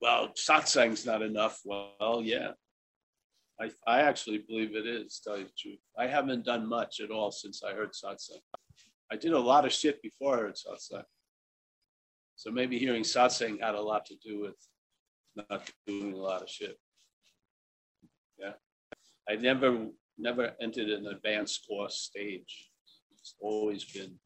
Well, 0.00 0.32
satsang's 0.36 1.06
not 1.06 1.22
enough, 1.22 1.60
well, 1.64 2.20
yeah. 2.22 2.52
I, 3.60 3.70
I 3.86 4.00
actually 4.00 4.38
believe 4.38 4.74
it 4.74 4.86
is, 4.86 5.20
tell 5.22 5.38
you 5.38 5.44
the 5.44 5.50
truth. 5.56 5.78
I 5.96 6.08
haven't 6.08 6.44
done 6.44 6.68
much 6.68 7.00
at 7.00 7.10
all 7.10 7.30
since 7.30 7.62
I 7.62 7.72
heard 7.72 7.92
satsang. 7.92 8.42
I 9.12 9.16
did 9.16 9.32
a 9.32 9.38
lot 9.38 9.64
of 9.64 9.72
shit 9.72 10.02
before 10.02 10.36
I 10.36 10.40
heard 10.40 10.56
satsang. 10.56 11.04
So 12.36 12.50
maybe 12.50 12.78
hearing 12.78 13.04
satsang 13.04 13.60
had 13.62 13.76
a 13.76 13.80
lot 13.80 14.06
to 14.06 14.16
do 14.16 14.40
with 14.40 14.56
not 15.36 15.70
doing 15.86 16.12
a 16.12 16.16
lot 16.16 16.42
of 16.42 16.50
shit. 16.50 16.76
I 19.28 19.36
never, 19.36 19.86
never 20.18 20.52
entered 20.60 20.88
an 20.88 21.06
advanced 21.06 21.66
course 21.66 21.96
stage. 21.96 22.70
It's 23.18 23.34
always 23.40 23.84
been 23.84 24.18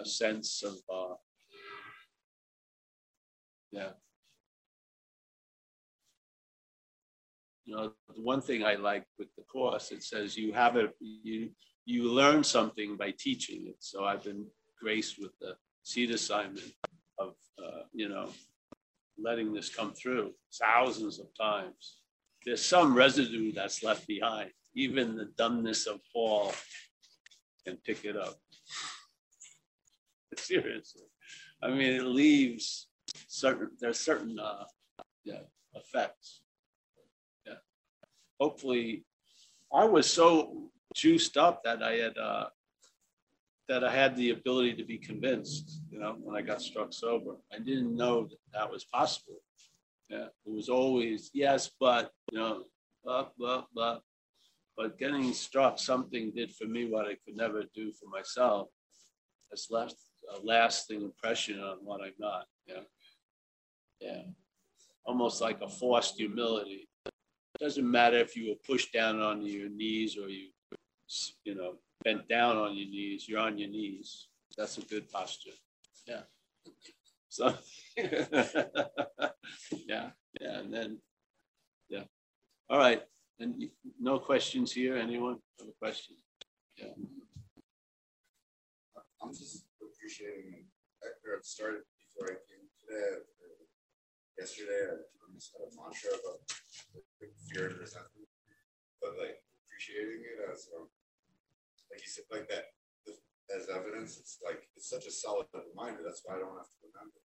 a 0.00 0.04
sense 0.04 0.62
of, 0.62 0.76
uh, 0.92 1.14
yeah. 3.72 3.90
You 7.64 7.76
know, 7.76 7.92
the 8.14 8.22
one 8.22 8.40
thing 8.40 8.64
I 8.64 8.76
like 8.76 9.04
with 9.18 9.28
the 9.36 9.42
course, 9.42 9.90
it 9.92 10.02
says 10.02 10.38
you 10.38 10.52
have 10.52 10.76
a 10.76 10.88
you, 11.00 11.50
you 11.84 12.10
learn 12.10 12.42
something 12.42 12.96
by 12.96 13.12
teaching 13.18 13.66
it. 13.66 13.76
So 13.80 14.04
I've 14.04 14.24
been 14.24 14.46
graced 14.80 15.18
with 15.20 15.32
the 15.40 15.56
seed 15.82 16.10
assignment 16.10 16.72
of, 17.18 17.34
uh, 17.62 17.82
you 17.92 18.08
know, 18.08 18.30
letting 19.18 19.52
this 19.52 19.68
come 19.68 19.92
through 19.92 20.32
thousands 20.58 21.18
of 21.18 21.26
times. 21.38 21.97
There's 22.44 22.64
some 22.64 22.94
residue 22.94 23.52
that's 23.52 23.82
left 23.82 24.06
behind. 24.06 24.50
Even 24.74 25.16
the 25.16 25.26
dumbness 25.36 25.86
of 25.86 26.00
Paul 26.12 26.52
can 27.66 27.76
pick 27.84 28.04
it 28.04 28.16
up. 28.16 28.36
Seriously. 30.36 31.02
I 31.62 31.68
mean, 31.68 31.94
it 31.94 32.04
leaves 32.04 32.88
certain, 33.26 33.70
there's 33.80 33.98
certain, 33.98 34.38
uh, 34.38 34.64
yeah, 35.24 35.40
effects. 35.74 36.42
Yeah. 37.46 37.54
Hopefully, 38.40 39.04
I 39.72 39.84
was 39.84 40.08
so 40.08 40.70
juiced 40.94 41.36
up 41.36 41.64
that 41.64 41.82
I 41.82 41.92
had, 41.92 42.16
uh, 42.16 42.46
that 43.68 43.84
I 43.84 43.94
had 43.94 44.16
the 44.16 44.30
ability 44.30 44.74
to 44.74 44.84
be 44.84 44.96
convinced, 44.96 45.82
you 45.90 45.98
know, 45.98 46.16
when 46.20 46.36
I 46.36 46.42
got 46.42 46.62
struck 46.62 46.92
sober. 46.92 47.36
I 47.52 47.58
didn't 47.58 47.94
know 47.94 48.24
that 48.24 48.38
that 48.54 48.70
was 48.70 48.84
possible. 48.84 49.42
Yeah, 50.08 50.26
it 50.46 50.50
was 50.50 50.68
always, 50.68 51.30
yes, 51.34 51.70
but, 51.78 52.10
you 52.32 52.38
know, 52.38 52.64
but, 53.04 53.32
but, 53.38 53.66
but. 53.74 54.02
But 54.76 54.96
getting 54.96 55.32
struck, 55.32 55.76
something 55.78 56.30
did 56.36 56.52
for 56.52 56.66
me 56.66 56.88
what 56.88 57.06
I 57.06 57.16
could 57.24 57.36
never 57.36 57.64
do 57.74 57.90
for 57.92 58.08
myself. 58.08 58.68
It's 59.50 59.72
left 59.72 59.96
a 60.32 60.46
lasting 60.46 61.02
impression 61.02 61.58
on 61.60 61.78
what 61.82 62.00
I'm 62.00 62.12
not, 62.18 62.46
yeah. 62.66 62.82
Yeah, 64.00 64.22
almost 65.04 65.40
like 65.40 65.60
a 65.62 65.68
forced 65.68 66.16
humility. 66.16 66.88
It 67.06 67.12
Doesn't 67.58 67.90
matter 67.90 68.18
if 68.18 68.36
you 68.36 68.50
were 68.50 68.60
pushed 68.64 68.92
down 68.92 69.20
on 69.20 69.42
your 69.44 69.68
knees 69.68 70.16
or 70.16 70.28
you, 70.28 70.50
you 71.44 71.56
know, 71.56 71.74
bent 72.04 72.28
down 72.28 72.56
on 72.56 72.76
your 72.76 72.88
knees, 72.88 73.28
you're 73.28 73.40
on 73.40 73.58
your 73.58 73.70
knees. 73.70 74.28
That's 74.56 74.78
a 74.78 74.82
good 74.82 75.10
posture. 75.10 75.50
Yeah. 76.06 76.22
So, 77.38 77.54
yeah, 79.86 80.10
yeah, 80.42 80.58
and 80.58 80.74
then, 80.74 80.98
yeah. 81.88 82.02
All 82.68 82.78
right, 82.78 83.02
and 83.38 83.62
no 84.00 84.18
questions 84.18 84.72
here? 84.72 84.98
Anyone 84.98 85.38
have 85.60 85.68
a 85.68 85.78
question? 85.78 86.16
Yeah. 86.74 86.98
I'm 89.22 89.30
just 89.30 89.70
appreciating, 89.78 90.66
it 90.66 91.46
started 91.46 91.86
before 91.94 92.26
I 92.26 92.42
came 92.42 92.66
today, 92.74 93.22
yesterday, 94.34 94.98
I 94.98 94.98
just 95.38 95.54
had 95.54 95.62
a 95.62 95.70
mantra 95.78 96.18
about 96.18 96.42
like, 97.22 97.30
fear 97.46 97.70
and 97.70 97.78
resentment. 97.78 98.26
But 98.98 99.14
like 99.14 99.38
appreciating 99.62 100.26
it 100.26 100.42
as, 100.50 100.66
um, 100.74 100.90
like 101.86 102.02
you 102.02 102.10
said, 102.10 102.26
like 102.34 102.50
that, 102.50 102.74
as 103.54 103.70
evidence, 103.70 104.18
it's 104.18 104.42
like, 104.42 104.66
it's 104.74 104.90
such 104.90 105.06
a 105.06 105.14
solid 105.14 105.46
reminder, 105.54 106.02
that's 106.02 106.26
why 106.26 106.34
I 106.34 106.42
don't 106.42 106.58
have 106.58 106.66
to 106.66 106.82
remember. 106.82 107.22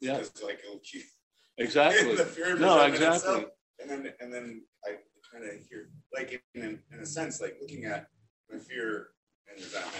Yeah, 0.00 0.18
It's 0.18 0.42
like, 0.42 0.60
it'll 0.64 0.80
keep. 0.80 1.02
exactly. 1.58 2.14
the 2.14 2.24
fear 2.24 2.50
and 2.52 2.60
No, 2.60 2.76
resentment 2.84 2.94
itself. 3.14 3.36
exactly. 3.36 3.52
And 3.80 3.90
then, 3.90 4.12
and 4.20 4.32
then 4.32 4.62
I 4.86 4.96
kind 5.32 5.44
of 5.44 5.54
hear, 5.68 5.90
like, 6.14 6.42
in, 6.54 6.62
in, 6.62 6.78
in 6.92 7.00
a 7.00 7.06
sense, 7.06 7.40
like 7.40 7.56
looking 7.60 7.84
at 7.84 8.06
my 8.50 8.58
fear 8.58 9.08
and 9.48 9.56
resentment 9.62 9.94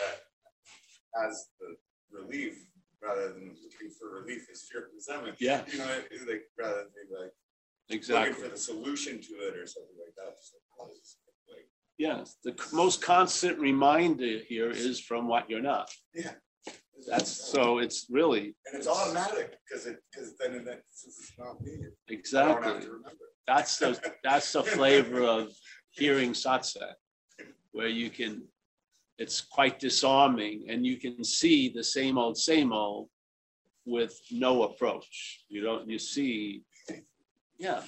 that 0.00 1.26
as 1.28 1.48
the 1.60 1.76
relief, 2.16 2.54
rather 3.02 3.32
than 3.32 3.54
looking 3.62 3.90
for 3.98 4.20
relief 4.20 4.48
is 4.50 4.68
fear 4.70 4.84
and 4.84 4.94
resentment. 4.94 5.36
Yeah, 5.40 5.62
You 5.70 5.78
know, 5.78 6.00
it's 6.10 6.26
like, 6.26 6.44
rather 6.58 6.84
than 6.84 6.88
maybe 6.96 7.22
like 7.22 8.28
looking 8.28 8.34
for 8.42 8.48
the 8.48 8.56
solution 8.56 9.20
to 9.20 9.34
it 9.48 9.56
or 9.56 9.66
something 9.66 9.96
like 9.98 10.14
that, 10.16 10.36
just 10.38 10.54
like, 10.54 10.62
oh, 10.80 10.88
this 10.88 11.16
like, 11.50 11.68
Yes, 11.98 12.36
the 12.44 12.54
most 12.72 13.02
constant 13.02 13.58
reminder 13.58 14.38
here 14.48 14.70
is 14.70 15.00
from 15.00 15.26
what 15.28 15.48
you're 15.50 15.60
not. 15.62 15.90
yeah. 16.14 16.32
That's 17.08 17.30
so 17.30 17.78
it's 17.78 18.06
really, 18.10 18.54
And 18.66 18.76
it's 18.76 18.86
automatic, 18.86 19.56
because 19.68 19.86
it, 19.86 19.98
because 20.10 20.36
then, 20.38 20.54
it- 20.54 20.84
since 20.90 21.18
it's 21.18 21.32
not 21.38 21.60
me, 21.60 21.72
I 21.72 21.76
don't 21.76 21.84
have 21.84 21.92
exactly. 22.08 22.72
to 22.72 22.90
remember. 22.92 23.24
That's 23.46 23.78
the, 23.78 24.12
that's 24.22 24.52
the 24.52 24.62
flavor 24.62 25.22
of 25.24 25.52
hearing 25.90 26.32
satsang, 26.32 26.92
where 27.72 27.88
you 27.88 28.08
can, 28.10 28.42
it's 29.18 29.40
quite 29.40 29.78
disarming 29.78 30.66
and 30.68 30.86
you 30.86 30.96
can 30.96 31.24
see 31.24 31.68
the 31.68 31.82
same 31.82 32.18
old, 32.18 32.36
same 32.36 32.72
old 32.72 33.08
with 33.84 34.18
no 34.30 34.62
approach. 34.62 35.44
You 35.48 35.62
don't, 35.62 35.88
you 35.88 35.98
see, 35.98 36.62
yeah, 37.58 37.82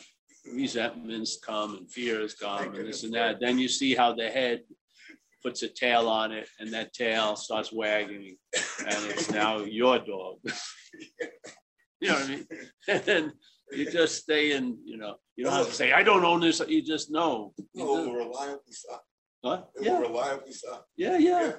resentments 0.53 1.39
come 1.39 1.77
and 1.77 1.91
fears 1.91 2.35
come 2.35 2.75
and 2.75 2.87
this 2.89 3.05
and 3.05 3.15
that. 3.15 3.39
Then 3.41 3.59
you 3.59 3.69
see 3.69 3.95
how 3.95 4.13
the 4.13 4.29
head 4.29 4.63
puts 5.45 5.63
a 5.63 5.69
tail 5.69 6.09
on 6.09 6.33
it 6.33 6.49
and 6.59 6.73
that 6.73 6.93
tail 6.95 7.37
starts 7.37 7.71
wagging 7.73 8.37
and 8.81 9.05
it's 9.11 9.31
now 9.31 9.59
your 9.59 9.99
dog. 9.99 10.39
You 12.01 12.09
know 12.11 12.15
what 12.17 12.25
I 12.25 12.29
mean? 12.29 12.47
And 13.09 13.33
you 13.73 13.91
just 13.91 14.17
stay 14.23 14.53
in, 14.53 14.77
you 14.85 14.99
know, 14.99 15.15
you 15.37 15.45
don't 15.45 15.55
have 15.55 15.69
to 15.69 15.73
say, 15.73 15.93
I 15.93 16.03
don't 16.03 16.23
own 16.25 16.41
this, 16.41 16.61
you 16.69 16.83
just 16.83 17.11
know. 17.11 17.55
You 17.73 17.85
No, 17.85 17.97
it 17.99 18.05
do. 18.05 18.11
will 18.11 18.19
reliably 18.27 18.73
stop. 18.73 19.03
What? 19.41 19.71
It 19.77 19.85
Yeah, 19.87 19.99
reliably 20.01 20.53
stop. 20.53 20.87
yeah, 20.97 21.17
yeah. 21.17 21.53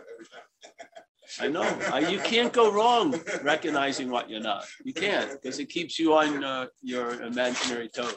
I 1.39 1.47
know. 1.47 1.63
Uh, 1.63 1.97
You 1.97 2.19
can't 2.19 2.53
go 2.53 2.71
wrong 2.71 3.15
recognizing 3.43 4.11
what 4.11 4.29
you're 4.29 4.39
not. 4.51 4.65
You 4.83 4.93
can't, 4.93 5.31
because 5.41 5.57
it 5.57 5.69
keeps 5.69 5.97
you 5.97 6.13
on 6.13 6.43
uh, 6.43 6.67
your 6.83 7.23
imaginary 7.23 7.89
toes. 7.89 8.15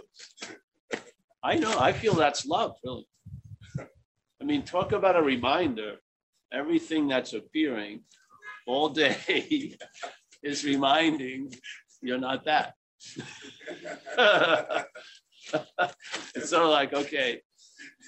I 1.42 1.54
know, 1.54 1.78
I 1.78 1.92
feel 1.92 2.14
that's 2.14 2.44
love, 2.44 2.72
really. 2.84 3.06
I 4.40 4.44
mean, 4.44 4.62
talk 4.62 4.92
about 4.92 5.16
a 5.16 5.22
reminder. 5.22 5.96
Everything 6.52 7.08
that's 7.08 7.34
appearing 7.34 8.00
all 8.66 8.88
day 8.88 9.76
is 10.42 10.64
reminding 10.64 11.52
you're 12.02 12.18
not 12.18 12.44
that. 12.44 12.74
It's 16.34 16.50
sort 16.50 16.64
of 16.64 16.70
like, 16.70 16.92
okay, 16.92 17.40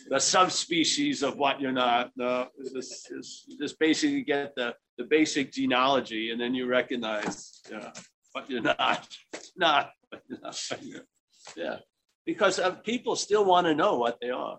the 0.09 0.21
subspecies 0.21 1.23
of 1.23 1.37
what 1.37 1.61
you're 1.61 1.73
not, 1.73 2.11
no, 2.17 2.49
just 2.75 3.79
basically 3.79 4.23
get 4.23 4.55
the, 4.57 4.75
the 4.99 5.05
basic 5.05 5.53
genealogy 5.53 6.31
and 6.31 6.41
then 6.41 6.55
you 6.55 6.67
recognize, 6.67 7.61
you 7.71 7.79
know, 7.79 7.93
what 8.33 8.51
you're 8.51 8.63
not, 8.63 9.07
not, 9.57 9.91
not. 10.29 10.71
yeah. 11.57 11.77
Because 12.27 12.59
uh, 12.59 12.73
people 12.73 13.17
still 13.17 13.45
want 13.45 13.67
to 13.67 13.75
know 13.75 13.97
what 13.97 14.19
they 14.21 14.31
are. 14.31 14.59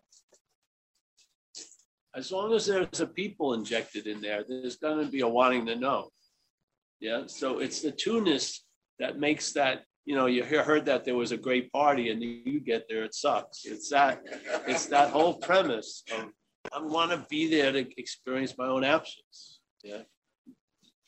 As 2.16 2.32
long 2.32 2.54
as 2.54 2.66
there's 2.66 3.00
a 3.00 3.08
people 3.08 3.54
injected 3.54 4.08
in 4.08 4.22
there, 4.22 4.44
there's 4.48 4.76
gonna 4.76 5.06
be 5.06 5.22
a 5.22 5.28
wanting 5.28 5.66
to 5.68 5.76
know. 5.76 6.10
Yeah, 7.00 7.24
so 7.28 7.60
it's 7.60 7.82
the 7.82 7.92
two-ness 7.92 8.64
that 9.00 9.18
makes 9.18 9.54
that, 9.54 9.86
you 10.06 10.16
know, 10.16 10.28
you 10.28 10.44
hear- 10.44 10.64
heard 10.64 10.86
that 10.86 11.06
there 11.06 11.16
was 11.16 11.32
a 11.32 11.38
great 11.38 11.72
party 11.72 12.10
and 12.10 12.22
you 12.22 12.60
get 12.60 12.88
there, 12.88 13.04
it 13.04 13.16
sucks. 13.16 13.66
It's 13.66 13.90
that, 13.90 14.22
it's 14.68 14.86
that 14.88 15.10
whole 15.12 15.36
premise 15.36 16.04
of, 16.14 16.32
I 16.74 16.80
wanna 16.80 17.26
be 17.30 17.48
there 17.50 17.72
to 17.72 18.00
experience 18.00 18.58
my 18.58 18.68
own 18.68 18.84
absence, 18.84 19.62
yeah? 19.84 20.04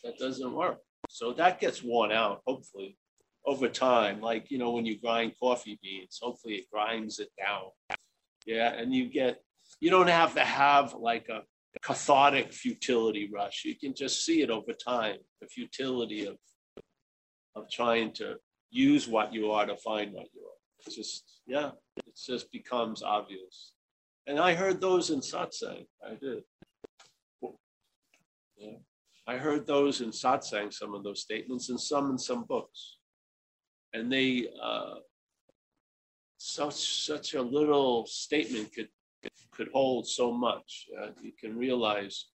That 0.04 0.18
doesn't 0.18 0.54
work. 0.54 0.80
So 1.10 1.34
that 1.34 1.60
gets 1.60 1.84
worn 1.84 2.12
out, 2.12 2.42
hopefully, 2.48 2.98
over 3.46 3.68
time, 3.68 4.22
like, 4.22 4.50
you 4.50 4.58
know, 4.58 4.72
when 4.72 4.86
you 4.86 4.98
grind 4.98 5.34
coffee 5.40 5.78
beans, 5.82 6.20
hopefully 6.22 6.56
it 6.56 6.70
grinds 6.72 7.20
it 7.20 7.30
down. 7.38 7.72
Yeah, 8.46 8.74
and 8.74 8.94
you 8.94 9.10
get, 9.10 9.44
you 9.84 9.90
don't 9.90 10.08
have 10.08 10.34
to 10.34 10.46
have 10.46 10.94
like 10.94 11.28
a 11.28 11.42
cathartic 11.82 12.54
futility 12.54 13.30
rush. 13.34 13.66
You 13.66 13.76
can 13.76 13.94
just 13.94 14.24
see 14.26 14.42
it 14.42 14.50
over 14.50 14.72
time, 14.72 15.18
the 15.42 15.48
futility 15.48 16.26
of 16.26 16.38
of 17.56 17.70
trying 17.70 18.14
to 18.14 18.36
use 18.72 19.10
what 19.10 19.34
you 19.34 19.52
are 19.52 19.66
to 19.66 19.76
find 19.76 20.14
what 20.14 20.28
you 20.34 20.42
are. 20.42 20.60
It's 20.80 20.96
just, 20.96 21.42
yeah, 21.46 21.72
it 21.98 22.18
just 22.28 22.50
becomes 22.52 23.04
obvious. 23.04 23.74
And 24.26 24.40
I 24.40 24.54
heard 24.54 24.80
those 24.80 25.10
in 25.10 25.20
satsang. 25.20 25.86
I 26.02 26.16
did. 26.16 26.44
Yeah. 28.58 28.78
I 29.28 29.36
heard 29.36 29.68
those 29.68 30.00
in 30.00 30.12
satsang, 30.12 30.74
some 30.74 30.96
of 30.96 31.04
those 31.04 31.22
statements, 31.22 31.70
and 31.70 31.80
some 31.80 32.10
in 32.10 32.18
some 32.18 32.46
books. 32.46 32.98
And 33.94 34.12
they, 34.12 34.48
uh, 34.62 34.96
such 36.38 37.06
such 37.06 37.34
a 37.34 37.42
little 37.42 38.06
statement 38.06 38.74
could 38.74 38.90
could 39.52 39.70
hold 39.74 40.08
so 40.08 40.32
much. 40.32 40.88
Uh, 41.00 41.10
you 41.22 41.32
can 41.40 41.58
realize, 41.58 42.28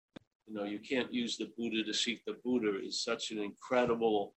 you 0.47 0.55
know, 0.55 0.65
you 0.65 0.79
can't 0.79 1.13
use 1.13 1.37
the 1.37 1.51
Buddha 1.57 1.83
to 1.85 1.95
seek 1.95 2.25
the 2.25 2.37
Buddha 2.45 2.79
is 2.85 3.03
such 3.03 3.31
an 3.31 3.39
incredible 3.39 4.35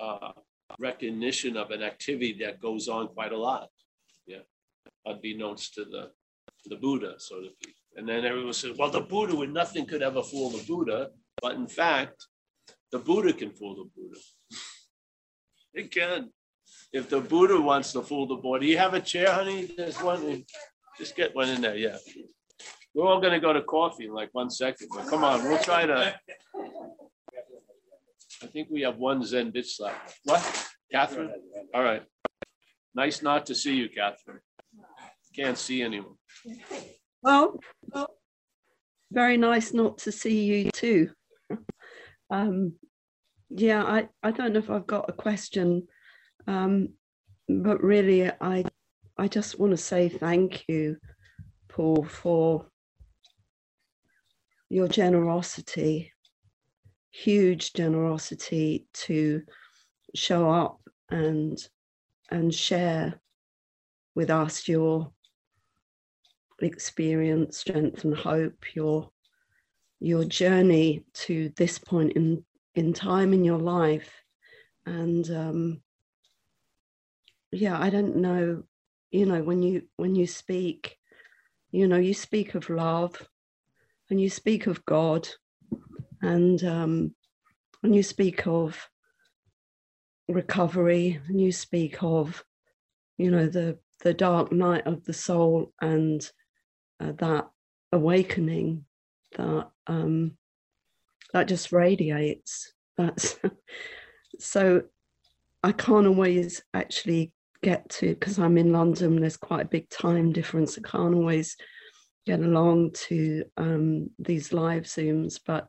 uh, 0.00 0.32
recognition 0.78 1.56
of 1.56 1.70
an 1.70 1.82
activity 1.82 2.36
that 2.40 2.60
goes 2.60 2.88
on 2.88 3.08
quite 3.08 3.32
a 3.32 3.38
lot. 3.38 3.68
Yeah, 4.26 4.44
unbeknownst 5.06 5.74
to 5.74 5.84
the 5.84 6.10
the 6.66 6.76
Buddha, 6.76 7.14
so 7.18 7.40
to 7.40 7.50
speak. 7.50 7.74
And 7.96 8.08
then 8.08 8.24
everyone 8.24 8.52
says, 8.52 8.76
well, 8.78 8.90
the 8.90 9.00
Buddha 9.00 9.34
would 9.34 9.52
nothing 9.52 9.86
could 9.86 10.02
ever 10.02 10.22
fool 10.22 10.50
the 10.50 10.64
Buddha, 10.64 11.10
but 11.40 11.54
in 11.54 11.66
fact, 11.66 12.26
the 12.92 12.98
Buddha 12.98 13.32
can 13.32 13.50
fool 13.50 13.74
the 13.76 13.90
Buddha. 13.96 14.20
it 15.74 15.90
can. 15.90 16.30
If 16.92 17.10
the 17.10 17.20
Buddha 17.20 17.60
wants 17.60 17.92
to 17.92 18.02
fool 18.02 18.26
the 18.26 18.36
boy, 18.36 18.58
do 18.60 18.66
you 18.66 18.78
have 18.78 18.94
a 18.94 19.00
chair, 19.00 19.32
honey? 19.32 19.70
There's 19.76 20.00
one. 20.02 20.44
Just 20.98 21.16
get 21.16 21.34
one 21.34 21.48
in 21.48 21.60
there. 21.60 21.76
Yeah. 21.76 21.96
We're 22.94 23.06
all 23.06 23.20
going 23.20 23.32
to 23.32 23.40
go 23.40 23.52
to 23.52 23.62
coffee 23.62 24.06
in 24.06 24.12
like 24.12 24.30
one 24.32 24.50
second, 24.50 24.88
but 24.92 25.06
come 25.06 25.22
on, 25.22 25.44
we'll 25.44 25.58
try 25.58 25.86
to. 25.86 26.14
I 28.42 28.46
think 28.46 28.68
we 28.70 28.82
have 28.82 28.96
one 28.96 29.24
Zen 29.24 29.52
bitch 29.52 29.80
left. 29.80 30.18
What? 30.24 30.68
Catherine? 30.90 31.32
All 31.74 31.82
right. 31.82 32.02
Nice 32.94 33.22
not 33.22 33.46
to 33.46 33.54
see 33.54 33.76
you, 33.76 33.88
Catherine. 33.88 34.40
Can't 35.36 35.58
see 35.58 35.82
anyone. 35.82 36.14
Well, 37.22 37.60
very 39.12 39.36
nice 39.36 39.72
not 39.72 39.98
to 39.98 40.12
see 40.12 40.44
you 40.44 40.70
too. 40.70 41.10
Um, 42.30 42.74
yeah, 43.50 43.82
I, 43.84 44.08
I 44.22 44.30
don't 44.32 44.52
know 44.52 44.58
if 44.58 44.70
I've 44.70 44.86
got 44.86 45.08
a 45.08 45.12
question, 45.12 45.86
um, 46.46 46.90
but 47.48 47.82
really, 47.82 48.30
I 48.40 48.64
I 49.18 49.26
just 49.26 49.58
want 49.58 49.72
to 49.72 49.76
say 49.76 50.08
thank 50.08 50.64
you, 50.68 50.98
Paul, 51.68 52.04
for 52.04 52.66
your 54.70 54.86
generosity, 54.86 56.12
huge 57.10 57.72
generosity 57.72 58.86
to 58.92 59.42
show 60.14 60.50
up 60.50 60.80
and 61.10 61.58
and 62.30 62.54
share 62.54 63.20
with 64.14 64.30
us 64.30 64.68
your 64.68 65.10
experience, 66.60 67.58
strength, 67.58 68.04
and 68.04 68.16
hope, 68.16 68.74
your 68.76 69.10
your 70.00 70.24
journey 70.24 71.04
to 71.12 71.52
this 71.56 71.78
point 71.78 72.12
in 72.12 72.44
in 72.76 72.92
time 72.92 73.32
in 73.32 73.44
your 73.44 73.58
life, 73.58 74.12
and 74.86 75.28
um, 75.30 75.82
yeah, 77.50 77.80
I 77.80 77.90
don't 77.90 78.16
know, 78.16 78.62
you 79.10 79.26
know, 79.26 79.42
when 79.42 79.62
you 79.62 79.82
when 79.96 80.14
you 80.14 80.26
speak, 80.26 80.98
you 81.70 81.86
know, 81.88 81.96
you 81.96 82.14
speak 82.14 82.54
of 82.54 82.68
love, 82.70 83.28
and 84.10 84.20
you 84.20 84.30
speak 84.30 84.66
of 84.66 84.84
God, 84.84 85.28
and 86.22 86.62
um, 86.64 87.14
when 87.80 87.94
you 87.94 88.02
speak 88.02 88.46
of 88.46 88.88
recovery, 90.28 91.20
and 91.28 91.40
you 91.40 91.52
speak 91.52 92.02
of, 92.02 92.44
you 93.16 93.30
know, 93.30 93.46
the 93.46 93.78
the 94.02 94.14
dark 94.14 94.52
night 94.52 94.86
of 94.86 95.04
the 95.04 95.12
soul 95.12 95.72
and 95.80 96.30
uh, 97.00 97.12
that 97.18 97.48
awakening 97.92 98.84
that 99.36 99.68
um, 99.86 100.32
that 101.32 101.48
just 101.48 101.72
radiates. 101.72 102.72
That's 102.96 103.38
so 104.38 104.82
I 105.62 105.72
can't 105.72 106.06
always 106.06 106.62
actually 106.74 107.32
get 107.62 107.88
to 107.88 108.08
because 108.14 108.38
I'm 108.38 108.58
in 108.58 108.72
London. 108.72 109.20
There's 109.20 109.36
quite 109.36 109.66
a 109.66 109.68
big 109.68 109.88
time 109.90 110.32
difference. 110.32 110.78
I 110.78 110.88
can't 110.88 111.14
always 111.14 111.56
get 112.26 112.40
along 112.40 112.92
to 112.92 113.44
um, 113.56 114.10
these 114.18 114.52
live 114.52 114.84
zooms, 114.84 115.40
but 115.44 115.68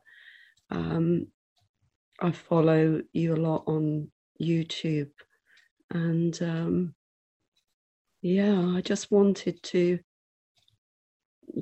um, 0.70 1.26
I 2.20 2.32
follow 2.32 3.00
you 3.12 3.34
a 3.34 3.36
lot 3.36 3.64
on 3.66 4.10
YouTube, 4.40 5.10
and 5.90 6.40
um, 6.42 6.94
yeah, 8.22 8.74
I 8.76 8.80
just 8.82 9.10
wanted 9.10 9.62
to 9.64 9.98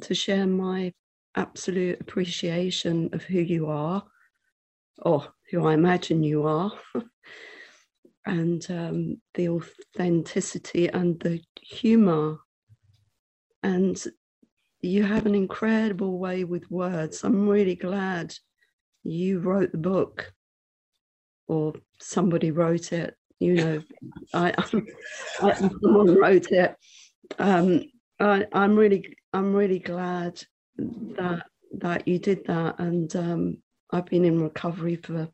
to 0.03 0.15
share 0.15 0.47
my 0.47 0.93
absolute 1.35 2.01
appreciation 2.01 3.11
of 3.13 3.23
who 3.23 3.39
you 3.39 3.69
are, 3.69 4.05
or 4.99 5.33
who 5.51 5.67
I 5.67 5.75
imagine 5.75 6.23
you 6.23 6.47
are, 6.47 6.73
and 8.29 8.71
um, 8.71 9.21
the 9.35 9.49
authenticity 9.49 10.89
and 10.89 11.19
the 11.21 11.41
humor. 11.63 12.39
And 13.63 14.01
you 14.81 15.03
have 15.03 15.27
an 15.27 15.35
incredible 15.35 16.19
way 16.19 16.45
with 16.45 16.71
words. 16.71 17.25
I'm 17.25 17.49
really 17.49 17.75
glad 17.75 18.35
you 19.03 19.41
wrote 19.41 19.73
the 19.73 19.79
book, 19.79 20.33
or 21.49 21.75
somebody 21.99 22.51
wrote 22.51 22.93
it. 22.93 23.17
You 23.41 23.55
know, 23.55 23.83
I, 24.35 24.53
I 25.43 25.55
someone 25.55 26.15
wrote 26.15 26.53
it. 26.53 26.77
Um, 27.39 27.85
I, 28.21 28.47
I'm 28.53 28.77
really, 28.77 29.17
I'm 29.33 29.55
really 29.55 29.79
glad 29.79 30.43
that 30.77 31.45
that 31.79 32.07
you 32.07 32.19
did 32.19 32.45
that, 32.47 32.79
and 32.79 33.15
um, 33.17 33.59
I've 33.91 34.07
been 34.07 34.25
in 34.25 34.43
recovery 34.43 34.97
for, 34.97 35.29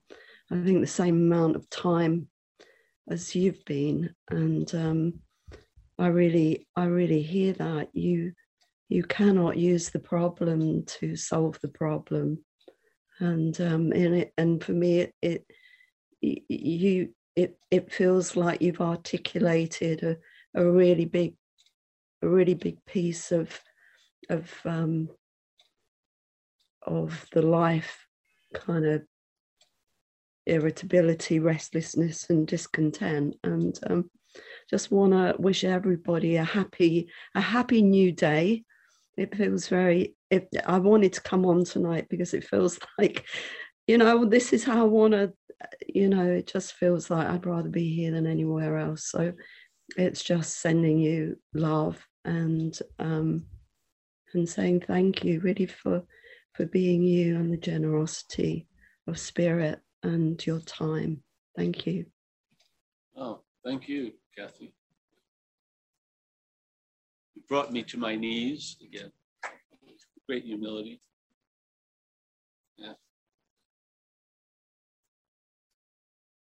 I 0.51 0.63
think, 0.63 0.81
the 0.81 0.87
same 0.87 1.17
amount 1.17 1.57
of 1.57 1.69
time 1.71 2.29
as 3.09 3.35
you've 3.35 3.65
been, 3.65 4.15
and 4.31 4.73
um, 4.75 5.21
I 5.99 6.09
really, 6.09 6.67
I 6.77 6.85
really 6.87 7.23
hear 7.23 7.53
that 7.55 7.89
you, 7.93 8.33
you 8.89 9.03
cannot 9.03 9.57
use 9.57 9.91
the 9.91 10.01
problem 10.01 10.85
to 11.01 11.17
solve 11.17 11.59
the 11.61 11.69
problem, 11.69 12.45
and 13.21 13.59
um, 13.61 13.93
in 13.93 14.15
it, 14.15 14.33
and 14.39 14.63
for 14.63 14.73
me, 14.73 15.01
it, 15.01 15.15
it 15.23 15.45
you, 16.21 17.11
it, 17.37 17.59
it 17.71 17.93
feels 17.93 18.37
like 18.37 18.63
you've 18.63 18.81
articulated 18.81 20.03
a, 20.03 20.17
a 20.55 20.65
really 20.65 21.05
big 21.05 21.35
a 22.23 22.29
really 22.29 22.55
big 22.55 22.85
piece 22.87 23.33
of 23.33 23.59
of 24.31 24.51
um, 24.65 25.09
of 26.83 27.27
the 27.33 27.43
life 27.43 28.07
kind 28.55 28.87
of 28.87 29.03
irritability, 30.47 31.39
restlessness, 31.39 32.29
and 32.31 32.47
discontent. 32.47 33.37
And 33.45 33.79
um, 33.89 34.11
just 34.71 34.91
want 34.91 35.13
to 35.13 35.35
wish 35.41 35.65
everybody 35.65 36.37
a 36.37 36.45
happy 36.45 37.09
a 37.35 37.41
happy 37.41 37.83
new 37.83 38.13
day. 38.13 38.65
It 39.17 39.35
feels 39.37 39.69
very. 39.69 40.15
If 40.31 40.45
I 40.67 40.79
wanted 40.79 41.13
to 41.15 41.23
come 41.23 41.47
on 41.47 41.65
tonight 41.65 42.07
because 42.09 42.35
it 42.35 42.45
feels 42.45 42.79
like, 42.99 43.25
you 43.87 43.99
know, 43.99 44.25
this 44.25 44.53
is 44.53 44.65
how 44.65 44.81
I 44.81 44.85
want 44.89 45.13
to. 45.13 45.33
You 45.87 46.09
know, 46.09 46.27
it 46.27 46.47
just 46.47 46.75
feels 46.75 47.11
like 47.11 47.27
I'd 47.27 47.47
rather 47.47 47.69
be 47.69 47.95
here 47.95 48.11
than 48.11 48.27
anywhere 48.27 48.77
else. 48.77 49.11
So 49.11 49.33
it's 49.97 50.23
just 50.23 50.61
sending 50.61 50.99
you 50.99 51.39
love 51.55 52.05
and 52.25 52.77
um, 52.99 53.47
and 54.35 54.49
saying 54.49 54.81
thank 54.81 55.25
you 55.25 55.41
really 55.41 55.67
for 55.67 56.03
for 56.55 56.67
being 56.67 57.03
you 57.03 57.37
and 57.37 57.53
the 57.53 57.57
generosity 57.57 58.67
of 59.07 59.19
spirit 59.19 59.81
and 60.05 60.45
your 60.47 60.61
time. 60.61 61.23
Thank 61.57 61.87
you. 61.87 62.07
Oh, 63.17 63.41
thank 63.65 63.89
you, 63.89 64.13
Kathy. 64.37 64.75
You 67.35 67.43
brought 67.49 67.73
me 67.73 67.83
to 67.85 67.99
my 67.99 68.15
knees 68.15 68.77
again. 68.83 69.11
great 70.29 70.45
humility. 70.45 71.01
Yeah. 72.77 72.93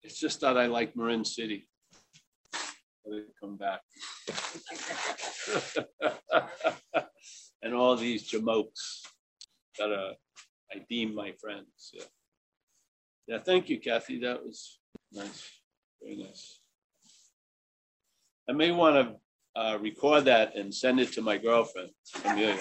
It's 0.03 0.19
just 0.19 0.41
that 0.41 0.57
I 0.57 0.67
like 0.67 0.97
Marin 0.97 1.25
City. 1.25 1.69
It 3.05 3.27
come 3.41 3.57
back. 3.57 3.81
And 7.63 7.75
all 7.75 7.95
these 7.95 8.31
jamokes 8.31 9.03
that 9.79 9.93
uh, 9.93 10.15
I 10.73 10.79
deem 10.89 11.15
my 11.15 11.33
friends, 11.33 11.91
yeah. 11.93 12.05
Yeah, 13.31 13.39
thank 13.39 13.69
you, 13.69 13.79
Kathy, 13.79 14.19
that 14.23 14.45
was 14.45 14.81
nice, 15.13 15.49
very 16.03 16.17
nice. 16.17 16.59
I 18.49 18.53
may 18.53 18.73
want 18.73 18.97
to 18.97 19.15
uh, 19.55 19.79
record 19.79 20.25
that 20.25 20.57
and 20.57 20.75
send 20.75 20.99
it 20.99 21.13
to 21.13 21.23
my 21.23 21.39
girlfriend, 21.39 21.91
Amelia. 22.25 22.57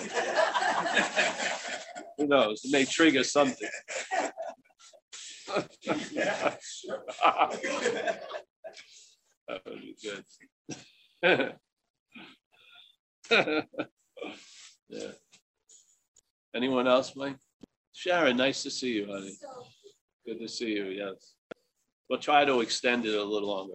Who 2.20 2.28
knows, 2.28 2.62
it 2.64 2.72
may 2.72 2.86
trigger 2.86 3.24
something. 3.24 3.68
That 9.48 9.62
would 9.66 9.82
be 9.82 9.96
good. 10.04 11.56
Yeah. 14.92 15.12
Anyone 16.56 16.88
else, 16.88 17.16
Mike? 17.16 17.38
Sharon, 17.94 18.38
nice 18.38 18.64
to 18.64 18.72
see 18.72 18.94
you, 18.94 19.06
honey. 19.06 19.38
Good 20.30 20.42
to 20.42 20.48
see 20.48 20.74
you, 20.74 20.86
yes. 20.86 21.34
We'll 22.08 22.20
try 22.20 22.46
to 22.46 22.60
extend 22.60 23.04
it 23.04 23.16
a 23.16 23.24
little 23.24 23.50
longer. 23.50 23.74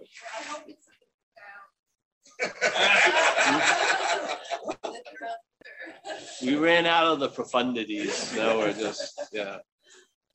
We 6.41 6.55
ran 6.55 6.85
out 6.85 7.07
of 7.07 7.19
the 7.19 7.27
profundities. 7.27 8.33
Now 8.37 8.59
we're 8.59 8.71
just, 8.71 9.21
yeah. 9.33 9.57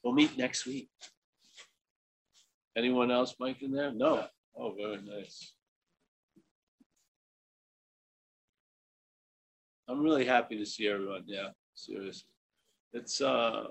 We'll 0.04 0.12
meet 0.12 0.36
next 0.36 0.66
week. 0.66 0.90
Anyone 2.76 3.10
else, 3.10 3.34
Mike, 3.40 3.62
in 3.62 3.72
there? 3.72 3.90
No. 3.90 4.26
Oh, 4.54 4.74
very 4.76 5.00
nice. 5.02 5.54
I'm 9.88 10.02
really 10.02 10.26
happy 10.26 10.58
to 10.58 10.66
see 10.66 10.86
everyone. 10.86 11.24
Yeah, 11.26 11.48
seriously. 11.74 12.28
It's, 12.92 13.22
uh, 13.22 13.68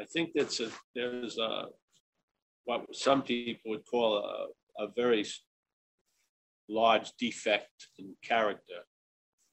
I 0.00 0.04
think 0.04 0.30
that's 0.34 0.60
a, 0.60 0.70
there's 0.94 1.38
a, 1.38 1.66
what 2.64 2.94
some 2.94 3.22
people 3.22 3.70
would 3.72 3.86
call 3.86 4.18
a, 4.18 4.84
a 4.84 4.88
very 4.96 5.24
large 6.68 7.12
defect 7.18 7.88
in 7.98 8.14
character 8.22 8.80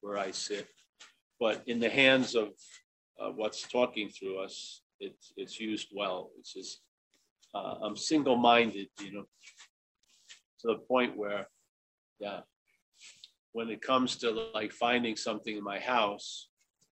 where 0.00 0.18
I 0.18 0.30
sit. 0.32 0.66
But 1.38 1.62
in 1.66 1.78
the 1.78 1.90
hands 1.90 2.34
of 2.34 2.48
uh, 3.20 3.30
what's 3.30 3.62
talking 3.62 4.08
through 4.08 4.38
us, 4.38 4.82
it's, 4.98 5.32
it's 5.36 5.60
used 5.60 5.88
well. 5.94 6.30
It's 6.38 6.54
just, 6.54 6.80
uh, 7.54 7.74
I'm 7.82 7.96
single-minded, 7.96 8.88
you 9.00 9.12
know, 9.12 9.24
to 10.60 10.68
the 10.68 10.76
point 10.76 11.16
where, 11.16 11.48
yeah, 12.18 12.40
when 13.52 13.68
it 13.68 13.82
comes 13.82 14.16
to 14.16 14.30
like 14.54 14.72
finding 14.72 15.16
something 15.16 15.56
in 15.56 15.62
my 15.62 15.78
house, 15.78 16.48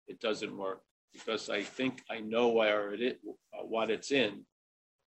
it 0.07 0.21
doesn't 0.21 0.57
work 0.57 0.83
because 1.13 1.49
I 1.51 1.63
think 1.63 2.03
I 2.11 2.21
know 2.21 2.49
where 2.49 2.93
it 2.95 3.01
is, 3.01 3.15
what 3.63 3.91
it's 3.91 4.13
in. 4.13 4.45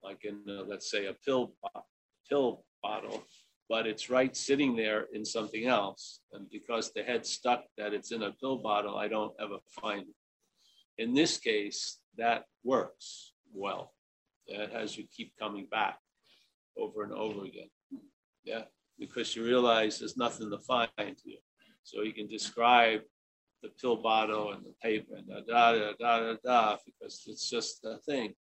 Like 0.03 0.23
in, 0.25 0.41
uh, 0.47 0.63
let's 0.67 0.91
say, 0.91 1.07
a 1.07 1.13
pill, 1.13 1.53
pill 2.29 2.63
bottle, 2.83 3.23
but 3.67 3.87
it's 3.87 4.09
right 4.09 4.35
sitting 4.35 4.75
there 4.75 5.07
in 5.11 5.25
something 5.25 5.65
else. 5.65 6.21
And 6.31 6.49
because 6.49 6.91
the 6.93 7.03
head's 7.03 7.29
stuck 7.29 7.63
that 7.77 7.93
it's 7.93 8.11
in 8.11 8.23
a 8.23 8.31
pill 8.31 8.57
bottle, 8.57 8.97
I 8.97 9.07
don't 9.07 9.33
ever 9.39 9.57
find 9.81 10.01
it. 10.01 11.01
In 11.03 11.13
this 11.13 11.37
case, 11.37 11.99
that 12.17 12.45
works 12.63 13.33
well. 13.53 13.93
That 14.47 14.71
has 14.71 14.97
you 14.97 15.05
keep 15.11 15.33
coming 15.37 15.67
back 15.69 15.99
over 16.77 17.03
and 17.03 17.11
over 17.11 17.45
again. 17.45 17.69
Yeah, 18.43 18.63
because 18.97 19.35
you 19.35 19.43
realize 19.43 19.99
there's 19.99 20.17
nothing 20.17 20.49
to 20.51 20.59
find 20.59 20.89
here. 20.97 21.39
So 21.83 22.01
you 22.01 22.13
can 22.13 22.27
describe 22.27 23.01
the 23.64 23.70
pill 23.82 23.97
bottle 23.97 24.51
and 24.51 24.64
the 24.64 24.74
paper 24.82 25.16
and 25.16 25.28
da 25.28 25.41
da 25.47 25.72
da 25.72 25.91
da 25.99 26.20
da 26.20 26.36
da 26.43 26.78
because 26.86 27.24
it's 27.28 27.49
just 27.49 27.84
a 27.86 27.97
thing. 27.99 28.34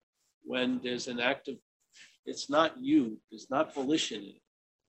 When 0.43 0.79
there's 0.83 1.07
an 1.07 1.19
active, 1.19 1.57
it's 2.25 2.49
not 2.49 2.77
you, 2.77 3.19
there's 3.31 3.49
not 3.49 3.73
volition 3.73 4.21
in 4.21 4.29
it. 4.29 4.41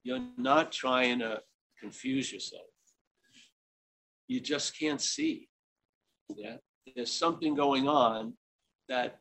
You're 0.03 0.27
not 0.37 0.73
trying 0.73 1.21
to 1.21 1.41
confuse 1.81 2.33
yourself. 2.33 2.67
You 4.29 4.41
just 4.41 4.79
can't 4.79 5.01
see. 5.01 5.49
Yeah, 6.37 6.57
there's 6.95 7.13
something 7.13 7.55
going 7.55 7.89
on 7.89 8.35
that 8.89 9.19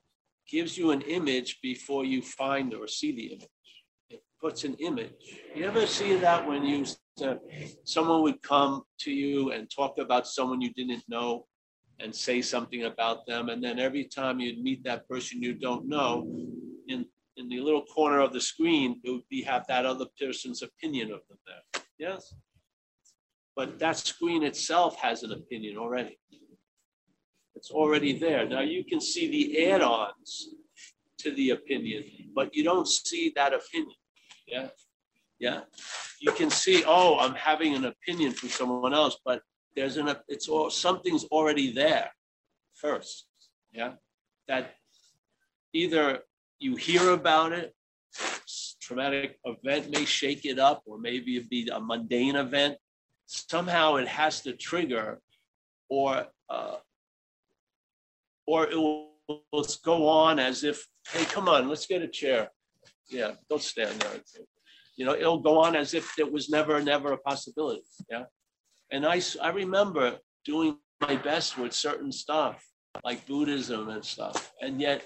gives 0.49 0.77
you 0.77 0.91
an 0.91 1.01
image 1.01 1.59
before 1.61 2.05
you 2.05 2.21
find 2.21 2.73
or 2.73 2.87
see 2.87 3.11
the 3.15 3.27
image. 3.27 3.54
Puts 4.45 4.63
an 4.63 4.75
image. 4.75 5.41
You 5.55 5.65
ever 5.65 5.87
see 5.87 6.17
that 6.17 6.47
when 6.47 6.63
you, 6.63 6.85
uh, 7.23 7.37
someone 7.83 8.21
would 8.21 8.43
come 8.43 8.83
to 8.99 9.11
you 9.11 9.51
and 9.51 9.67
talk 9.75 9.97
about 9.97 10.27
someone 10.27 10.61
you 10.61 10.71
didn't 10.73 11.03
know 11.07 11.47
and 11.99 12.13
say 12.13 12.43
something 12.43 12.83
about 12.83 13.25
them, 13.25 13.49
and 13.49 13.63
then 13.63 13.79
every 13.79 14.03
time 14.03 14.39
you'd 14.39 14.61
meet 14.61 14.83
that 14.83 15.09
person 15.09 15.41
you 15.41 15.55
don't 15.55 15.87
know, 15.87 16.27
in, 16.87 17.07
in 17.37 17.49
the 17.49 17.59
little 17.59 17.85
corner 17.85 18.19
of 18.19 18.33
the 18.33 18.39
screen, 18.39 19.01
it 19.03 19.09
would 19.09 19.27
be, 19.31 19.41
have 19.41 19.65
that 19.65 19.83
other 19.83 20.05
person's 20.21 20.61
opinion 20.61 21.07
of 21.11 21.21
them 21.27 21.39
there. 21.47 21.81
Yes? 21.97 22.35
But 23.55 23.79
that 23.79 23.97
screen 23.97 24.43
itself 24.43 24.95
has 24.97 25.23
an 25.23 25.31
opinion 25.31 25.75
already. 25.75 26.19
It's 27.55 27.71
already 27.71 28.19
there. 28.19 28.47
Now 28.47 28.61
you 28.61 28.83
can 28.85 29.01
see 29.01 29.27
the 29.27 29.71
add-ons 29.71 30.49
to 31.17 31.31
the 31.31 31.49
opinion, 31.49 32.03
but 32.35 32.55
you 32.55 32.63
don't 32.63 32.87
see 32.87 33.33
that 33.35 33.51
opinion. 33.51 33.95
Yeah. 34.47 34.67
Yeah. 35.39 35.61
You 36.19 36.31
can 36.31 36.49
see, 36.49 36.83
oh, 36.85 37.19
I'm 37.19 37.35
having 37.35 37.75
an 37.75 37.85
opinion 37.85 38.31
from 38.31 38.49
someone 38.49 38.93
else, 38.93 39.17
but 39.25 39.41
there's 39.75 39.97
an, 39.97 40.13
it's 40.27 40.47
all, 40.47 40.69
something's 40.69 41.25
already 41.25 41.71
there 41.71 42.09
first. 42.73 43.27
Yeah. 43.73 43.93
That 44.47 44.75
either 45.73 46.19
you 46.59 46.75
hear 46.75 47.11
about 47.11 47.51
it, 47.51 47.75
traumatic 48.81 49.39
event 49.45 49.89
may 49.89 50.05
shake 50.05 50.45
it 50.45 50.59
up, 50.59 50.83
or 50.85 50.97
maybe 50.97 51.37
it 51.37 51.49
be 51.49 51.67
a 51.73 51.79
mundane 51.79 52.35
event. 52.35 52.77
Somehow 53.25 53.95
it 53.95 54.07
has 54.07 54.41
to 54.41 54.53
trigger 54.53 55.19
or 55.89 56.27
uh, 56.49 56.75
or 58.45 58.67
it 58.67 58.75
will 58.75 59.15
let's 59.51 59.77
go 59.77 60.07
on 60.07 60.39
as 60.39 60.63
if, 60.63 60.87
hey, 61.09 61.25
come 61.25 61.49
on, 61.49 61.67
let's 61.67 61.87
get 61.87 62.03
a 62.03 62.07
chair. 62.07 62.51
Yeah, 63.09 63.31
don't 63.49 63.61
stand 63.61 63.99
there. 63.99 64.19
You 64.97 65.05
know, 65.05 65.13
it'll 65.13 65.39
go 65.39 65.59
on 65.59 65.75
as 65.75 65.93
if 65.93 66.17
it 66.17 66.31
was 66.31 66.49
never, 66.49 66.81
never 66.81 67.11
a 67.11 67.17
possibility. 67.17 67.81
Yeah. 68.09 68.23
And 68.91 69.05
I, 69.05 69.21
I 69.41 69.49
remember 69.49 70.17
doing 70.45 70.77
my 71.01 71.15
best 71.15 71.57
with 71.57 71.73
certain 71.73 72.11
stuff 72.11 72.63
like 73.03 73.25
Buddhism 73.27 73.89
and 73.89 74.03
stuff. 74.03 74.53
And 74.61 74.79
yet, 74.79 75.05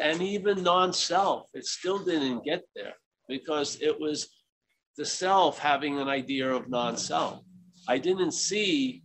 and 0.00 0.22
even 0.22 0.62
non-self, 0.62 1.48
it 1.54 1.66
still 1.66 1.98
didn't 1.98 2.44
get 2.44 2.62
there 2.74 2.94
because 3.28 3.78
it 3.80 3.98
was 4.00 4.28
the 4.96 5.04
self 5.04 5.58
having 5.58 5.98
an 5.98 6.08
idea 6.08 6.50
of 6.50 6.68
non-self. 6.68 7.40
I 7.88 7.98
didn't 7.98 8.32
see 8.32 9.02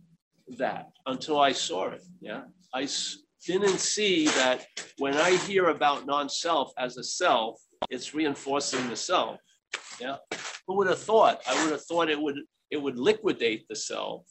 that 0.56 0.86
until 1.06 1.40
I 1.40 1.52
saw 1.52 1.88
it. 1.88 2.02
Yeah. 2.20 2.42
I 2.74 2.88
didn't 3.46 3.78
see 3.78 4.26
that 4.26 4.66
when 4.98 5.16
I 5.16 5.36
hear 5.36 5.68
about 5.68 6.06
non-self 6.06 6.72
as 6.78 6.96
a 6.96 7.04
self, 7.04 7.60
it's 7.90 8.14
reinforcing 8.14 8.88
the 8.88 8.96
self. 8.96 9.40
Yeah. 10.00 10.16
Who 10.66 10.76
would 10.76 10.88
have 10.88 10.98
thought? 10.98 11.40
I 11.48 11.62
would 11.62 11.72
have 11.72 11.84
thought 11.84 12.08
it 12.10 12.20
would 12.20 12.36
it 12.70 12.76
would 12.76 12.98
liquidate 12.98 13.66
the 13.68 13.76
self, 13.76 14.26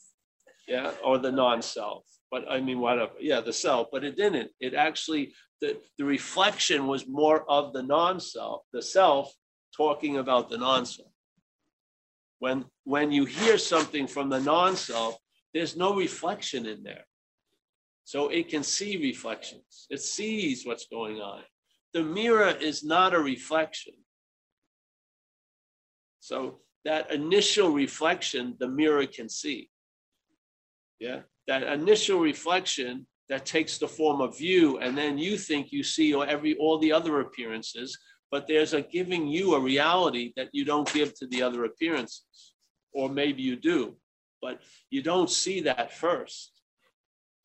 yeah, 0.68 0.92
or 1.04 1.18
the 1.18 1.32
non-self. 1.32 2.04
But 2.30 2.44
I 2.48 2.60
mean, 2.60 2.80
whatever. 2.80 3.12
Yeah, 3.18 3.40
the 3.40 3.52
self. 3.52 3.88
But 3.90 4.04
it 4.04 4.16
didn't. 4.16 4.50
It 4.60 4.74
actually 4.74 5.34
the 5.60 5.78
the 5.98 6.04
reflection 6.04 6.86
was 6.86 7.06
more 7.06 7.44
of 7.50 7.72
the 7.72 7.82
non-self, 7.82 8.62
the 8.72 8.82
self 8.82 9.32
talking 9.76 10.18
about 10.18 10.48
the 10.48 10.58
non-self. 10.58 11.10
When 12.38 12.66
when 12.84 13.10
you 13.10 13.24
hear 13.24 13.58
something 13.58 14.06
from 14.06 14.28
the 14.28 14.40
non-self, 14.40 15.16
there's 15.52 15.76
no 15.76 15.96
reflection 15.96 16.66
in 16.66 16.82
there. 16.82 17.04
So 18.04 18.28
it 18.28 18.48
can 18.48 18.62
see 18.62 18.96
reflections. 18.96 19.86
It 19.90 20.00
sees 20.00 20.64
what's 20.64 20.86
going 20.86 21.18
on. 21.20 21.42
The 21.94 22.02
mirror 22.02 22.50
is 22.50 22.84
not 22.84 23.14
a 23.14 23.18
reflection. 23.18 23.94
So 26.20 26.60
that 26.84 27.12
initial 27.12 27.70
reflection, 27.70 28.56
the 28.58 28.68
mirror 28.68 29.06
can 29.06 29.28
see. 29.28 29.70
Yeah, 30.98 31.20
that 31.46 31.62
initial 31.62 32.20
reflection 32.20 33.06
that 33.28 33.46
takes 33.46 33.78
the 33.78 33.88
form 33.88 34.20
of 34.20 34.40
you, 34.40 34.78
and 34.78 34.96
then 34.96 35.18
you 35.18 35.36
think 35.38 35.70
you 35.70 35.82
see 35.82 36.14
all 36.14 36.24
every 36.24 36.56
all 36.56 36.78
the 36.78 36.92
other 36.92 37.20
appearances, 37.20 37.96
but 38.30 38.46
there's 38.46 38.74
a 38.74 38.82
giving 38.82 39.26
you 39.26 39.54
a 39.54 39.60
reality 39.60 40.32
that 40.36 40.48
you 40.52 40.64
don't 40.64 40.92
give 40.92 41.14
to 41.18 41.26
the 41.28 41.42
other 41.42 41.64
appearances. 41.64 42.54
Or 42.92 43.08
maybe 43.08 43.42
you 43.42 43.56
do, 43.56 43.96
but 44.40 44.60
you 44.90 45.02
don't 45.02 45.30
see 45.30 45.60
that 45.62 45.92
first. 45.92 46.57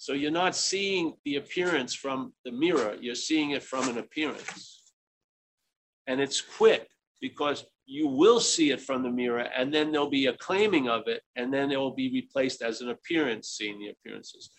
So 0.04 0.12
you're 0.12 0.32
not 0.32 0.54
seeing 0.54 1.14
the 1.24 1.38
appearance 1.38 1.94
from 1.94 2.34
the 2.44 2.52
mirror, 2.52 2.98
you're 3.00 3.16
seeing 3.16 3.52
it 3.52 3.64
from 3.64 3.88
an 3.88 3.98
appearance. 3.98 4.92
And 6.08 6.20
it's 6.20 6.42
quick 6.42 6.90
because 7.22 7.64
you 7.86 8.10
will 8.10 8.42
see 8.42 8.72
it 8.72 8.82
from 8.82 9.02
the 9.02 9.10
mirror 9.10 9.48
and 9.58 9.74
then 9.74 9.94
there'll 9.94 10.10
be 10.10 10.26
a 10.26 10.36
claiming 10.36 10.90
of 10.90 11.04
it 11.08 11.22
and 11.38 11.54
then 11.54 11.72
it 11.72 11.80
will 11.80 11.96
be 11.96 12.12
replaced 12.12 12.62
as 12.62 12.82
an 12.82 12.90
appearance, 12.90 13.48
seeing 13.48 13.80
the 13.80 13.92
appearances. 13.92 14.50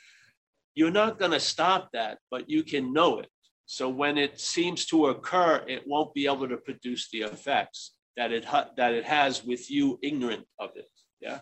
You're 0.75 0.91
not 0.91 1.19
going 1.19 1.33
to 1.33 1.41
stop 1.41 1.91
that, 1.93 2.21
but 2.31 2.49
you 2.49 2.63
can 2.63 2.95
know 2.95 3.19
it. 3.19 3.29
So 3.67 3.87
when 3.91 4.17
it 4.17 4.41
seems 4.41 4.87
to 4.87 5.09
occur, 5.09 5.63
it 5.69 5.83
won't 5.87 6.15
be 6.15 6.25
able 6.25 6.49
to 6.49 6.57
produce 6.57 7.11
the 7.11 7.21
effects 7.21 7.93
that 8.17 8.33
it 8.33 8.47
ha- 8.47 8.71
that 8.79 8.95
it 8.95 9.05
has 9.05 9.45
with 9.45 9.71
you 9.71 9.99
ignorant 10.03 10.47
of 10.59 10.71
it. 10.75 10.89
Yeah. 11.21 11.41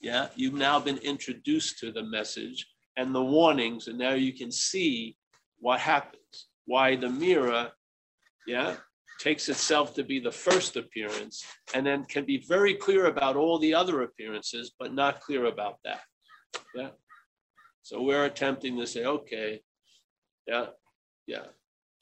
Yeah. 0.00 0.28
You've 0.36 0.54
now 0.54 0.78
been 0.78 0.98
introduced 0.98 1.80
to 1.80 1.90
the 1.90 2.04
message 2.04 2.68
and 2.96 3.14
the 3.14 3.22
warnings, 3.22 3.88
and 3.88 3.98
now 3.98 4.14
you 4.14 4.32
can 4.32 4.50
see 4.50 5.16
what 5.58 5.80
happens. 5.80 6.48
Why 6.66 6.96
the 6.96 7.08
mirror, 7.08 7.70
yeah, 8.46 8.76
takes 9.18 9.48
itself 9.48 9.94
to 9.94 10.02
be 10.02 10.18
the 10.18 10.32
first 10.32 10.76
appearance 10.76 11.44
and 11.74 11.86
then 11.86 12.04
can 12.04 12.24
be 12.24 12.44
very 12.48 12.74
clear 12.74 13.06
about 13.06 13.36
all 13.36 13.58
the 13.58 13.74
other 13.74 14.02
appearances, 14.02 14.72
but 14.78 14.92
not 14.92 15.20
clear 15.20 15.46
about 15.46 15.78
that. 15.84 16.00
Yeah. 16.74 16.90
So 17.82 18.02
we're 18.02 18.24
attempting 18.24 18.78
to 18.78 18.86
say, 18.86 19.04
okay, 19.04 19.60
yeah, 20.46 20.66
yeah, 21.26 21.46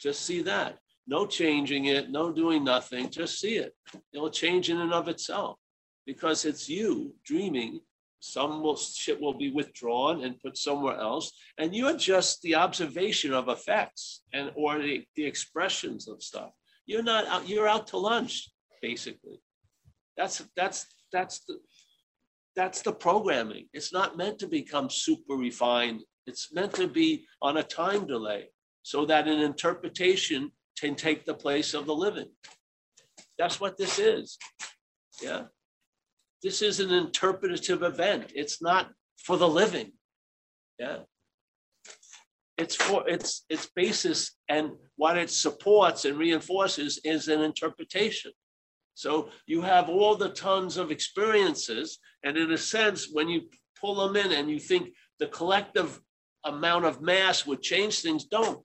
just 0.00 0.22
see 0.22 0.42
that. 0.42 0.78
No 1.06 1.26
changing 1.26 1.86
it, 1.86 2.10
no 2.10 2.32
doing 2.32 2.64
nothing, 2.64 3.10
just 3.10 3.40
see 3.40 3.56
it. 3.56 3.74
It'll 4.12 4.30
change 4.30 4.70
in 4.70 4.80
and 4.80 4.92
of 4.92 5.08
itself 5.08 5.58
because 6.06 6.44
it's 6.44 6.68
you 6.68 7.14
dreaming. 7.24 7.80
Some 8.20 8.62
will, 8.62 8.76
shit 8.76 9.20
will 9.20 9.36
be 9.36 9.50
withdrawn 9.50 10.24
and 10.24 10.38
put 10.40 10.58
somewhere 10.58 10.98
else, 10.98 11.32
and 11.58 11.74
you're 11.74 11.96
just 11.96 12.42
the 12.42 12.54
observation 12.54 13.32
of 13.32 13.48
effects 13.48 14.22
and 14.34 14.52
or 14.54 14.78
the, 14.78 15.04
the 15.16 15.24
expressions 15.24 16.06
of 16.06 16.22
stuff. 16.22 16.50
You're 16.84 17.02
not 17.02 17.26
out, 17.26 17.48
you're 17.48 17.68
out 17.68 17.86
to 17.88 17.96
lunch, 17.96 18.50
basically. 18.82 19.40
That's 20.16 20.42
that's 20.54 20.86
that's 21.12 21.40
the 21.46 21.58
that's 22.54 22.82
the 22.82 22.92
programming. 22.92 23.68
It's 23.72 23.92
not 23.92 24.18
meant 24.18 24.38
to 24.40 24.46
become 24.46 24.90
super 24.90 25.34
refined. 25.34 26.02
It's 26.26 26.52
meant 26.52 26.74
to 26.74 26.88
be 26.88 27.24
on 27.40 27.56
a 27.56 27.62
time 27.62 28.06
delay 28.06 28.50
so 28.82 29.06
that 29.06 29.28
an 29.28 29.40
interpretation 29.40 30.52
can 30.78 30.94
take 30.94 31.24
the 31.24 31.34
place 31.34 31.74
of 31.74 31.86
the 31.86 31.94
living. 31.94 32.28
That's 33.38 33.60
what 33.60 33.78
this 33.78 33.98
is. 33.98 34.36
Yeah. 35.22 35.44
This 36.42 36.62
is 36.62 36.80
an 36.80 36.90
interpretative 36.90 37.82
event. 37.82 38.32
It's 38.34 38.62
not 38.62 38.90
for 39.18 39.36
the 39.36 39.48
living. 39.48 39.92
Yeah. 40.78 41.00
It's 42.56 42.76
for 42.76 43.08
its 43.08 43.44
its 43.48 43.68
basis 43.74 44.36
and 44.48 44.72
what 44.96 45.16
it 45.16 45.30
supports 45.30 46.04
and 46.04 46.18
reinforces 46.18 47.00
is 47.04 47.28
an 47.28 47.40
interpretation. 47.40 48.32
So 48.94 49.30
you 49.46 49.62
have 49.62 49.88
all 49.88 50.14
the 50.14 50.28
tons 50.28 50.76
of 50.76 50.90
experiences, 50.90 51.98
and 52.22 52.36
in 52.36 52.52
a 52.52 52.58
sense, 52.58 53.08
when 53.10 53.28
you 53.28 53.48
pull 53.80 53.94
them 53.94 54.16
in 54.16 54.32
and 54.32 54.50
you 54.50 54.58
think 54.58 54.90
the 55.18 55.28
collective 55.28 56.00
amount 56.44 56.84
of 56.84 57.00
mass 57.00 57.46
would 57.46 57.62
change 57.62 58.00
things, 58.00 58.24
don't 58.24 58.62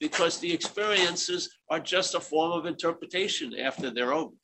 because 0.00 0.38
the 0.38 0.52
experiences 0.52 1.48
are 1.70 1.80
just 1.80 2.14
a 2.14 2.20
form 2.20 2.52
of 2.52 2.66
interpretation 2.66 3.58
after 3.58 3.90
their 3.90 4.12
own. 4.12 4.34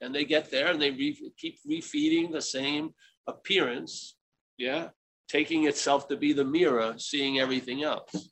And 0.00 0.14
they 0.14 0.24
get 0.24 0.50
there 0.50 0.68
and 0.68 0.80
they 0.80 0.90
re- 0.90 1.32
keep 1.38 1.58
refeeding 1.68 2.32
the 2.32 2.42
same 2.42 2.90
appearance, 3.26 4.16
yeah, 4.58 4.88
taking 5.28 5.66
itself 5.66 6.08
to 6.08 6.16
be 6.16 6.32
the 6.32 6.44
mirror, 6.44 6.94
seeing 6.98 7.38
everything 7.38 7.82
else. 7.82 8.30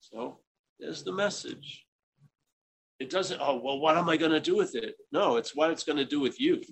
So 0.00 0.40
there's 0.78 1.02
the 1.02 1.12
message. 1.12 1.84
It 2.98 3.10
doesn't, 3.10 3.40
oh, 3.40 3.60
well, 3.62 3.80
what 3.80 3.96
am 3.96 4.08
I 4.08 4.16
going 4.16 4.32
to 4.32 4.40
do 4.40 4.56
with 4.56 4.74
it? 4.74 4.94
No, 5.10 5.36
it's 5.36 5.56
what 5.56 5.70
it's 5.70 5.84
going 5.84 5.98
to 5.98 6.04
do 6.04 6.20
with 6.20 6.40
you. 6.40 6.62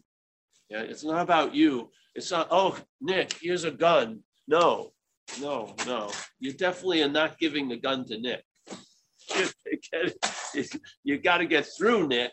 Yeah, 0.69 0.83
it's 0.83 1.05
not 1.05 1.23
about 1.23 1.55
you. 1.55 1.91
It's 2.15 2.31
not, 2.31 2.49
oh, 2.51 2.79
Nick, 3.01 3.35
here's 3.41 3.65
a 3.65 3.71
gun. 3.71 4.21
No, 4.47 4.93
no, 5.41 5.75
no. 5.87 6.11
You 6.39 6.53
definitely 6.53 7.03
are 7.03 7.09
not 7.09 7.39
giving 7.39 7.69
the 7.69 7.77
gun 7.77 8.05
to 8.07 8.19
Nick. 8.19 8.45
You 11.05 11.19
got 11.19 11.39
to 11.39 11.47
get 11.47 11.67
through 11.79 12.09
Nick, 12.09 12.33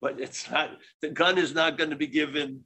but 0.00 0.20
it's 0.20 0.50
not, 0.50 0.70
the 1.00 1.08
gun 1.08 1.38
is 1.38 1.54
not 1.54 1.78
going 1.78 1.90
to 1.90 1.96
be 1.96 2.06
given 2.06 2.62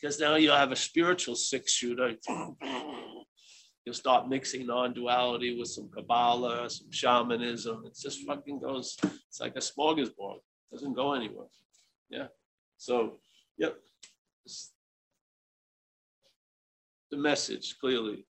because 0.00 0.20
now 0.20 0.36
you'll 0.36 0.56
have 0.56 0.72
a 0.72 0.76
spiritual 0.76 1.34
six 1.34 1.72
shooter. 1.72 2.14
You'll 3.84 3.94
start 3.94 4.28
mixing 4.28 4.66
non-duality 4.66 5.56
with 5.56 5.68
some 5.68 5.88
Kabbalah, 5.94 6.68
some 6.68 6.90
shamanism. 6.90 7.84
It 7.86 7.96
just 7.96 8.26
fucking 8.26 8.58
goes, 8.58 8.96
it's 9.04 9.40
like 9.40 9.54
a 9.54 9.60
smorgasbord. 9.60 10.38
It 10.38 10.72
Doesn't 10.72 10.94
go 10.94 11.12
anywhere. 11.12 11.46
Yeah. 12.10 12.26
So, 12.78 13.20
yep. 13.56 13.76
The 17.12 17.16
message 17.16 17.76
clearly 17.80 18.26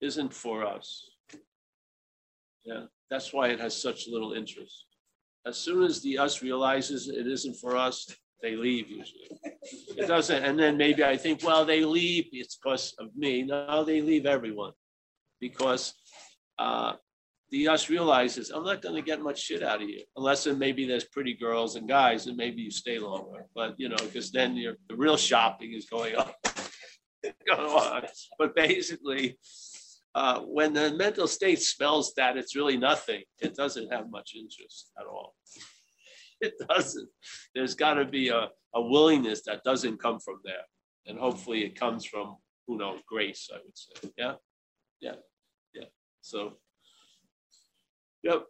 isn't 0.00 0.32
for 0.32 0.64
us. 0.64 1.10
Yeah, 2.64 2.84
that's 3.10 3.32
why 3.32 3.48
it 3.48 3.58
has 3.58 3.80
such 3.80 4.06
little 4.06 4.32
interest. 4.32 4.84
As 5.46 5.56
soon 5.56 5.82
as 5.82 6.02
the 6.02 6.18
us 6.18 6.42
realizes 6.42 7.08
it 7.08 7.26
isn't 7.26 7.56
for 7.56 7.76
us, 7.76 8.06
they 8.42 8.56
leave 8.56 8.88
usually. 8.88 9.28
It 9.96 10.06
doesn't, 10.06 10.44
and 10.44 10.58
then 10.58 10.76
maybe 10.76 11.04
I 11.04 11.16
think, 11.16 11.42
well, 11.42 11.64
they 11.64 11.84
leave, 11.84 12.28
it's 12.32 12.56
because 12.56 12.94
of 12.98 13.14
me. 13.16 13.42
No, 13.42 13.84
they 13.84 14.00
leave 14.00 14.26
everyone. 14.26 14.72
Because 15.40 15.94
uh, 16.58 16.94
the 17.50 17.68
us 17.68 17.88
realizes, 17.88 18.50
I'm 18.50 18.64
not 18.64 18.82
gonna 18.82 19.02
get 19.02 19.20
much 19.20 19.40
shit 19.40 19.62
out 19.62 19.82
of 19.82 19.88
you, 19.88 20.02
unless 20.16 20.44
then 20.44 20.58
maybe 20.58 20.86
there's 20.86 21.04
pretty 21.04 21.34
girls 21.34 21.76
and 21.76 21.88
guys, 21.88 22.26
and 22.26 22.36
maybe 22.36 22.62
you 22.62 22.70
stay 22.70 22.98
longer. 22.98 23.46
But, 23.54 23.74
you 23.78 23.88
know, 23.88 23.96
because 23.96 24.30
then 24.30 24.54
the 24.54 24.96
real 24.96 25.16
shopping 25.16 25.72
is 25.72 25.86
going 25.86 26.16
on. 26.16 26.30
Going 27.46 27.68
on. 27.68 28.06
But 28.38 28.56
basically, 28.56 29.36
uh, 30.14 30.40
when 30.40 30.72
the 30.72 30.92
mental 30.94 31.28
state 31.28 31.60
smells 31.60 32.12
that 32.16 32.36
it's 32.36 32.56
really 32.56 32.76
nothing, 32.76 33.22
it 33.40 33.54
doesn't 33.54 33.92
have 33.92 34.10
much 34.10 34.32
interest 34.36 34.90
at 34.98 35.06
all. 35.06 35.34
It 36.42 36.54
doesn't. 36.70 37.06
There's 37.54 37.74
got 37.74 37.94
to 37.96 38.06
be 38.06 38.30
a, 38.30 38.48
a 38.74 38.80
willingness 38.80 39.42
that 39.42 39.62
doesn't 39.62 40.00
come 40.00 40.18
from 40.20 40.40
there. 40.42 40.64
And 41.04 41.18
hopefully 41.18 41.66
it 41.66 41.78
comes 41.78 42.06
from, 42.06 42.38
who 42.66 42.78
knows, 42.78 43.00
grace, 43.06 43.50
I 43.52 43.58
would 43.62 43.76
say. 43.76 44.10
Yeah. 44.16 44.36
Yeah. 45.02 45.16
Yeah. 45.74 45.84
So, 46.22 46.54
yep. 48.22 48.44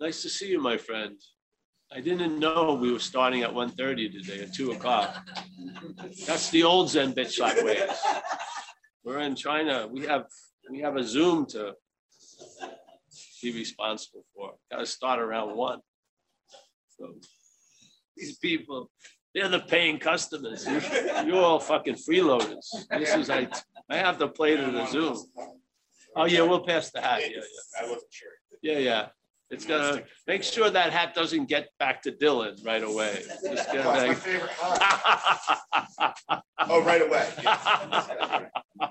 Nice 0.00 0.22
to 0.22 0.30
see 0.30 0.48
you, 0.48 0.58
my 0.58 0.78
friend. 0.78 1.16
I 1.92 2.00
didn't 2.00 2.38
know 2.38 2.78
we 2.80 2.90
were 2.90 2.98
starting 2.98 3.42
at 3.42 3.50
1.30 3.50 4.12
today 4.12 4.44
at 4.44 4.54
2 4.54 4.72
o'clock. 4.72 5.28
That's 6.26 6.48
the 6.48 6.62
old 6.62 6.88
Zen 6.88 7.12
bitch 7.12 7.38
like 7.38 7.62
ways. 7.62 7.90
We're 9.04 9.20
in 9.20 9.34
China. 9.34 9.88
We 9.90 10.06
have 10.06 10.26
we 10.70 10.80
have 10.80 10.96
a 10.96 11.02
Zoom 11.02 11.46
to 11.46 11.74
be 13.42 13.52
responsible 13.52 14.24
for. 14.34 14.54
Got 14.70 14.78
to 14.78 14.86
start 14.86 15.18
around 15.18 15.56
one. 15.56 15.80
So 16.98 17.14
these 18.16 18.36
people, 18.38 18.90
they're 19.34 19.48
the 19.48 19.60
paying 19.60 19.98
customers. 19.98 20.66
You, 20.66 20.80
you're 21.26 21.42
all 21.42 21.60
fucking 21.60 21.96
freeloaders. 21.96 22.66
This 22.90 23.14
is 23.14 23.30
I. 23.30 23.48
I 23.88 23.96
have 23.96 24.18
to 24.18 24.28
play 24.28 24.56
to 24.56 24.70
the 24.70 24.86
Zoom. 24.86 25.16
Oh 26.14 26.26
yeah, 26.26 26.42
we'll 26.42 26.64
pass 26.64 26.90
the 26.90 27.00
hat. 27.00 27.22
Yeah, 27.22 27.28
yeah. 27.36 27.80
I 27.80 27.82
wasn't 27.84 28.12
sure. 28.12 28.28
Yeah, 28.62 28.78
yeah. 28.78 29.08
It's 29.50 29.64
gonna 29.64 29.82
uh, 29.82 30.00
make 30.28 30.42
sure 30.44 30.70
that 30.70 30.92
hat 30.92 31.14
doesn't 31.14 31.46
get 31.46 31.68
back 31.78 32.02
to 32.02 32.12
Dylan 32.12 32.64
right 32.64 32.84
away. 32.84 33.22
Just 33.42 33.68
Oh, 33.70 33.72
get 33.72 33.86
it's 33.86 34.08
my 34.08 34.14
favorite 34.14 34.50
hat. 36.28 36.42
Oh, 36.68 36.82
right 36.84 37.02
away. 37.02 37.26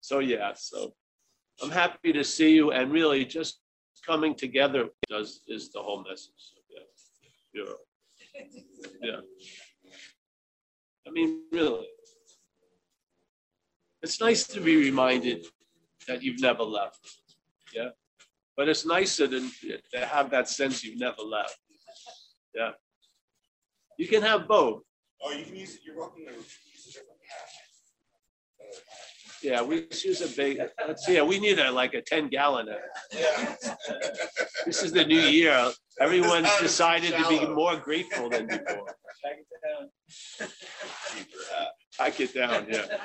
So, 0.00 0.20
yeah, 0.20 0.52
so 0.56 0.94
I'm 1.62 1.68
happy 1.68 2.14
to 2.14 2.24
see 2.24 2.54
you 2.54 2.70
and 2.70 2.90
really 2.90 3.26
just 3.26 3.60
coming 4.06 4.34
together 4.34 4.88
does, 5.06 5.40
is 5.48 5.70
the 5.70 5.80
whole 5.82 6.02
message. 6.02 6.32
So, 6.38 6.54
Yeah, 7.54 7.64
yeah, 9.02 9.20
yeah. 9.82 9.90
I 11.06 11.10
mean, 11.10 11.42
really. 11.52 11.86
It's 14.00 14.18
nice 14.18 14.46
to 14.46 14.62
be 14.62 14.76
reminded 14.76 15.44
that 16.06 16.22
you've 16.22 16.40
never 16.40 16.62
left. 16.62 17.06
Yeah. 17.74 17.90
But 18.58 18.68
it's 18.68 18.84
nicer 18.84 19.28
than 19.28 19.52
to 19.94 20.04
have 20.04 20.30
that 20.32 20.48
sense 20.48 20.82
you've 20.82 20.98
never 20.98 21.22
left. 21.22 21.56
Yeah. 22.52 22.72
You 23.96 24.08
can 24.08 24.20
have 24.22 24.48
both. 24.48 24.82
Oh, 25.22 25.30
you 25.30 25.44
can 25.44 25.54
use 25.54 25.76
it, 25.76 25.80
you're 25.86 25.96
welcome 25.96 26.24
to 26.26 26.32
use 26.32 26.88
a 26.88 26.92
different 26.92 27.20
hat. 27.30 27.48
Yeah, 29.44 29.62
we 29.62 29.86
just 29.86 30.04
use 30.04 30.20
a 30.22 30.36
big, 30.36 30.60
let's 30.88 31.06
see, 31.06 31.14
yeah, 31.14 31.22
we 31.22 31.38
need 31.38 31.60
a, 31.60 31.70
like 31.70 31.94
a 31.94 32.02
ten 32.02 32.28
gallon. 32.28 32.66
Yeah. 33.12 33.54
This 34.66 34.82
is 34.82 34.92
the 34.92 35.04
new 35.04 35.20
year. 35.20 35.70
Everyone's 36.00 36.50
decided 36.58 37.12
to 37.12 37.28
be 37.28 37.46
more 37.46 37.76
grateful 37.76 38.28
than 38.28 38.46
before. 38.48 38.86
Back 39.22 39.38
it 39.38 39.46
down. 39.64 39.88
Cheaper 40.36 41.44
hat. 41.54 41.68
Pack 41.96 42.20
it 42.20 42.34
down, 42.34 42.66
yeah. 42.68 42.82
I'm 42.82 42.98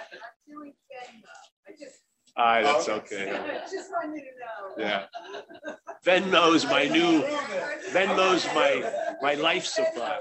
doing 0.50 0.74
Venmo. 0.92 1.30
I 1.68 1.72
just, 1.80 2.03
All 2.36 2.46
right, 2.46 2.64
that's 2.64 2.90
Oh. 2.90 2.94
okay. 2.96 3.32
I 3.32 3.60
just 3.72 3.92
wanted 3.92 4.22
to 4.22 4.32
know. 4.42 4.84
Yeah. 4.86 5.06
Venmo's 6.06 6.66
my 6.66 6.86
new, 6.86 7.22
Venmo's 7.92 8.46
my, 8.56 8.92
my 9.22 9.36
life 9.36 9.66
supply. 9.66 10.20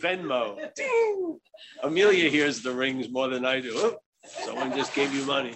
Venmo. 0.00 0.56
Ding. 0.74 1.38
Amelia 1.82 2.30
hears 2.30 2.62
the 2.62 2.72
rings 2.72 3.10
more 3.10 3.28
than 3.28 3.44
I 3.44 3.60
do. 3.60 3.72
Oh, 3.74 3.96
Someone 4.24 4.72
just 4.74 4.94
gave 4.94 5.12
you 5.14 5.24
money. 5.26 5.54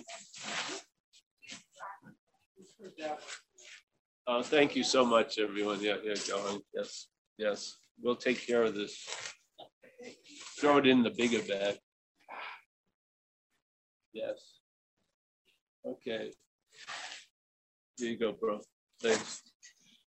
Uh, 4.27 4.43
thank 4.43 4.75
you 4.77 4.83
so 4.83 5.05
much, 5.05 5.39
everyone. 5.39 5.81
Yeah, 5.81 5.97
yeah, 6.05 6.15
going. 6.29 6.61
Yes, 6.75 7.07
yes. 7.39 7.77
We'll 8.03 8.17
take 8.17 8.45
care 8.47 8.65
of 8.65 8.75
this. 8.75 9.07
Throw 10.61 10.79
it 10.79 10.87
in 10.87 11.03
the 11.03 11.11
bigger 11.11 11.41
bag. 11.43 11.77
Yes. 14.13 14.61
Okay. 15.87 16.33
Here 17.97 18.11
you 18.11 18.19
go, 18.19 18.33
bro. 18.33 18.61
Thanks. 19.01 19.43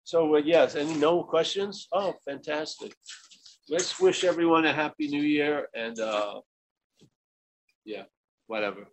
So, 0.04 0.36
uh, 0.36 0.38
yes, 0.40 0.76
any 0.76 0.96
no 0.96 1.24
questions? 1.24 1.88
Oh, 1.92 2.14
fantastic. 2.24 2.94
Let's 3.68 4.00
wish 4.00 4.24
everyone 4.24 4.66
a 4.66 4.74
happy 4.74 5.08
new 5.08 5.24
year 5.24 5.68
and, 5.76 6.00
uh, 6.00 6.42
yeah, 7.84 8.04
whatever. 8.48 8.86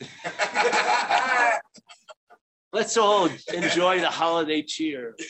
Let's 2.72 2.96
all 2.96 3.28
enjoy 3.52 4.00
the 4.00 4.10
holiday 4.10 4.62
cheer. 4.62 5.14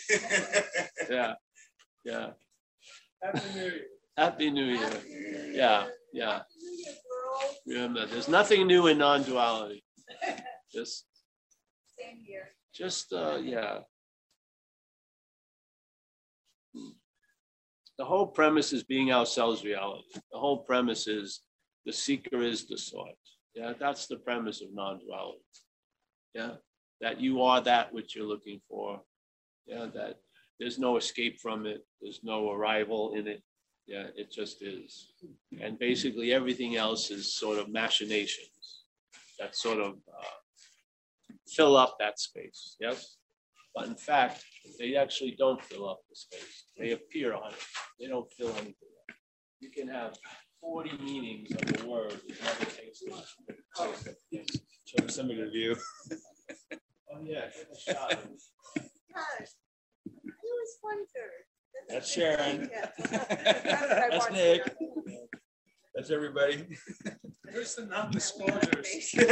Yeah, 1.10 1.34
yeah. 2.02 2.30
Happy 3.22 3.40
New 3.54 3.60
Year. 3.60 3.80
Happy 4.16 4.50
New 4.50 4.64
Year. 4.64 4.78
Happy 4.78 5.10
New 5.10 5.20
Year. 5.26 5.52
Yeah, 5.52 5.86
yeah. 6.14 6.40
Year. 6.86 6.94
Remember, 7.66 8.06
there's 8.06 8.28
nothing 8.28 8.66
new 8.66 8.86
in 8.86 8.96
non-duality. 8.98 9.84
Just, 10.74 11.04
Same 11.98 12.18
here. 12.26 12.48
just, 12.74 13.12
uh, 13.12 13.38
yeah. 13.40 13.78
The 17.96 18.04
whole 18.04 18.26
premise 18.26 18.72
is 18.72 18.82
being 18.82 19.12
ourselves 19.12 19.64
reality. 19.64 20.02
The 20.32 20.38
whole 20.38 20.58
premise 20.58 21.06
is 21.06 21.42
the 21.86 21.92
seeker 21.92 22.42
is 22.42 22.66
the 22.66 22.76
sought. 22.76 23.14
Yeah, 23.54 23.74
that's 23.78 24.08
the 24.08 24.16
premise 24.16 24.62
of 24.62 24.74
non-duality. 24.74 25.38
Yeah, 26.34 26.54
that 27.00 27.20
you 27.20 27.42
are 27.42 27.60
that 27.60 27.92
which 27.92 28.16
you're 28.16 28.26
looking 28.26 28.60
for. 28.68 29.00
Yeah, 29.66 29.86
that 29.94 30.16
there's 30.58 30.80
no 30.80 30.96
escape 30.96 31.38
from 31.40 31.66
it. 31.66 31.86
There's 32.02 32.20
no 32.24 32.50
arrival 32.50 33.14
in 33.14 33.28
it. 33.28 33.42
Yeah, 33.86 34.06
it 34.16 34.32
just 34.32 34.60
is. 34.62 35.12
And 35.60 35.78
basically 35.78 36.32
everything 36.32 36.74
else 36.74 37.12
is 37.12 37.32
sort 37.32 37.58
of 37.58 37.68
machinations 37.68 38.82
that 39.38 39.54
sort 39.54 39.78
of 39.78 39.92
uh, 39.92 40.24
fill 41.48 41.76
up 41.76 41.96
that 42.00 42.18
space. 42.18 42.76
Yes. 42.80 43.16
But 43.74 43.86
in 43.88 43.96
fact, 43.96 44.44
they 44.78 44.96
actually 44.96 45.34
don't 45.36 45.62
fill 45.62 45.88
up 45.88 46.00
the 46.08 46.16
space. 46.16 46.64
They 46.78 46.92
appear 46.92 47.34
on 47.34 47.52
it. 47.52 47.58
They 48.00 48.06
don't 48.06 48.30
fill 48.32 48.50
anything 48.50 48.72
up. 49.08 49.16
You 49.60 49.70
can 49.70 49.88
have 49.88 50.14
40 50.60 50.98
meanings 50.98 51.50
of 51.52 51.84
a 51.84 51.88
word. 51.88 52.20
It 52.28 52.42
never 52.42 52.64
takes 52.64 53.02
it. 53.02 54.60
Show 54.86 55.06
some 55.08 55.30
of 55.30 55.36
the 55.36 55.50
view. 55.50 55.76
Oh, 57.12 57.20
yeah. 57.24 57.42
take 57.42 57.66
a 57.72 57.92
shot. 57.92 58.10
Gosh, 58.76 59.50
I 60.06 60.30
always 60.50 60.78
wondered. 60.82 61.44
That's 61.88 62.10
Sharon. 62.10 62.70
That's 63.10 64.30
Nick. 64.30 64.74
It. 65.94 65.96
That's 65.96 66.10
everybody. 66.10 66.66
Where's 67.50 67.74
the 67.76 67.86
non-disclosures? 67.86 69.14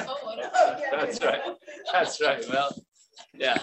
Oh, 0.00 0.76
That's 0.92 1.20
right. 1.22 1.40
That's 1.92 2.20
right. 2.20 2.44
Well, 2.48 2.74
yeah. 3.34 3.58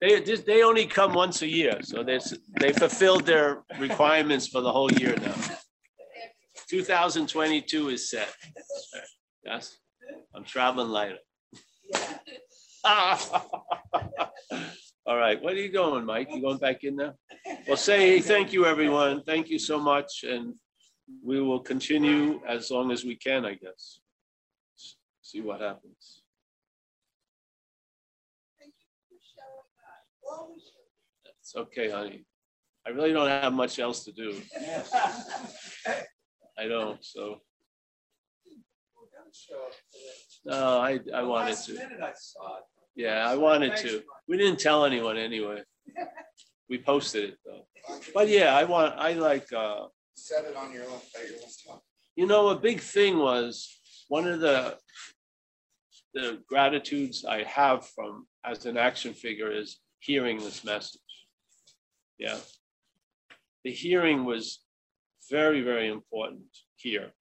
They 0.00 0.20
just, 0.20 0.44
they 0.46 0.62
only 0.62 0.86
come 0.86 1.14
once 1.14 1.42
a 1.42 1.46
year, 1.48 1.78
so 1.82 2.02
they, 2.02 2.18
they 2.60 2.72
fulfilled 2.72 3.24
their 3.26 3.64
requirements 3.78 4.46
for 4.48 4.60
the 4.60 4.70
whole 4.70 4.92
year 4.92 5.16
now. 5.16 5.34
Two 6.68 6.82
thousand 6.84 7.28
twenty-two 7.28 7.88
is 7.90 8.10
set. 8.10 8.28
Yes, 9.44 9.76
I'm 10.34 10.44
traveling 10.44 10.88
lighter. 10.88 11.18
All 15.06 15.16
right, 15.16 15.40
where 15.42 15.54
are 15.54 15.58
you 15.58 15.70
going, 15.70 16.04
Mike? 16.04 16.28
You 16.30 16.40
going 16.40 16.58
back 16.58 16.84
in 16.84 16.96
there? 16.96 17.14
Well, 17.68 17.76
say 17.76 18.20
thank 18.20 18.52
you, 18.52 18.64
everyone. 18.66 19.22
Thank 19.24 19.48
you 19.50 19.58
so 19.58 19.78
much, 19.78 20.24
and 20.24 20.54
we 21.22 21.40
will 21.40 21.60
continue 21.60 22.40
as 22.48 22.70
long 22.70 22.90
as 22.90 23.04
we 23.04 23.16
can, 23.16 23.44
I 23.44 23.54
guess. 23.54 24.00
See 25.22 25.40
what 25.40 25.60
happens. 25.60 26.22
It's 31.40 31.54
okay, 31.56 31.90
honey. 31.90 32.24
I 32.86 32.90
really 32.90 33.12
don't 33.12 33.28
have 33.28 33.52
much 33.52 33.78
else 33.78 34.04
to 34.04 34.12
do. 34.12 34.40
I 36.58 36.68
don't, 36.68 37.04
so, 37.04 37.40
no, 40.44 40.80
I, 40.80 41.00
I 41.14 41.22
wanted 41.22 41.56
to. 41.66 41.78
Yeah, 42.94 43.26
I 43.28 43.34
wanted 43.36 43.76
to. 43.78 44.02
We 44.28 44.36
didn't 44.36 44.60
tell 44.60 44.84
anyone 44.84 45.16
anyway. 45.16 45.62
We 46.66 46.78
posted 46.78 47.24
it 47.30 47.38
though. 47.44 47.66
But 48.14 48.28
yeah, 48.28 48.56
I 48.56 48.64
want, 48.64 48.94
I 48.96 49.12
like, 49.12 49.52
uh, 49.52 49.84
Set 50.16 50.44
it 50.44 50.56
on 50.56 50.72
your 50.72 50.82
at 50.82 51.28
your 51.28 51.36
own 51.36 51.50
time. 51.68 51.80
you 52.16 52.26
know, 52.26 52.48
a 52.48 52.58
big 52.58 52.80
thing 52.80 53.18
was, 53.18 53.78
one 54.08 54.26
of 54.26 54.40
the, 54.40 54.76
the 56.14 56.40
gratitudes 56.48 57.24
I 57.24 57.42
have 57.44 57.86
from, 57.88 58.26
as 58.44 58.66
an 58.66 58.76
action 58.76 59.12
figure 59.14 59.50
is 59.50 59.78
hearing 60.00 60.38
this 60.38 60.64
message. 60.64 61.00
Yeah. 62.18 62.38
The 63.64 63.72
hearing 63.72 64.24
was 64.24 64.60
very, 65.30 65.62
very 65.62 65.88
important 65.88 66.44
here. 66.76 67.12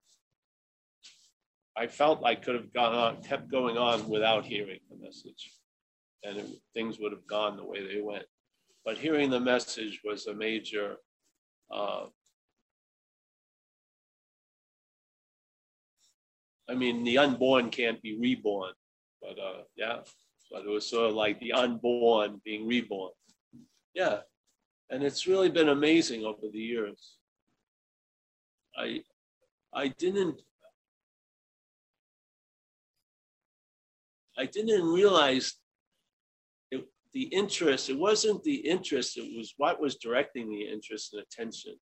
I 1.75 1.87
felt 1.87 2.23
I 2.23 2.35
could 2.35 2.55
have 2.55 2.71
gone 2.71 2.93
on, 2.93 3.23
kept 3.23 3.49
going 3.49 3.77
on 3.77 4.07
without 4.07 4.45
hearing 4.45 4.79
the 4.89 4.97
message. 5.03 5.51
And 6.23 6.37
it- 6.37 6.61
things 6.73 6.99
would 6.99 7.11
have 7.11 7.25
gone 7.27 7.57
the 7.57 7.65
way 7.65 7.85
they 7.85 8.01
went. 8.01 8.25
But 8.85 8.97
hearing 8.97 9.29
the 9.29 9.39
message 9.39 10.01
was 10.03 10.27
a 10.27 10.33
major, 10.33 10.97
uh, 11.71 12.07
I 16.70 16.76
mean, 16.76 17.03
the 17.03 17.18
unborn 17.18 17.70
can't 17.70 18.01
be 18.01 18.18
reborn, 18.18 18.74
but 19.22 19.38
uh, 19.39 19.64
yeah, 19.76 19.97
but 20.51 20.64
it 20.64 20.70
was 20.70 20.89
sort 20.89 21.09
of 21.09 21.16
like 21.16 21.39
the 21.39 21.53
unborn 21.53 22.41
being 22.45 22.68
reborn. 22.68 23.11
Yeah, 23.93 24.20
and 24.89 25.03
it's 25.03 25.28
really 25.28 25.49
been 25.49 25.70
amazing 25.70 26.24
over 26.24 26.47
the 26.51 26.59
years. 26.59 27.18
I, 28.78 29.01
I 29.74 29.89
didn't, 29.89 30.41
I 34.38 34.45
didn't 34.45 34.86
realize 34.86 35.55
it, 36.72 36.86
the 37.14 37.24
interest. 37.24 37.89
It 37.89 37.99
wasn't 37.99 38.43
the 38.43 38.55
interest. 38.55 39.18
It 39.18 39.38
was 39.38 39.53
what 39.57 39.82
was 39.82 39.97
directing 39.97 40.49
the 40.49 40.61
interest 40.61 41.14
and 41.14 41.22
attention, 41.22 41.76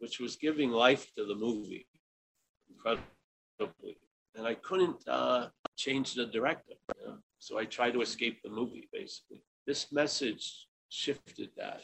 which 0.00 0.18
was 0.18 0.36
giving 0.36 0.70
life 0.70 1.06
to 1.16 1.24
the 1.24 1.34
movie. 1.34 1.86
Incredible 2.68 3.04
and 4.36 4.46
I 4.46 4.54
couldn't 4.54 4.96
uh, 5.08 5.48
change 5.76 6.14
the 6.14 6.26
director. 6.26 6.74
you 6.98 7.06
know? 7.06 7.16
So 7.38 7.58
I 7.58 7.64
tried 7.64 7.92
to 7.92 8.02
escape 8.02 8.40
the 8.42 8.50
movie, 8.50 8.88
basically. 8.92 9.42
This 9.66 9.92
message 9.92 10.66
shifted 10.88 11.50
that. 11.56 11.82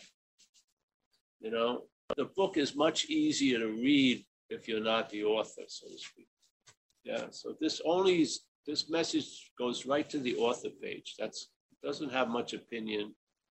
You 1.41 1.51
know, 1.51 1.85
the 2.17 2.27
book 2.37 2.57
is 2.57 2.75
much 2.75 3.07
easier 3.07 3.59
to 3.59 3.67
read 3.67 4.25
if 4.49 4.69
you're 4.69 4.81
not 4.81 5.11
the 5.11 5.25
author, 5.25 5.63
so 5.67 5.89
to 5.89 5.99
speak. 5.99 6.29
Yeah, 7.05 7.27
so 7.31 7.55
this 7.61 7.81
only, 7.85 8.23
is- 8.23 8.41
this 8.67 8.91
message 8.91 9.53
goes 9.59 9.87
right 9.87 10.09
to 10.11 10.19
the 10.19 10.37
author 10.37 10.71
page. 10.83 11.15
That's, 11.19 11.49
doesn't 11.85 12.11
have 12.13 12.29
much 12.29 12.53
opinion 12.53 13.15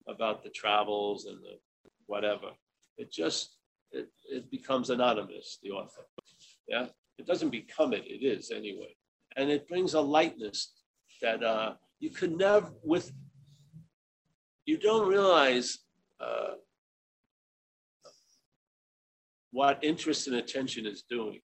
about 0.06 0.42
the 0.42 0.50
travels 0.50 1.24
and 1.26 1.38
the 1.38 1.58
whatever. 2.06 2.50
It 2.98 3.10
just, 3.12 3.56
it, 3.92 4.08
it 4.30 4.50
becomes 4.50 4.90
anonymous, 4.90 5.58
the 5.62 5.70
author. 5.70 6.02
Yeah, 6.66 6.86
it 7.18 7.26
doesn't 7.26 7.50
become 7.50 7.92
it, 7.92 8.04
it 8.06 8.24
is 8.24 8.50
anyway. 8.50 8.94
And 9.36 9.50
it 9.50 9.68
brings 9.68 9.94
a 9.94 10.00
lightness 10.00 10.72
that 11.20 11.42
uh, 11.42 11.74
you 12.00 12.10
could 12.10 12.36
never, 12.36 12.70
with, 12.82 13.12
you 14.66 14.78
don't 14.78 15.08
realize 15.08 15.78
uh, 16.20 16.54
what 19.50 19.78
interest 19.82 20.26
and 20.28 20.36
attention 20.36 20.86
is 20.86 21.02
doing. 21.08 21.40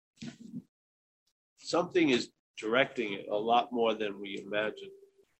Something 1.57 2.09
is 2.09 2.29
directing 2.57 3.13
it 3.13 3.27
a 3.31 3.35
lot 3.35 3.71
more 3.71 3.93
than 3.93 4.19
we 4.19 4.43
imagine. 4.45 4.89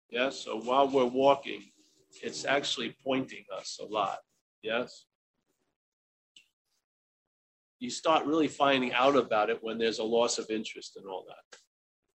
Yeah, 0.10 0.30
so 0.30 0.60
while 0.60 0.88
we're 0.88 1.06
walking, 1.06 1.62
it's 2.22 2.46
actually 2.46 2.96
pointing 3.04 3.46
us 3.58 3.80
a 3.82 3.86
lot. 3.86 4.20
Yes. 4.62 5.06
You 7.82 7.90
start 7.90 8.28
really 8.28 8.48
finding 8.48 8.94
out 8.94 9.16
about 9.16 9.50
it 9.50 9.58
when 9.62 9.80
there's 9.80 9.98
a 9.98 10.04
loss 10.04 10.38
of 10.38 10.46
interest 10.52 10.98
and 10.98 11.08
all 11.08 11.26
that. 11.28 11.58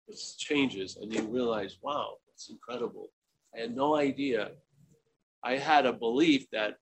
It 0.07 0.17
changes 0.39 0.97
and 0.97 1.13
you 1.13 1.23
realize, 1.23 1.79
wow, 1.83 2.15
it's 2.33 2.49
incredible. 2.49 3.09
I 3.53 3.63
had 3.63 3.75
no 3.75 3.97
idea. 3.97 4.53
I 5.43 5.57
had 5.57 5.85
a 5.85 5.93
belief 5.93 6.47
that 6.53 6.77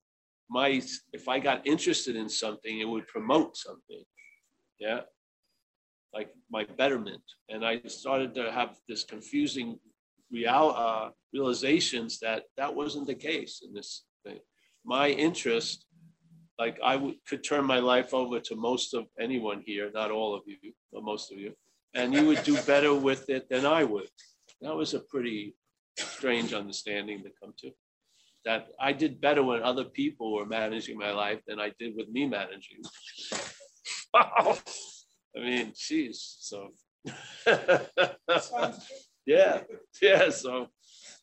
my, 0.50 0.82
if 1.14 1.28
I 1.28 1.38
got 1.38 1.66
interested 1.66 2.14
in 2.14 2.28
something, 2.28 2.78
it 2.78 2.84
would 2.84 3.06
promote 3.06 3.56
something. 3.56 4.04
Yeah. 4.78 5.00
Like 6.12 6.28
my 6.50 6.66
betterment. 6.76 7.22
And 7.48 7.64
I 7.64 7.80
started 7.86 8.34
to 8.34 8.52
have 8.52 8.76
this 8.86 9.02
confusing 9.02 9.78
real, 10.30 10.74
uh, 10.76 11.08
realizations 11.32 12.18
that 12.20 12.42
that 12.58 12.74
wasn't 12.74 13.06
the 13.06 13.14
case 13.14 13.62
in 13.66 13.72
this 13.72 14.04
thing. 14.26 14.40
My 14.84 15.08
interest, 15.08 15.86
like 16.58 16.78
I 16.82 17.14
could 17.28 17.42
turn 17.44 17.64
my 17.64 17.78
life 17.78 18.14
over 18.14 18.40
to 18.40 18.56
most 18.56 18.94
of 18.94 19.06
anyone 19.18 19.62
here, 19.64 19.90
not 19.92 20.10
all 20.10 20.34
of 20.34 20.42
you, 20.46 20.72
but 20.92 21.02
most 21.02 21.32
of 21.32 21.38
you, 21.38 21.52
and 21.94 22.14
you 22.14 22.26
would 22.26 22.44
do 22.44 22.60
better 22.62 22.94
with 22.94 23.28
it 23.28 23.48
than 23.48 23.66
I 23.66 23.84
would. 23.84 24.08
That 24.60 24.74
was 24.74 24.94
a 24.94 25.00
pretty 25.00 25.56
strange 25.98 26.52
understanding 26.52 27.22
to 27.22 27.30
come 27.42 27.54
to. 27.58 27.70
That 28.44 28.68
I 28.78 28.92
did 28.92 29.20
better 29.20 29.42
when 29.42 29.62
other 29.62 29.84
people 29.84 30.34
were 30.34 30.46
managing 30.46 30.98
my 30.98 31.12
life 31.12 31.40
than 31.46 31.58
I 31.58 31.72
did 31.78 31.94
with 31.96 32.08
me 32.08 32.26
managing. 32.26 32.82
Wow. 34.14 34.56
I 35.36 35.40
mean, 35.40 35.72
geez, 35.76 36.36
so. 36.38 36.70
Yeah, 39.26 39.60
yeah, 40.02 40.28
so, 40.30 40.68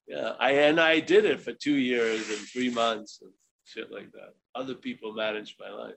yeah, 0.08 0.34
I, 0.40 0.52
and 0.54 0.80
I 0.80 1.00
did 1.00 1.26
it 1.26 1.40
for 1.40 1.54
two 1.54 1.76
years 1.76 2.28
and 2.30 2.40
three 2.40 2.72
months 2.72 3.20
and 3.22 3.32
shit 3.64 3.92
like 3.92 4.12
that. 4.14 4.34
Other 4.56 4.76
people 4.76 5.14
managed 5.14 5.56
my 5.60 5.70
life. 5.70 5.96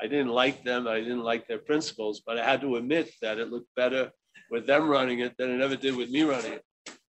I 0.00 0.06
didn't 0.06 0.28
like 0.28 0.64
them, 0.64 0.88
I 0.88 1.00
didn't 1.00 1.22
like 1.22 1.46
their 1.46 1.58
principles, 1.58 2.22
but 2.26 2.38
I 2.38 2.44
had 2.44 2.60
to 2.62 2.76
admit 2.76 3.10
that 3.22 3.38
it 3.38 3.50
looked 3.50 3.72
better 3.76 4.10
with 4.50 4.66
them 4.66 4.88
running 4.88 5.20
it 5.20 5.36
than 5.38 5.50
it 5.50 5.60
ever 5.60 5.76
did 5.76 5.94
with 5.96 6.10
me 6.10 6.22
running 6.22 6.54
it. 6.54 6.64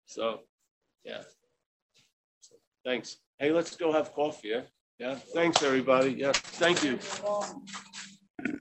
So, 0.07 0.41
yeah. 1.05 1.23
Thanks. 2.85 3.17
Hey, 3.39 3.51
let's 3.51 3.75
go 3.77 3.93
have 3.93 4.13
coffee, 4.13 4.49
yeah? 4.49 4.61
Yeah, 4.99 5.15
thanks, 5.15 5.63
everybody. 5.63 6.13
Yeah, 6.13 6.33
thank 6.33 6.85
you. 6.85 6.99